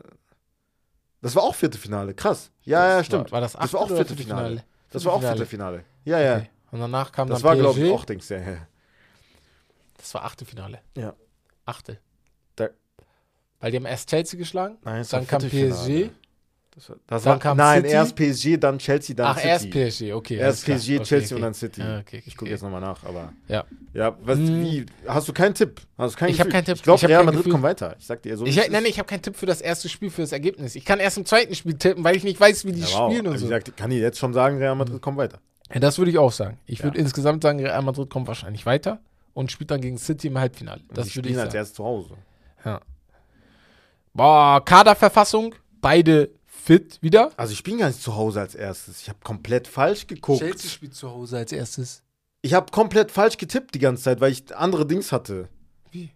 [1.21, 2.13] Das war auch Viertelfinale.
[2.13, 2.51] Krass.
[2.63, 3.25] Ja, ja, Das stimmt.
[3.25, 4.63] War, war das, Das war auch oder Viertelfinale.
[4.91, 5.83] Das war auch Viertelfinale?
[5.83, 5.85] Viertelfinale.
[6.05, 6.37] Ja, ja.
[6.37, 6.49] Okay.
[6.71, 7.61] Und danach kam Das dann war, PSG.
[7.61, 8.29] glaube ich, auch Dings.
[8.29, 8.67] Ja, ja.
[9.97, 10.79] Das war Achtelfinale.
[10.97, 11.13] Ja.
[11.65, 11.99] Achtel.
[12.55, 12.69] Da-
[13.59, 16.07] Weil die haben erst Chelsea geschlagen, Nein, dann war kam Viertelfinale.
[16.09, 16.11] PSG
[16.73, 17.93] Das, war- das Dann war, kam nein, City.
[17.93, 19.47] erst PSG, dann Chelsea, dann Ach, City.
[19.49, 20.35] erst PSG, okay.
[20.37, 20.77] Erst klar.
[20.77, 21.35] PSG, Okay, Chelsea okay.
[21.35, 21.81] und dann City.
[21.81, 22.51] Ah, okay, Ich gucke okay.
[22.51, 23.33] jetzt nochmal nach, aber.
[23.49, 23.65] Ja.
[23.93, 24.63] Ja, was, Hm.
[24.63, 25.81] wie, hast du keinen Tipp?
[25.97, 26.51] Hast du keinen Ich hab Gefühl?
[26.53, 26.75] keinen Tipp.
[26.77, 27.51] Ich glaube, Ich Real Madrid Gefühl.
[27.51, 27.95] kommt weiter.
[27.99, 28.45] Ich sag dir so.
[28.45, 28.89] Ich, nein, ist.
[28.89, 30.75] ich habe keinen Tipp für das erste Spiel, für das Ergebnis.
[30.75, 33.11] Ich kann erst im zweiten Spiel tippen, weil ich nicht weiß, wie die Ja, wow.
[33.11, 33.45] spielen und Wie so.
[33.47, 35.39] gesagt, kann ich jetzt schon sagen, Real Madrid kommt weiter.
[35.73, 36.57] Ja, das würde ich auch sagen.
[36.67, 36.85] Ich Ja.
[36.85, 39.01] würde insgesamt sagen, Real Madrid kommt wahrscheinlich weiter
[39.33, 40.81] und spielt dann gegen City im Halbfinale.
[40.93, 41.57] Das die würde ich als sagen.
[41.57, 42.13] erst zu Hause.
[44.13, 46.29] Boah, Kaderverfassung, beide
[46.63, 47.31] fit wieder.
[47.37, 49.01] Also ich spiele gar nicht zu Hause als erstes.
[49.01, 50.59] Ich habe komplett falsch geguckt.
[50.61, 52.03] spielt zu Hause als erstes.
[52.41, 55.47] Ich habe komplett falsch getippt die ganze Zeit, weil ich andere Dings hatte.
[55.91, 56.11] Wie?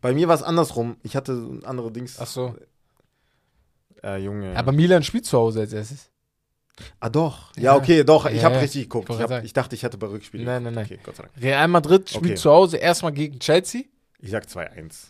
[0.00, 0.96] Bei mir war es andersrum.
[1.02, 2.16] Ich hatte andere Dings.
[2.18, 2.54] Ach so.
[4.02, 4.56] Äh, Junge.
[4.56, 6.10] Aber Milan spielt zu Hause als erstes.
[7.00, 7.54] ah, doch.
[7.56, 7.76] Ja, Ja.
[7.76, 8.26] okay, doch.
[8.26, 8.60] Ich Ja, habe ja.
[8.62, 9.08] richtig geguckt.
[9.10, 10.44] Ich hab, ich dachte, ich hätte bei Rückspielen.
[10.44, 10.84] Nein, nein, nein.
[10.86, 11.34] Okay, Gott sei Dank.
[11.40, 12.34] Real Madrid spielt Okay.
[12.34, 13.82] zu Hause erstmal gegen Chelsea.
[14.18, 15.08] Ich sag 2-1.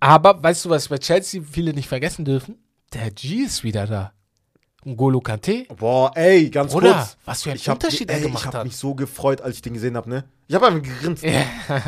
[0.00, 2.58] Aber weißt du, was bei Chelsea viele nicht vergessen dürfen?
[2.92, 4.12] Der G ist wieder da.
[4.84, 5.66] N'Golo Kante.
[5.76, 7.16] Boah, ey, ganz Oder kurz.
[7.26, 8.64] was für ein Ich Unterschied er ey, gemacht ich hab hat.
[8.64, 10.24] mich so gefreut, als ich den gesehen habe, ne?
[10.48, 11.22] Ich habe einfach gegrinst.
[11.22, 11.42] Ja.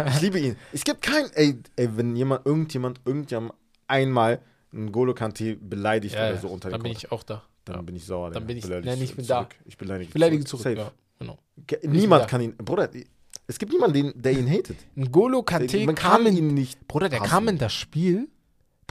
[0.08, 0.56] Ich liebe ihn.
[0.72, 3.54] Es gibt kein, ey, ey, wenn jemand, irgendjemand, irgendjemand
[3.88, 4.40] einmal
[4.72, 7.42] einen Golo Kante beleidigt Ja, oder so unter dann den bin ich auch da.
[7.64, 7.82] dann ja.
[7.82, 8.30] bin ich sauer.
[8.30, 9.38] Dann bin ich- nein, ich bin da.
[9.38, 9.54] zurück.
[9.64, 10.62] Ich beleidige, Ich beleidige zurück.
[10.64, 10.76] Safe.
[10.76, 11.38] Ja, genau.
[11.84, 12.26] Niemand da.
[12.26, 12.90] kann ihn, Bruder,
[13.46, 14.76] es gibt niemanden, den, der ihn hatet.
[14.96, 17.30] N'Golo Kante Man kam ihn nicht Bruder, der hassen.
[17.30, 18.28] kam in das Spiel.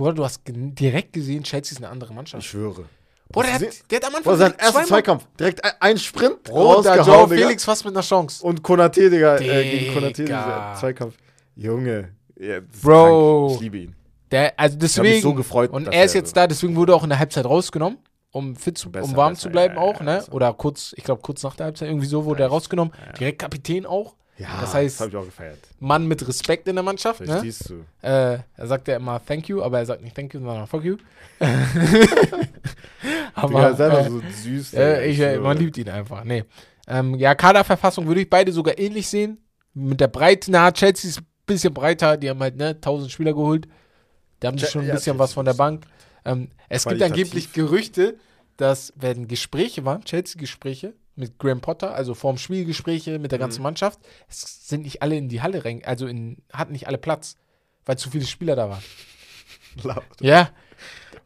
[0.01, 2.43] Bruder, du hast direkt gesehen, Chelsea ist eine andere Mannschaft.
[2.43, 2.85] Ich schwöre.
[3.31, 5.27] Bruder, der hat, der hat am Anfang sein erster Zweikampf.
[5.39, 7.41] Direkt ein, Sprint Bruder, Joao rausgehauen, Digga.
[7.43, 8.43] Felix fast mit einer Chance.
[8.43, 11.15] Und Konate, Digga, äh, gegen Konate, dieser Zweikampf.
[11.55, 12.09] Junge.
[12.39, 13.45] Ja, das ist Bro.
[13.45, 13.55] krank.
[13.55, 13.95] Ich liebe ihn.
[14.31, 15.07] Der, also hab deswegen.
[15.07, 17.45] mich so gefreut, Und er ist jetzt da, deswegen wurde er auch in der Halbzeit
[17.45, 17.99] rausgenommen,
[18.31, 20.25] um fit zu, Besser, um warm besser, zu bleiben ja, auch, ja, ne?
[20.31, 22.91] Oder kurz, ich glaube kurz nach der Halbzeit irgendwie so wurde er rausgenommen.
[23.19, 24.15] Direkt Kapitän auch.
[24.37, 25.59] Ja, Das heißt- das habe ich auch gefeiert.
[25.79, 27.27] Mann mit Respekt in der Mannschaft, ne?
[27.27, 27.85] Verstehst du?
[28.01, 30.83] Äh, er sagt ja immer Thank you, aber er sagt nicht Thank you, sondern Fuck
[30.83, 30.97] you.
[33.33, 34.73] aber Digga, ist einfach äh, so süß.
[34.73, 36.23] äh, ich, äh, man liebt ihn einfach.
[36.23, 36.43] Nee.
[36.87, 39.37] Ähm, ja, Kaderverfassung würde ich beide sogar ähnlich sehen.
[39.73, 43.33] Mit der Breite, na, Chelsea ist ein bisschen breiter, die haben halt, ne, 1000 Spieler
[43.33, 43.67] geholt.
[44.39, 45.83] Da haben die schon ein ja, bisschen Chelsea was von der Bank.
[46.25, 48.17] Ähm, es gibt angeblich Gerüchte,
[48.57, 53.43] dass wenn Gespräche waren, Chelsea-Gespräche mit Graham Potter, also vorm Spiel Gespräche mit der Mhm.
[53.43, 56.97] ganzen Mannschaft, es sind nicht alle in die Halle rein, also in, hatten nicht alle
[56.97, 57.35] Platz,
[57.85, 58.83] weil zu viele Spieler da waren.
[59.83, 60.03] Laut.
[60.19, 60.49] Ja,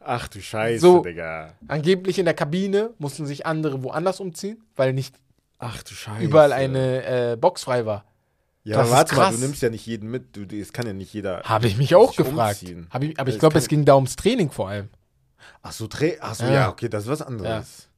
[0.08, 1.00] Ach du Scheiße, So.
[1.02, 1.54] Digga.
[1.66, 5.16] angeblich in der Kabine mussten sich andere woanders umziehen, weil nicht
[5.58, 5.82] Ach
[6.20, 8.04] überall eine äh, Box frei war.
[8.62, 10.36] Ja, Das aber warte mal, du nimmst ja nicht jeden mit.
[10.36, 11.42] Du, es kann ja nicht jeder.
[11.44, 12.62] Habe ich mich auch sich gefragt.
[12.62, 12.86] umziehen.
[12.90, 14.90] Hab ich, aber ich glaube, es ging da ums Training vor allem.
[15.62, 16.16] Ach so, Dreh.
[16.20, 16.52] Ach so, Ja.
[16.52, 16.68] ja.
[16.68, 17.88] okay, das ist was anderes.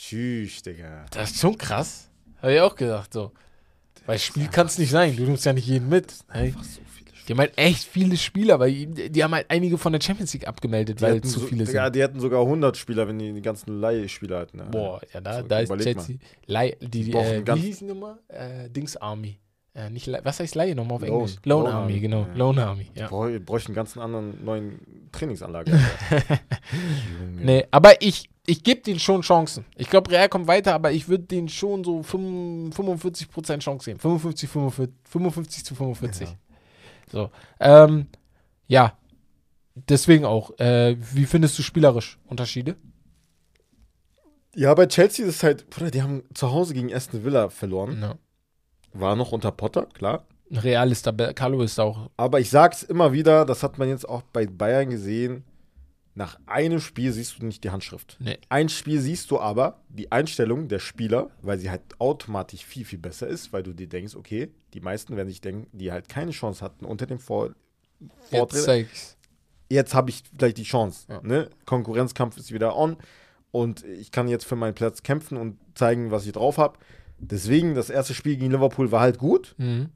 [0.00, 1.04] Tschüss, Digga.
[1.10, 2.08] Das ist schon krass.
[2.40, 3.32] Habe ich auch gedacht, so.
[4.06, 5.14] Weil Spiel kann es nicht sein.
[5.14, 6.12] Du nimmst ja nicht jeden mit.
[6.30, 6.52] Hey.
[6.62, 9.92] So viele Die haben halt echt viele Spieler, weil die die haben halt einige von
[9.92, 11.94] der Champions League abgemeldet, Die weil zu so, viele sind.
[11.94, 14.56] die hätten sogar 100 Spieler, wenn die die ganzen Leihspieler hätten.
[14.56, 14.64] ne?
[14.70, 15.78] Boah, ja, da, So, da ist.
[15.78, 16.16] Chelsea.
[16.46, 18.18] Lei, die, die, äh, wie hieß die Nummer?
[18.28, 19.38] Äh, Dings Army.
[19.72, 21.20] Äh, nicht, was heißt Laie nochmal auf Loan.
[21.20, 21.36] Englisch?
[21.44, 22.22] Lone, Loan Army, Army, genau.
[22.22, 22.34] ja.
[22.34, 23.08] Lone Army, ja.
[23.08, 24.80] Boah, ihr bräuchten einen ganz anderen neuen
[25.12, 25.78] Trainingsanlage.
[27.42, 29.64] Nee, aber ich, ich gebe denen schon Chancen.
[29.76, 33.98] Ich glaube, Real kommt weiter, aber ich würde denen schon so 45, 45% Chance geben.
[33.98, 36.28] 55, 45, 55 zu 45.
[36.28, 36.34] Ja.
[37.10, 37.30] So.
[37.58, 38.08] Ähm,
[38.66, 38.92] ja.
[39.74, 40.58] Deswegen auch.
[40.58, 42.76] Äh, wie findest du spielerisch Unterschiede?
[44.54, 48.00] Ja, bei Chelsea ist es halt, Bruder, die haben zu Hause gegen Aston Villa verloren.
[48.02, 48.16] Ja.
[48.92, 50.26] War noch unter Potter, klar.
[50.50, 52.10] Real ist da, Carlo ist da auch.
[52.16, 55.44] Aber ich sag's immer wieder, das hat man jetzt auch bei Bayern gesehen.
[56.16, 58.16] Nach einem Spiel siehst du nicht die Handschrift.
[58.18, 58.38] Nee.
[58.48, 62.98] Ein Spiel siehst du aber die Einstellung der Spieler, weil sie halt automatisch viel, viel
[62.98, 66.32] besser ist, weil du dir denkst, okay, die meisten werden sich denken, die halt keine
[66.32, 67.54] Chance hatten unter dem Vor
[68.00, 68.62] Jetzt Vortritt.
[68.62, 69.16] zeig's.
[69.68, 71.06] Jetzt habe ich vielleicht die Chance.
[71.08, 71.20] Ja.
[71.22, 71.50] Ne?
[71.64, 72.96] Konkurrenzkampf ist wieder on
[73.52, 76.78] und ich kann jetzt für meinen Platz kämpfen und zeigen, was ich drauf habe.
[77.20, 79.90] Deswegen, das erste Spiel gegen Liverpool war halt gut, Mhm.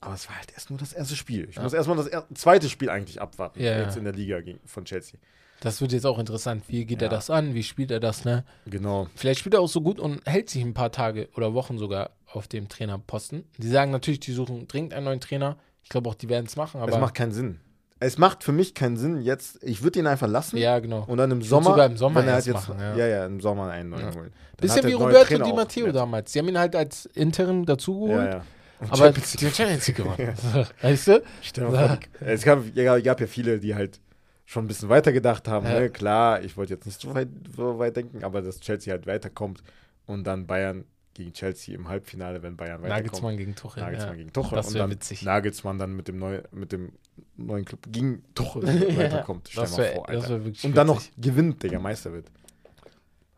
[0.00, 1.48] aber es war halt erst nur das erste Spiel.
[1.48, 1.62] Ich Ja.
[1.62, 4.84] muss erstmal das er zweite Spiel eigentlich abwarten, Ja, jetzt in der Liga gegen, von
[4.84, 5.18] Chelsea.
[5.60, 6.64] Das wird jetzt auch interessant.
[6.68, 7.14] Wie geht er Ja.
[7.14, 7.54] das an?
[7.54, 8.44] Wie spielt er das, ne?
[8.66, 9.08] Genau.
[9.14, 12.10] Vielleicht spielt er auch so gut und hält sich ein paar Tage oder Wochen sogar
[12.26, 13.44] auf dem Trainerposten.
[13.58, 15.56] Die sagen natürlich, die suchen dringend einen neuen Trainer.
[15.82, 16.92] Ich glaube auch, die werden es machen, aber.
[16.92, 17.60] es macht keinen Sinn.
[18.04, 21.04] Es macht für mich keinen Sinn, jetzt, ich würde ihn einfach lassen ja, genau.
[21.06, 22.96] und dann im Sommer, sogar im Sommer wenn er halt jetzt, machen, ja.
[22.96, 23.06] ja.
[23.06, 24.14] ja, im Sommer einen neuen Ja.
[24.14, 24.32] holen.
[24.56, 26.32] Dann Bisschen wie Roberto Di Matteo damals.
[26.32, 28.44] Die haben ihn halt als Interim dazugeholt, Ja, ja.
[28.80, 29.50] Und aber Champions die.
[29.50, 30.34] Champions League gewonnen.
[30.82, 31.22] weißt du?
[31.54, 34.00] Vor, die- Es gab, ja, gab ja viele, die halt
[34.44, 35.66] schon ein bisschen weiter gedacht haben.
[35.66, 35.88] Ne?
[35.88, 39.62] Klar, ich wollte jetzt nicht so weit, so weit denken, aber dass Chelsea halt weiterkommt
[40.06, 40.84] und dann Bayern
[41.14, 43.04] gegen Chelsea im Halbfinale, wenn Bayern weiterkommt.
[43.06, 43.82] Nagelsmann gegen Tuchel.
[43.82, 44.16] Nagelsmann ja.
[44.18, 45.22] gegen Tuchel Das und dann witzig.
[45.22, 46.92] Nagelsmann dann mit dem, neu, mit dem
[47.36, 48.62] neuen Club gegen Tuchel
[48.96, 49.48] weiterkommt.
[49.50, 50.34] Stell Das mal vor, Alter.
[50.64, 51.12] Und dann noch witzig.
[51.18, 52.26] gewinnt, Digga, Meister wird.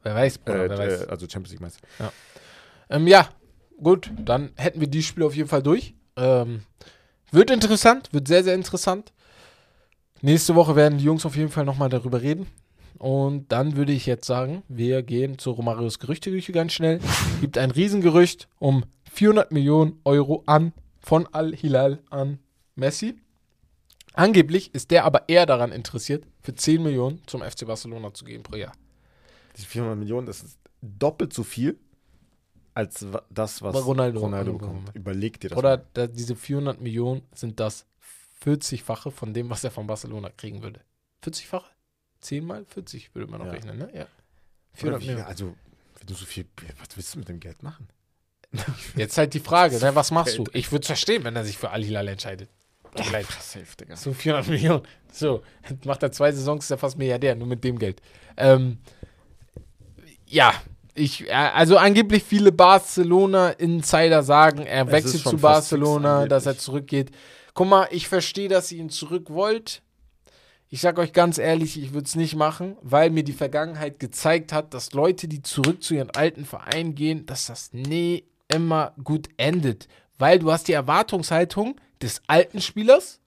[0.03, 1.03] Wer weiß, Bruder, Äh, wer weiß.
[1.03, 1.81] äh, also Champions League Meister.
[2.89, 3.29] Ähm, ja,
[3.83, 5.95] gut, dann hätten wir die Spiele auf jeden Fall durch.
[6.17, 6.63] Ähm,
[7.33, 9.13] wird interessant, wird sehr, sehr interessant.
[10.23, 12.47] Nächste Woche werden die Jungs auf jeden Fall nochmal darüber reden.
[12.99, 17.01] Und dann würde ich jetzt sagen, wir gehen zu Romarios Gerüchteküche ganz schnell.
[17.41, 22.39] Gibt ein Riesengerücht um 400 Millionen Euro an von Al-Hilal an
[22.75, 23.17] Messi.
[24.15, 28.43] Angeblich ist der aber eher daran interessiert, für 10 Millionen zum FC Barcelona zu gehen
[28.43, 28.73] pro Jahr.
[29.57, 31.79] Die 400 Millionen, das ist doppelt so viel
[32.75, 34.95] als das, was Ronaldo- Ronaldo bekommt.
[34.95, 37.87] Überleg dir das Oder da, diese 400 Millionen sind das
[38.45, 40.81] 40-fache von dem, was er von Barcelona kriegen würde.
[41.25, 41.65] 40-fache?
[42.27, 43.53] 10 mal 40 würde man noch Ja.
[43.53, 43.89] rechnen, ne?
[43.95, 44.03] Ja.
[44.03, 44.09] Oder
[44.75, 45.27] 400 wie, Millionen.
[45.27, 45.57] also,
[45.99, 46.47] wenn du so viel,
[46.79, 47.89] was willst du mit dem Geld machen?
[48.97, 49.95] Jetzt halt die Frage, ne?
[49.95, 50.45] was machst du?
[50.53, 52.51] Ich würde es verstehen, wenn er sich für Al-Hilal entscheidet.
[52.95, 53.27] Tut mir leid.
[53.41, 53.97] Safe, Digga.
[53.97, 54.83] So 400 Millionen.
[55.13, 55.43] So,
[55.85, 58.01] macht er zwei Saisons, ist er fast Milliardär, nur mit dem Geld.
[58.37, 58.79] Ähm,
[60.27, 60.55] ja,
[60.95, 67.11] ich, äh, also angeblich viele Barcelona-Insider sagen, er wechselt zu Barcelona, dass er zurückgeht.
[67.55, 69.83] Guck mal, ich verstehe, dass ihr ihn zurück wollt.
[70.69, 74.53] Ich sag euch ganz ehrlich, ich würde es nicht machen, weil mir die Vergangenheit gezeigt
[74.53, 79.29] hat, dass Leute, die zurück zu ihren alten Vereinen gehen, dass das nie immer gut
[79.37, 79.87] endet.
[80.19, 83.21] Weil du hast die Erwartungshaltung des alten Spielers,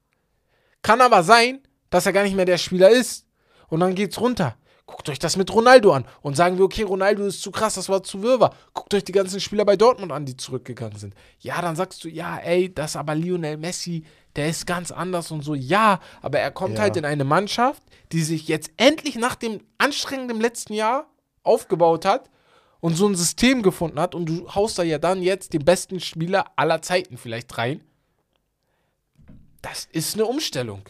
[0.82, 3.26] kann aber sein, dass er gar nicht mehr der Spieler ist.
[3.70, 4.58] Und dann geht's runter.
[4.86, 7.90] Guckt euch das mit Ronaldo an und sagen wir, okay, Ronaldo ist zu krass, das
[7.90, 8.56] war zu wirrwarr.
[8.74, 11.14] Guckt euch die ganzen Spieler bei Dortmund an, die zurückgegangen sind.
[11.40, 14.04] Ja, dann sagst du, ja, ey, das ist aber Lionel Messi,
[14.40, 15.54] der ist ganz anders und so.
[15.54, 16.82] Ja, aber er kommt Ja.
[16.84, 21.08] halt in eine Mannschaft, die sich jetzt endlich nach dem anstrengenden letzten Jahr
[21.44, 22.30] aufgebaut hat
[22.80, 26.00] und so ein System gefunden hat und du haust da ja dann jetzt den besten
[26.00, 27.82] Spieler aller Zeiten vielleicht rein.
[29.62, 30.84] Das ist eine Umstellung.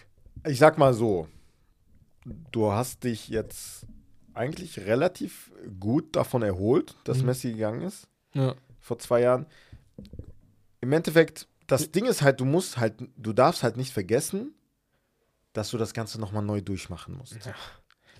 [0.47, 1.27] Ich sag mal so,
[2.51, 3.85] du hast dich jetzt
[4.33, 7.25] eigentlich relativ gut davon erholt, dass Mhm.
[7.25, 8.55] Messi gegangen ist, Ja.
[8.79, 9.47] vor zwei Jahren.
[10.81, 14.53] Im Endeffekt, das Ding ist halt, du musst halt, du darfst halt nicht vergessen,
[15.53, 17.33] dass du das Ganze nochmal neu durchmachen musst.
[17.45, 17.53] Ja.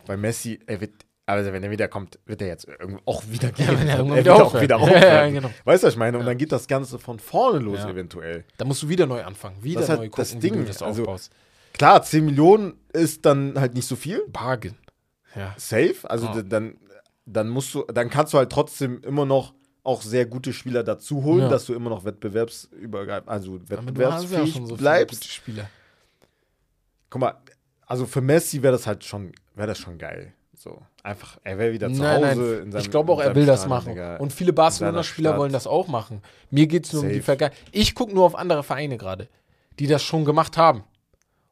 [0.06, 0.92] Weil Messi, er wird,
[1.26, 2.68] also wenn er wiederkommt, wird er jetzt
[3.06, 3.68] auch wieder gehen.
[3.80, 4.64] wenn er er wird auch aufhört.
[4.64, 5.02] wieder Ja, aufhören.
[5.04, 5.52] ja, genau.
[5.66, 6.18] Weißt du, was ich meine?
[6.18, 7.90] Und dann geht das Ganze von vorne los, Ja.
[7.90, 8.46] eventuell.
[8.58, 10.64] Da musst du wieder neu anfangen, wieder Das halt neu gucken, das wie Ding, du
[10.66, 11.32] das also- aufbaust.
[11.74, 14.24] Klar, 10 Millionen ist dann halt nicht so viel.
[14.28, 14.76] Bargain.
[15.36, 15.54] Ja.
[15.58, 15.96] Safe.
[16.04, 16.42] Also Ja.
[16.42, 16.76] d- dann,
[17.26, 21.24] dann musst du, dann kannst du halt trotzdem immer noch auch sehr gute Spieler dazu
[21.24, 21.50] holen, Ja.
[21.50, 25.22] dass du immer noch wettbewerbsübergreifend, also ja wettbewerbsfähig schon so bleibst.
[25.22, 25.70] gute Spieler.
[27.10, 27.34] Guck mal,
[27.86, 30.34] also für Messi wäre das halt schon, wäre das schon geil.
[30.56, 33.34] So, einfach, er wäre wieder zu Nein, Hause nein, in seinem ich glaube auch, er
[33.34, 33.90] will das Stadion, machen.
[33.90, 34.18] Digga.
[34.18, 35.40] Und viele Barcelona-Spieler Stadt.
[35.40, 36.22] wollen das auch machen.
[36.52, 37.24] Mir geht es nur um die Safe.
[37.24, 37.64] Vergangenheit.
[37.72, 39.30] Ich gucke nur auf andere Vereine gerade,
[39.80, 40.84] die das schon gemacht haben.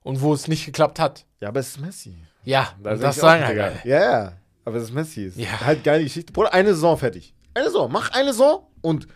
[0.03, 1.25] Und wo es nicht geklappt hat.
[1.39, 2.15] Ja, aber es ist Messi.
[2.43, 3.57] Ja, Da das sagen.
[3.57, 4.33] Ja, ja.
[4.65, 5.25] Aber es ist Messi.
[5.25, 5.53] Es Ja.
[5.53, 6.33] ist halt geile Geschichte.
[6.33, 7.33] Bruder, eine Saison fertig.
[7.57, 7.91] Eine Saison.
[7.91, 9.07] Mach eine Saison und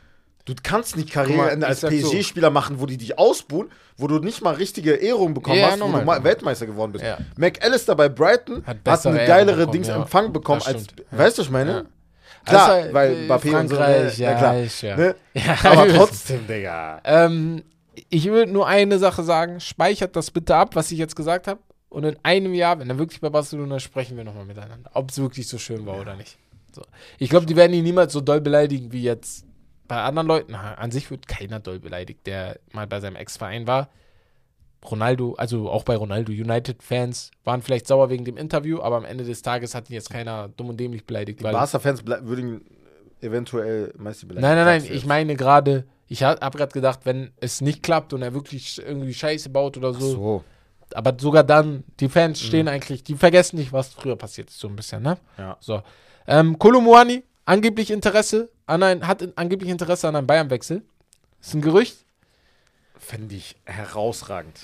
[0.46, 2.10] du kannst nicht Karriereende als sag so.
[2.10, 5.74] PSG-Spieler machen, wo die dich ausbuhen, wo du nicht mal richtige Ehrung bekommen Ja, hast,
[5.76, 6.24] wo normal, du mal normal.
[6.24, 7.06] Weltmeister geworden bist.
[7.06, 7.18] Ja.
[7.38, 9.96] McAllister bei Brighton Hat hat, eine geilere bekommen, Dings ja.
[9.98, 10.88] Empfang bekommen als.
[11.12, 11.72] Weißt du, was ich meine?
[11.72, 11.84] Ja.
[12.44, 13.76] Klar, Also, weil Mbappé und so.
[13.76, 14.12] Ne?
[14.18, 14.60] ja, klar.
[14.60, 14.98] ich, ja.
[14.98, 15.16] Ne?
[15.36, 17.00] Ja, Aber trotzdem, Digga.
[17.04, 17.64] Ähm,
[18.10, 19.60] ich will nur eine Sache sagen.
[19.60, 21.60] Speichert das bitte ab, was ich jetzt gesagt habe.
[21.90, 24.90] Und in einem Jahr, wenn er wirklich bei Barcelona sprechen wir nochmal miteinander.
[24.94, 26.38] Ob es wirklich so schön war oder nicht.
[26.76, 26.84] So.
[27.18, 29.46] Ich glaube, die werden ihn niemals so doll beleidigen wie jetzt
[29.88, 30.56] bei anderen Leuten.
[30.56, 33.90] An sich wird keiner doll beleidigt, der mal bei seinem Ex-Verein war.
[34.90, 39.24] Ronaldo, also auch bei Ronaldo, United-Fans waren vielleicht sauer wegen dem Interview, aber am Ende
[39.24, 41.40] des Tages hat ihn jetzt keiner dumm und dämlich beleidigt.
[41.40, 42.66] Die Barca-Fans würden
[43.20, 44.56] eventuell Messi beleidigen.
[44.56, 48.22] Nein, nein, nein, ich meine gerade, ich habe gerade gedacht, wenn es nicht klappt und
[48.22, 50.44] er wirklich irgendwie Scheiße baut oder so, so.
[50.96, 54.68] aber sogar dann, die Fans stehen eigentlich, die vergessen nicht, was früher passiert ist, so
[54.68, 55.18] ein bisschen, ne?
[55.38, 55.58] Ja.
[55.60, 55.84] So.
[56.28, 60.84] Ähm, Kolumuani, angeblich Interesse an ein, hat angeblich Interesse an einem Bayern-Wechsel.
[61.42, 62.06] Ist ein Gerücht.
[62.98, 64.60] Fände ich herausragend.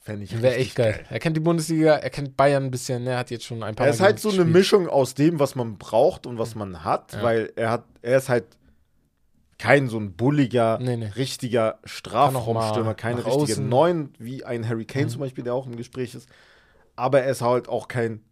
[0.00, 1.04] Fände ich Wäre echt geil.
[1.10, 3.16] Er kennt die Bundesliga, er kennt Bayern ein bisschen, ne?
[3.18, 4.54] Hat jetzt schon ein paar Er ist halt so eine gespielt.
[4.56, 7.22] Mischung aus dem, was man braucht und was man hat, Ja.
[7.22, 8.44] weil er hat, er ist halt
[9.58, 11.06] kein so ein bulliger, Nee, nee.
[11.16, 13.68] richtiger Strafraumstürmer, mal keine nach richtige außen.
[13.68, 15.10] Neun, wie ein Harry Kane Mhm.
[15.10, 16.28] zum Beispiel, der auch im Gespräch ist.
[16.94, 18.22] Aber er ist halt auch kein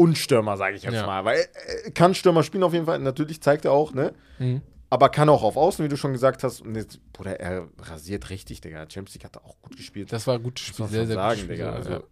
[0.00, 1.06] Unstürmer, sage ich jetzt Ja.
[1.06, 1.24] mal.
[1.24, 4.12] Weil er, er kann Stürmer spielen auf jeden Fall, natürlich zeigt er auch, ne?
[4.38, 4.62] Mhm.
[4.88, 6.62] Aber kann auch auf Außen, wie du schon gesagt hast.
[6.62, 8.80] Und jetzt, Bruder, er rasiert richtig, Digga.
[8.80, 10.12] Champions League hat er auch gut gespielt.
[10.12, 11.56] Das war ein gutes Spiel, sehr, sehr sagen, gutes Spiel.
[11.56, 11.72] Digga.
[11.72, 12.04] Also,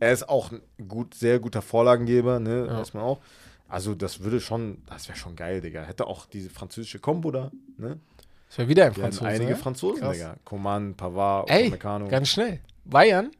[0.00, 2.66] Er ist auch ein gut, sehr guter Vorlagengeber, ne?
[2.66, 2.78] Ja.
[2.80, 3.20] Weiß man auch.
[3.68, 5.82] Also, das würde schon, das wäre schon geil, Digga.
[5.84, 7.98] Hätte auch diese französische Kombo da, ne?
[8.48, 9.26] Das wäre wieder ein Franzose.
[9.26, 9.56] einige ne?
[9.56, 10.16] Franzosen, Krass.
[10.16, 10.36] Digga.
[10.44, 12.08] Coman, Pavard, Ey, Upamecano.
[12.08, 12.60] ganz schnell.
[12.84, 13.30] Bayern,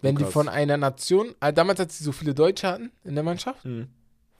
[0.00, 0.32] wenn die Lukas.
[0.32, 3.88] von einer Nation, äh, damals, als sie so viele Deutsche hatten in der Mannschaft, Mhm.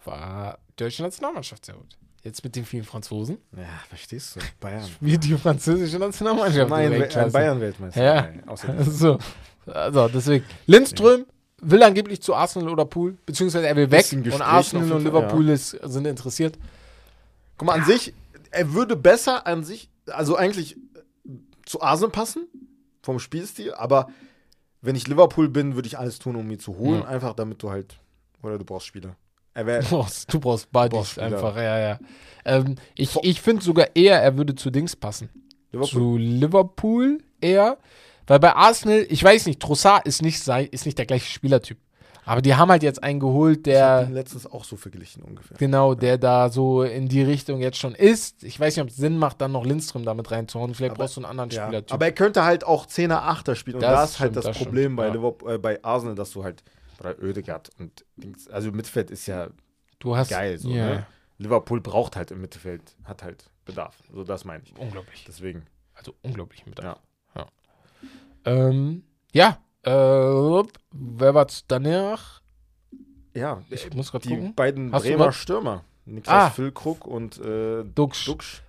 [0.05, 1.97] war die deutsche Nationalmannschaft sehr gut.
[2.23, 4.41] Jetzt mit den vielen Franzosen Ja, verstehst du?
[4.61, 4.85] Bayern.
[5.01, 6.69] wie die französische Nationalmannschaft.
[6.71, 8.03] Nein, in ein Bayern-Weltmeister.
[8.03, 8.29] Ja.
[8.47, 9.19] Außer So.
[9.67, 10.45] also deswegen.
[10.67, 11.27] Lindström
[11.61, 15.71] will angeblich zu Arsenal oder Pool, beziehungsweise er will weg und Arsenal und Liverpool ist,
[15.71, 16.59] sind interessiert.
[17.57, 18.13] Guck mal, an sich,
[18.51, 20.79] er würde besser an sich, also eigentlich äh,
[21.67, 22.47] zu Arsenal passen,
[23.03, 24.09] vom Spielstil, aber
[24.81, 27.09] wenn ich Liverpool bin, würde ich alles tun, um ihn zu holen, Ja.
[27.09, 27.99] einfach damit du halt,
[28.43, 29.17] oder du brauchst Spieler.
[29.55, 31.99] Er wäre, Du brauchst, du brauchst Buddies einfach, ja, ja.
[32.45, 35.29] Ähm, ich ich finde sogar eher, er würde zu Dings passen.
[35.73, 37.79] Liverpool, Zu Liverpool eher.
[38.27, 41.79] Weil bei Arsenal, ich weiß nicht, Trossard ist nicht, sei, ist nicht der gleiche Spielertyp.
[42.29, 45.57] Aber die haben halt jetzt einen geholt, ich der, letztens auch so verglichen ungefähr.
[45.57, 48.45] genau, der da so in die Richtung jetzt schon ist.
[48.45, 50.75] Ich weiß nicht, ob es Sinn macht, dann noch Lindström damit reinzuhauen.
[50.75, 51.93] Vielleicht Aber- brauchst du einen anderen Ja, Spielertyp.
[51.95, 53.77] aber er könnte halt auch 10er, 8er spielen.
[53.77, 55.13] Und Das da ist halt das, das stimmt, Problem bei, ja.
[55.15, 56.63] Liverpool, äh, bei Arsenal, dass du halt,
[57.01, 58.05] oder Oedegaard und
[58.51, 59.49] also Mittelfeld ist ja
[59.99, 60.29] du hast.
[60.31, 61.07] geil so, ja, ne?
[61.39, 63.97] Liverpool braucht halt im Mittelfeld, hat halt Bedarf.
[64.13, 64.77] So, das meine ich.
[64.79, 65.25] Unglaublich.
[65.27, 65.63] Deswegen.
[65.95, 66.79] Also unglaublich mit.
[66.83, 66.97] Ja.
[67.37, 67.47] Ja.
[68.45, 69.03] Ähm,
[69.33, 69.59] ja.
[69.83, 72.41] Äh, wer war's danach?
[73.35, 74.55] Ja, Ich muss gerade die gucken.
[74.55, 75.33] beiden Hast Bremer?
[75.33, 75.85] Stürmer.
[76.05, 76.51] Niklas Ah.
[76.51, 78.25] Füllkrug und äh, Duxch.
[78.27, 78.63] Duxch.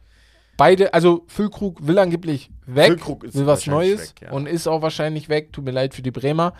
[0.57, 4.31] Beide, also Füllkrug will angeblich weg, Füllkrug ist will was Neues weg, ja.
[4.31, 5.53] und ist auch wahrscheinlich weg.
[5.53, 6.53] Tut mir leid für die Bremer.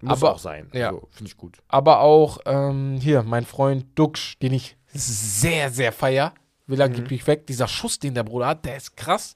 [0.00, 0.70] Muss aber- auch sein.
[0.72, 0.88] ja.
[0.88, 1.58] Also, Finde ich gut.
[1.68, 6.32] Aber auch ähm, hier, mein Freund Duxch, den ich sehr, sehr feier,
[6.66, 7.46] will angeblich weg.
[7.46, 9.34] Dieser Schuss, den der Bruder hat, der ist krass.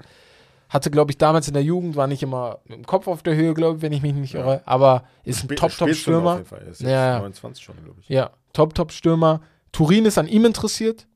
[0.68, 3.34] Hatte, glaube ich, damals in der Jugend, war nicht immer mit dem Kopf auf der
[3.34, 4.40] Höhe, glaube ich, wenn ich mich nicht Ja.
[4.40, 4.62] irre.
[4.66, 6.42] Aber ist ein Top-Top-Stürmer.
[6.50, 7.18] Er Ja, ja.
[7.20, 8.08] 29 schon, glaube ich.
[8.08, 9.40] Ja, Top-Top-Stürmer.
[9.72, 11.06] Turin ist an ihm interessiert.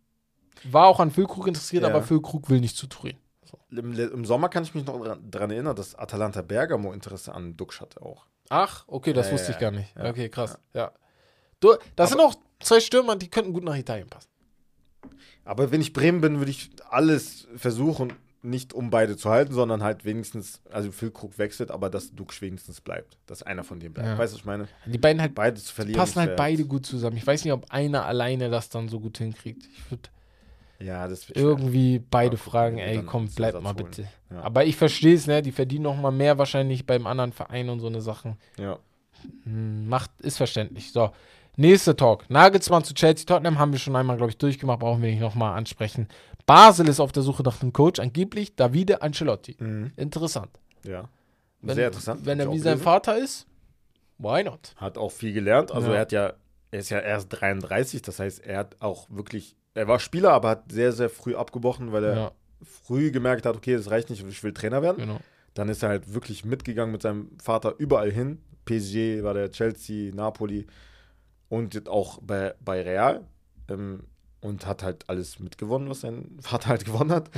[0.64, 1.88] War auch an Füllkrug interessiert, Ja.
[1.90, 3.16] aber Füllkrug will nicht zu Turin.
[3.70, 5.00] Im, Im Sommer kann ich mich noch
[5.30, 8.26] dran erinnern, dass Atalanta Bergamo Interesse an Duxch hatte auch.
[8.50, 9.94] Ach, okay, das Ja, wusste ich gar nicht.
[9.96, 10.10] ja.
[10.10, 10.58] okay, krass.
[10.74, 10.92] Ja.
[11.60, 14.28] Du, das sind auch zwei Stürmer, die könnten gut nach Italien passen.
[15.44, 18.12] Aber wenn ich Bremen bin, würde ich alles versuchen,
[18.42, 22.80] nicht um beide zu halten, sondern halt wenigstens, also Füllkrug wechselt, aber dass Duxch wenigstens
[22.80, 23.16] bleibt.
[23.26, 24.08] Dass einer von denen bleibt.
[24.08, 24.18] Ja.
[24.18, 24.68] Weißt du, was ich meine?
[24.86, 25.98] Die beiden halt Beide zu verlieren.
[25.98, 27.16] passen halt beide gut zusammen.
[27.16, 29.64] Ich weiß nicht, ob einer alleine das dann so gut hinkriegt.
[29.72, 30.08] Ich würde
[30.80, 31.48] Ja, das wird schwer.
[31.48, 34.08] irgendwie beide gucken, fragen, ey, komm, bleib mal bitte.
[34.30, 34.40] Ja.
[34.42, 35.40] Aber ich verstehe es, ne?
[35.42, 38.36] Die verdienen noch mal mehr wahrscheinlich beim anderen Verein und so eine Sachen.
[38.58, 38.78] Ja.
[39.44, 40.90] Hm, Macht, ist verständlich.
[40.90, 41.12] So,
[41.56, 42.28] nächster Talk.
[42.28, 45.56] Nagelsmann zu Chelsea Tottenham haben wir schon einmal, glaube ich, durchgemacht, brauchen wir nicht nochmal
[45.56, 46.08] ansprechen.
[46.54, 49.56] Basel ist auf der Suche nach einem Coach, angeblich Davide Ancelotti.
[49.58, 49.92] Mhm.
[49.96, 50.50] Interessant.
[50.84, 51.08] Ja.
[51.60, 52.26] Wenn, Sehr interessant.
[52.26, 52.84] Wenn er wie sein gelesen.
[52.84, 53.46] Vater ist,
[54.18, 54.74] why not?
[54.76, 55.70] Hat auch viel gelernt.
[55.72, 55.94] Also Ja.
[55.94, 56.32] er hat ja,
[56.70, 60.50] er ist ja erst 33, das heißt, er hat auch wirklich, er war Spieler, aber
[60.50, 64.24] hat sehr, sehr früh abgebrochen, weil er Ja, früh gemerkt hat, okay, das reicht nicht,
[64.26, 64.98] ich will Trainer werden.
[64.98, 65.20] genau.
[65.54, 68.40] Dann ist er halt wirklich mitgegangen mit seinem Vater überall hin.
[68.64, 70.66] PSG war der Chelsea, Napoli
[71.48, 73.26] und auch bei, bei Real.
[73.68, 74.04] Ähm,
[74.42, 77.30] und hat halt alles mitgewonnen, was sein Vater halt gewonnen hat.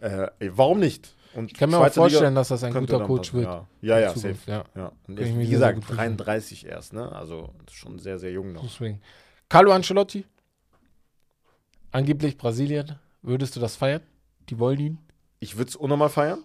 [0.00, 1.14] Äh, ey, warum nicht?
[1.34, 3.44] Und Ich kann mir auch vorstellen, Liga dass das ein guter Coach wird.
[3.44, 4.36] Ja, ja, ja safe.
[4.46, 4.92] Ja, Ja.
[5.06, 6.16] Und ich wie gesagt, gut vorstellen.
[6.16, 7.12] 33 erst, ne?
[7.12, 8.62] Also schon sehr, sehr jung noch.
[8.62, 9.02] deswegen.
[9.48, 10.24] Carlo Ancelotti,
[11.90, 12.98] angeblich Brasilien.
[13.22, 14.02] Würdest du das feiern?
[14.48, 14.98] Die wollen ihn.
[15.40, 16.42] Ich würde es unnormal feiern,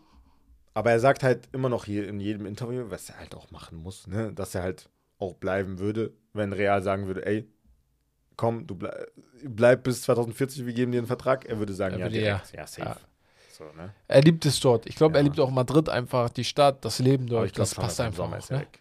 [0.74, 3.78] aber er sagt halt immer noch hier in jedem Interview, was er halt auch machen
[3.78, 4.34] muss, ne?
[4.34, 7.48] dass er halt auch bleiben würde, wenn Real sagen würde, ey,
[8.38, 8.94] komm, du blei
[9.44, 11.46] bleib bis 2040, wir geben dir einen Vertrag.
[11.46, 12.54] Er würde sagen, Er ja, würde direkt.
[12.56, 12.82] Ja, safe.
[12.90, 12.98] Ja.
[13.58, 13.94] So, ne?
[14.08, 14.86] Er liebt es dort.
[14.86, 15.26] Ich glaube, er Ja.
[15.26, 17.58] liebt auch Madrid einfach, die Stadt, das Leben dort.
[17.58, 18.28] das passt einfach.
[18.32, 18.62] Auch, er ne?
[18.62, 18.80] weg.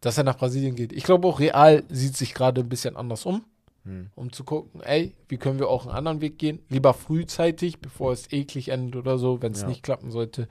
[0.00, 0.92] Dass er nach Brasilien geht.
[0.92, 3.44] Ich glaube auch, Real sieht sich gerade ein bisschen anders um,
[3.84, 4.10] Hm.
[4.14, 6.58] um zu gucken, ey, wie können wir auch einen anderen Weg gehen?
[6.68, 9.68] Lieber frühzeitig, bevor es eklig endet oder so, wenn es Ja.
[9.68, 10.48] nicht klappen sollte.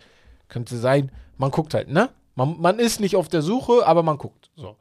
[0.47, 1.11] Könnte sein.
[1.37, 2.09] Man guckt halt, ne?
[2.35, 4.49] Man, man ist nicht auf der Suche, aber man guckt.
[4.55, 4.75] So.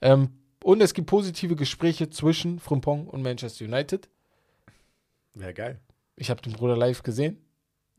[0.00, 0.30] Ähm,
[0.64, 4.08] und es gibt positive Gespräche zwischen Frimpong und Manchester United.
[5.34, 5.80] Wäre geil.
[6.16, 7.36] Ich habe den Bruder live gesehen.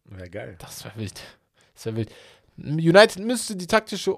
[0.04, 0.56] Wäre geil.
[0.58, 1.22] Das wäre wild.
[1.76, 2.12] Das wäre wild.
[2.58, 4.18] United müsste die taktische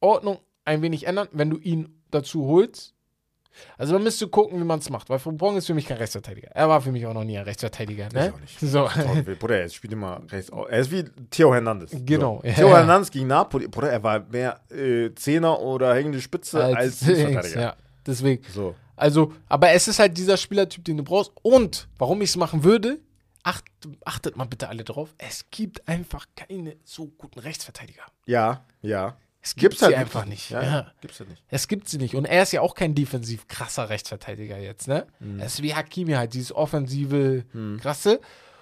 [0.00, 2.93] Ordnung ein wenig ändern, wenn du ihn dazu holst.
[3.78, 6.48] Also man müsste gucken, wie man es macht, weil Frimpong ist für mich kein Rechtsverteidiger.
[6.52, 8.08] Er war für mich auch noch nie ein Rechtsverteidiger.
[8.12, 8.28] Ne?
[8.28, 8.60] Ich auch nicht.
[8.60, 8.88] So.
[9.38, 10.50] Bruder, er spielt immer rechts.
[10.50, 11.90] Er ist wie Theo Hernandez.
[12.04, 12.48] Genau, So.
[12.48, 12.76] ja, Theo ja.
[12.78, 13.68] Hernandez gegen Napoli.
[13.68, 17.60] Bruder, er war mehr äh, Zehner oder hängende Spitze als, Linksverteidiger.
[17.60, 17.76] ja,
[18.06, 18.42] deswegen.
[18.52, 18.74] So.
[18.96, 21.32] Also, aber es ist halt dieser Spielertyp, den du brauchst.
[21.42, 22.98] Und warum ich es machen würde,
[23.42, 23.64] acht,
[24.04, 28.02] achtet mal bitte alle drauf, es gibt einfach keine so guten Rechtsverteidiger.
[28.26, 29.16] Ja, ja.
[29.46, 30.48] Es gibt Gibt's sie halt einfach nicht.
[30.50, 30.90] Ja.
[31.02, 31.42] Gibt's ja nicht.
[31.50, 32.14] Es gibt sie nicht.
[32.14, 35.06] Und er ist ja auch kein defensiv krasser Rechtsverteidiger jetzt, ne?
[35.20, 35.38] Mhm.
[35.38, 37.44] Er ist wie Hakimi halt, dieses offensive
[37.80, 38.20] krasse.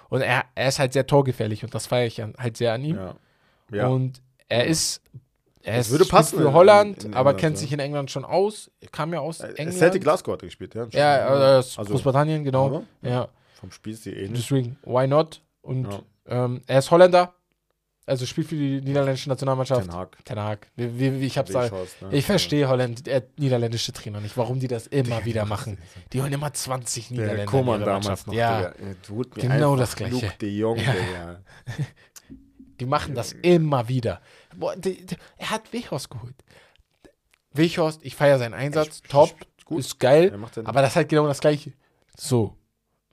[0.09, 2.97] Und er, er ist halt sehr torgefährlich und das feiere ich halt sehr an ihm.
[2.97, 3.15] Ja.
[3.71, 3.87] ja.
[3.87, 5.01] Und er ist,
[5.63, 7.61] er Das ist würde passen für in- Holland, in aber England, kennt ja.
[7.61, 8.69] sich in England schon aus.
[8.91, 9.79] Kam ja aus Äh, England.
[9.79, 10.87] Celtic Glasgow hat er gespielt, ja.
[10.91, 12.83] Ja, äh, aus Also, Großbritannien, genau.
[13.03, 14.43] Ja, vom Spielstil ähnlich.
[14.43, 15.41] deswegen, why not?
[15.63, 15.87] Und
[16.29, 16.45] Ja.
[16.45, 17.35] ähm, er ist Holländer,
[18.05, 19.83] also spielt für die niederländische Nationalmannschaft.
[19.83, 20.25] Ten Hag.
[20.25, 20.67] Ten Hag.
[20.75, 21.71] Wie, wie, wie ich hab's ne?
[22.11, 25.79] Ich verstehe Holland, äh, niederländische Trainer nicht, warum die das immer wieder machen.
[26.13, 27.37] Die holen immer 20 Niederländer.
[27.37, 29.25] Der Koman damals noch, Ja, Digga.
[29.35, 30.15] Genau das Gleiche.
[30.15, 30.93] Luke de Jong, Ja.
[30.93, 31.41] Digga.
[32.81, 34.21] die machen das immer wieder.
[34.57, 36.35] Boah, die, die, er hat Weghorst geholt.
[37.53, 39.35] Weghorst, ich feiere seinen Einsatz, top,
[39.65, 39.81] gut.
[39.81, 41.73] ist geil, Er aber das ist halt genau das Gleiche.
[42.17, 42.57] So,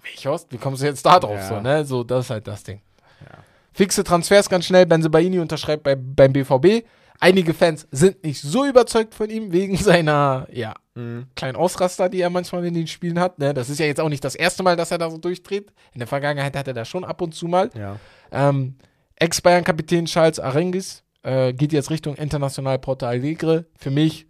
[0.02, 1.36] Weghorst, wie kommst du jetzt da drauf?
[1.36, 1.48] Ja.
[1.48, 1.86] So, ne?
[1.86, 2.82] so, das ist halt das Ding.
[3.22, 3.44] Ja.
[3.80, 6.86] Fixe Transfers ganz schnell, Benzebaini unterschreibt bei, beim BVB.
[7.22, 11.28] Einige Fans sind nicht so überzeugt von ihm wegen seiner, ja, Mhm.
[11.34, 13.40] kleinen Ausraster, die er manchmal in den Spielen hat.
[13.40, 13.54] Ne?
[13.54, 15.72] Das ist ja jetzt auch nicht das erste Mal, dass er da so durchdreht.
[15.94, 17.70] In der Vergangenheit hat er da schon ab und zu mal.
[17.74, 17.96] Ja.
[18.34, 18.76] Ähm,
[19.16, 23.66] Ex-Bayern-Kapitän Charles Arengis äh, geht jetzt Richtung International Porto Alegre.
[23.78, 24.28] Für mich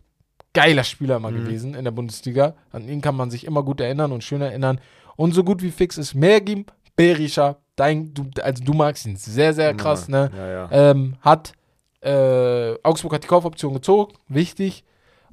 [0.53, 2.53] geiler Spieler mal gewesen in der Bundesliga.
[2.71, 4.80] An ihn kann man sich immer gut erinnern und schön erinnern.
[5.15, 6.65] Und so gut wie fix ist Mergim
[6.95, 7.57] Berisha.
[7.80, 10.30] Dein, du, also du magst ihn sehr, sehr krass, ne?
[10.35, 10.91] Ja, ja.
[10.91, 11.53] Ähm, hat
[12.01, 14.84] äh, Augsburg hat die Kaufoption gezogen, wichtig.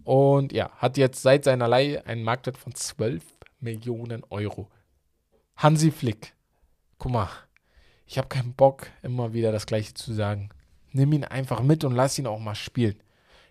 [0.05, 3.23] Und ja, hat jetzt seit seiner Leihe einen Marktwert von 12
[3.61, 4.69] Millionen Euro.
[5.57, 6.35] Hansi Flick,
[6.99, 7.29] guck mal,
[8.07, 10.51] ich habe keinen Bock, immer wieder das Gleiche zu sagen.
[10.93, 12.97] Nimm ihn einfach mit und lass ihn auch mal spielen.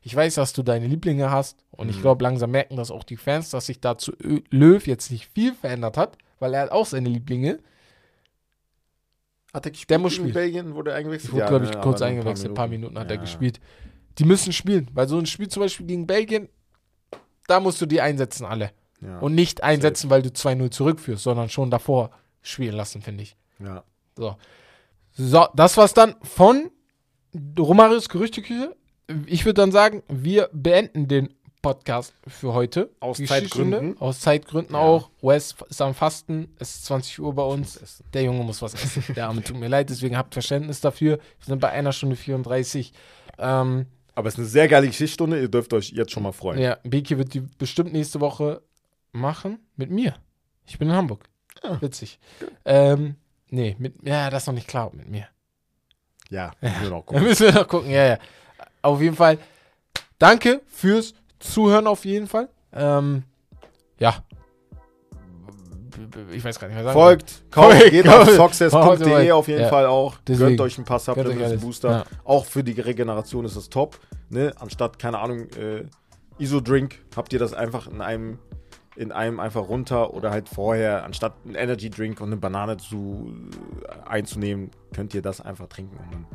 [0.01, 3.17] Ich weiß, dass du deine Lieblinge hast und ich glaube, langsam merken das auch die
[3.17, 6.71] Fans, dass sich da zu Ö Löw jetzt nicht viel verändert hat, weil er hat
[6.71, 7.59] auch seine Lieblinge.
[9.55, 10.33] Hat er gespielt Der muss spielen.
[10.33, 10.75] Belgien?
[10.75, 11.31] Wurde er eingewechselt?
[11.31, 12.51] Wurde, Ja, glaube ne, ich, aber kurz eingewechselt.
[12.51, 13.21] Ein paar Minuten hat er Ja.
[13.21, 13.59] gespielt.
[14.19, 16.49] Die müssen spielen, weil so ein Spiel zum Beispiel gegen Belgien,
[17.47, 18.71] da musst du die einsetzen alle.
[19.01, 19.19] Ja.
[19.19, 22.11] Und nicht einsetzen, weil du 2-0 zurückführst, sondern schon davor
[22.41, 23.35] spielen lassen, finde ich.
[23.59, 23.83] ja.
[24.17, 24.35] So.
[25.17, 26.69] So, das war's dann von
[27.57, 28.75] Romarios Gerüchteküche.
[29.27, 31.33] Ich würde dann sagen, wir beenden den
[31.65, 32.91] Podcast für heute.
[32.99, 33.17] Aus.
[33.17, 33.99] Zeitgründen.
[33.99, 34.81] Aus Zeitgründen Ja.
[34.81, 35.09] auch.
[35.23, 36.53] Wes ist am Fasten.
[36.59, 38.03] Es ist 20 Uhr bei uns.
[38.13, 39.03] Der Junge muss was essen.
[39.15, 41.17] Der Arme tut mir leid, deswegen habt Verständnis dafür.
[41.17, 42.93] Wir sind bei einer Stunde 34.
[43.39, 45.41] Ähm, Aber es ist eine sehr geile Geschichtsstunde.
[45.41, 46.59] Ihr dürft euch jetzt schon mal freuen.
[46.59, 48.61] ja, Beki wird die bestimmt nächste Woche
[49.11, 50.13] machen mit mir.
[50.67, 51.23] Ich bin in Hamburg.
[51.63, 51.77] Ah.
[51.81, 52.19] Witzig.
[52.63, 53.15] Ähm,
[53.49, 55.27] nee, mit, ja, das ist noch nicht klar mit mir.
[56.29, 57.23] Ja, müssen wir noch gucken.
[57.23, 58.17] müssen wir noch gucken, ja, ja.
[58.83, 59.39] Auf jeden Fall,
[60.19, 62.49] danke fürs Zuhören auf jeden Fall.
[62.73, 63.23] Ähm,
[63.99, 64.15] ja.
[66.31, 66.93] Ich weiß gar nicht mehr sagen.
[66.99, 69.69] Folgt, kauft, Folgt, geht auf success.de auf jeden Ja.
[69.69, 70.15] Fall auch.
[70.27, 70.49] Deswegen.
[70.49, 71.61] Gönnt euch ein paar Gönnt euch Supplements, alles.
[71.61, 71.89] Booster.
[71.89, 72.03] Ja.
[72.25, 73.97] Auch für die Regeneration ist das top.
[74.29, 74.53] Ne?
[74.59, 75.85] Anstatt, keine Ahnung, äh,
[76.37, 78.39] Iso-Drink, habt ihr das einfach in einem,
[78.95, 83.33] in einem einfach runter oder halt vorher, anstatt einen Energy-Drink und eine Banane zu,
[83.83, 85.97] äh, einzunehmen, könnt ihr das einfach trinken.
[85.97, 86.25] Und dann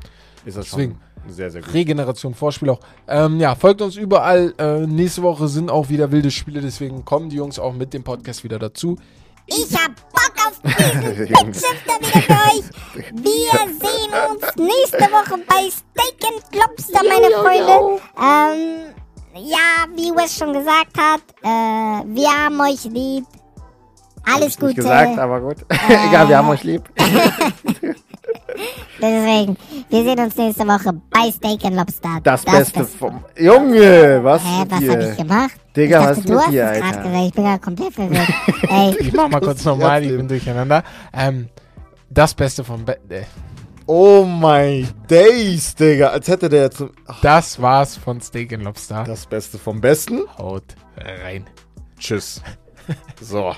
[0.44, 1.00] ist das Deswegen.
[1.22, 1.72] schon sehr, sehr gut.
[1.72, 2.80] Regeneration, Vorspiel auch.
[3.08, 4.54] Ähm, ja, folgt uns überall.
[4.58, 8.04] Äh, nächste Woche sind auch wieder wilde Spiele, deswegen kommen die Jungs auch mit dem
[8.04, 8.96] Podcast wieder dazu.
[9.46, 12.64] Ich hab Bock auf diesen Bitchifter wieder für euch.
[13.12, 13.50] Wir
[13.80, 18.00] sehen uns nächste Woche bei Steak and Lobster, meine Freunde.
[18.16, 18.94] Ähm,
[19.34, 23.24] ja, wie Wes schon gesagt hat, äh, wir haben euch lieb.
[24.24, 24.84] Alles Gute.
[25.18, 25.56] aber gut.
[26.08, 26.82] Egal, wir haben euch lieb.
[29.00, 29.56] Deswegen,
[29.88, 32.18] wir sehen uns nächste Woche bei Steak and Lobster.
[32.22, 33.24] Das, Beste vom.
[33.38, 35.52] Junge, was Hä, was hab ich gemacht?
[35.74, 37.02] Digga, ich was dachte, ist du mit hast dir, es gerade Alter?
[37.08, 37.24] gesagt.
[37.26, 38.28] Ich bin gerade komplett verwirrt.
[38.70, 40.82] Ey, Ich mach mal kurz normal, ich bin durcheinander.
[41.14, 41.48] Ähm,
[42.10, 43.22] das Beste vom Be äh,
[43.92, 46.10] Oh my days, Digga.
[46.10, 49.02] Als hätte der jetzt ach, Das war's von Steak and Lobster.
[49.02, 50.22] das Beste vom Besten.
[50.38, 51.44] Haut rein.
[51.98, 52.40] Tschüss.
[53.20, 53.52] So.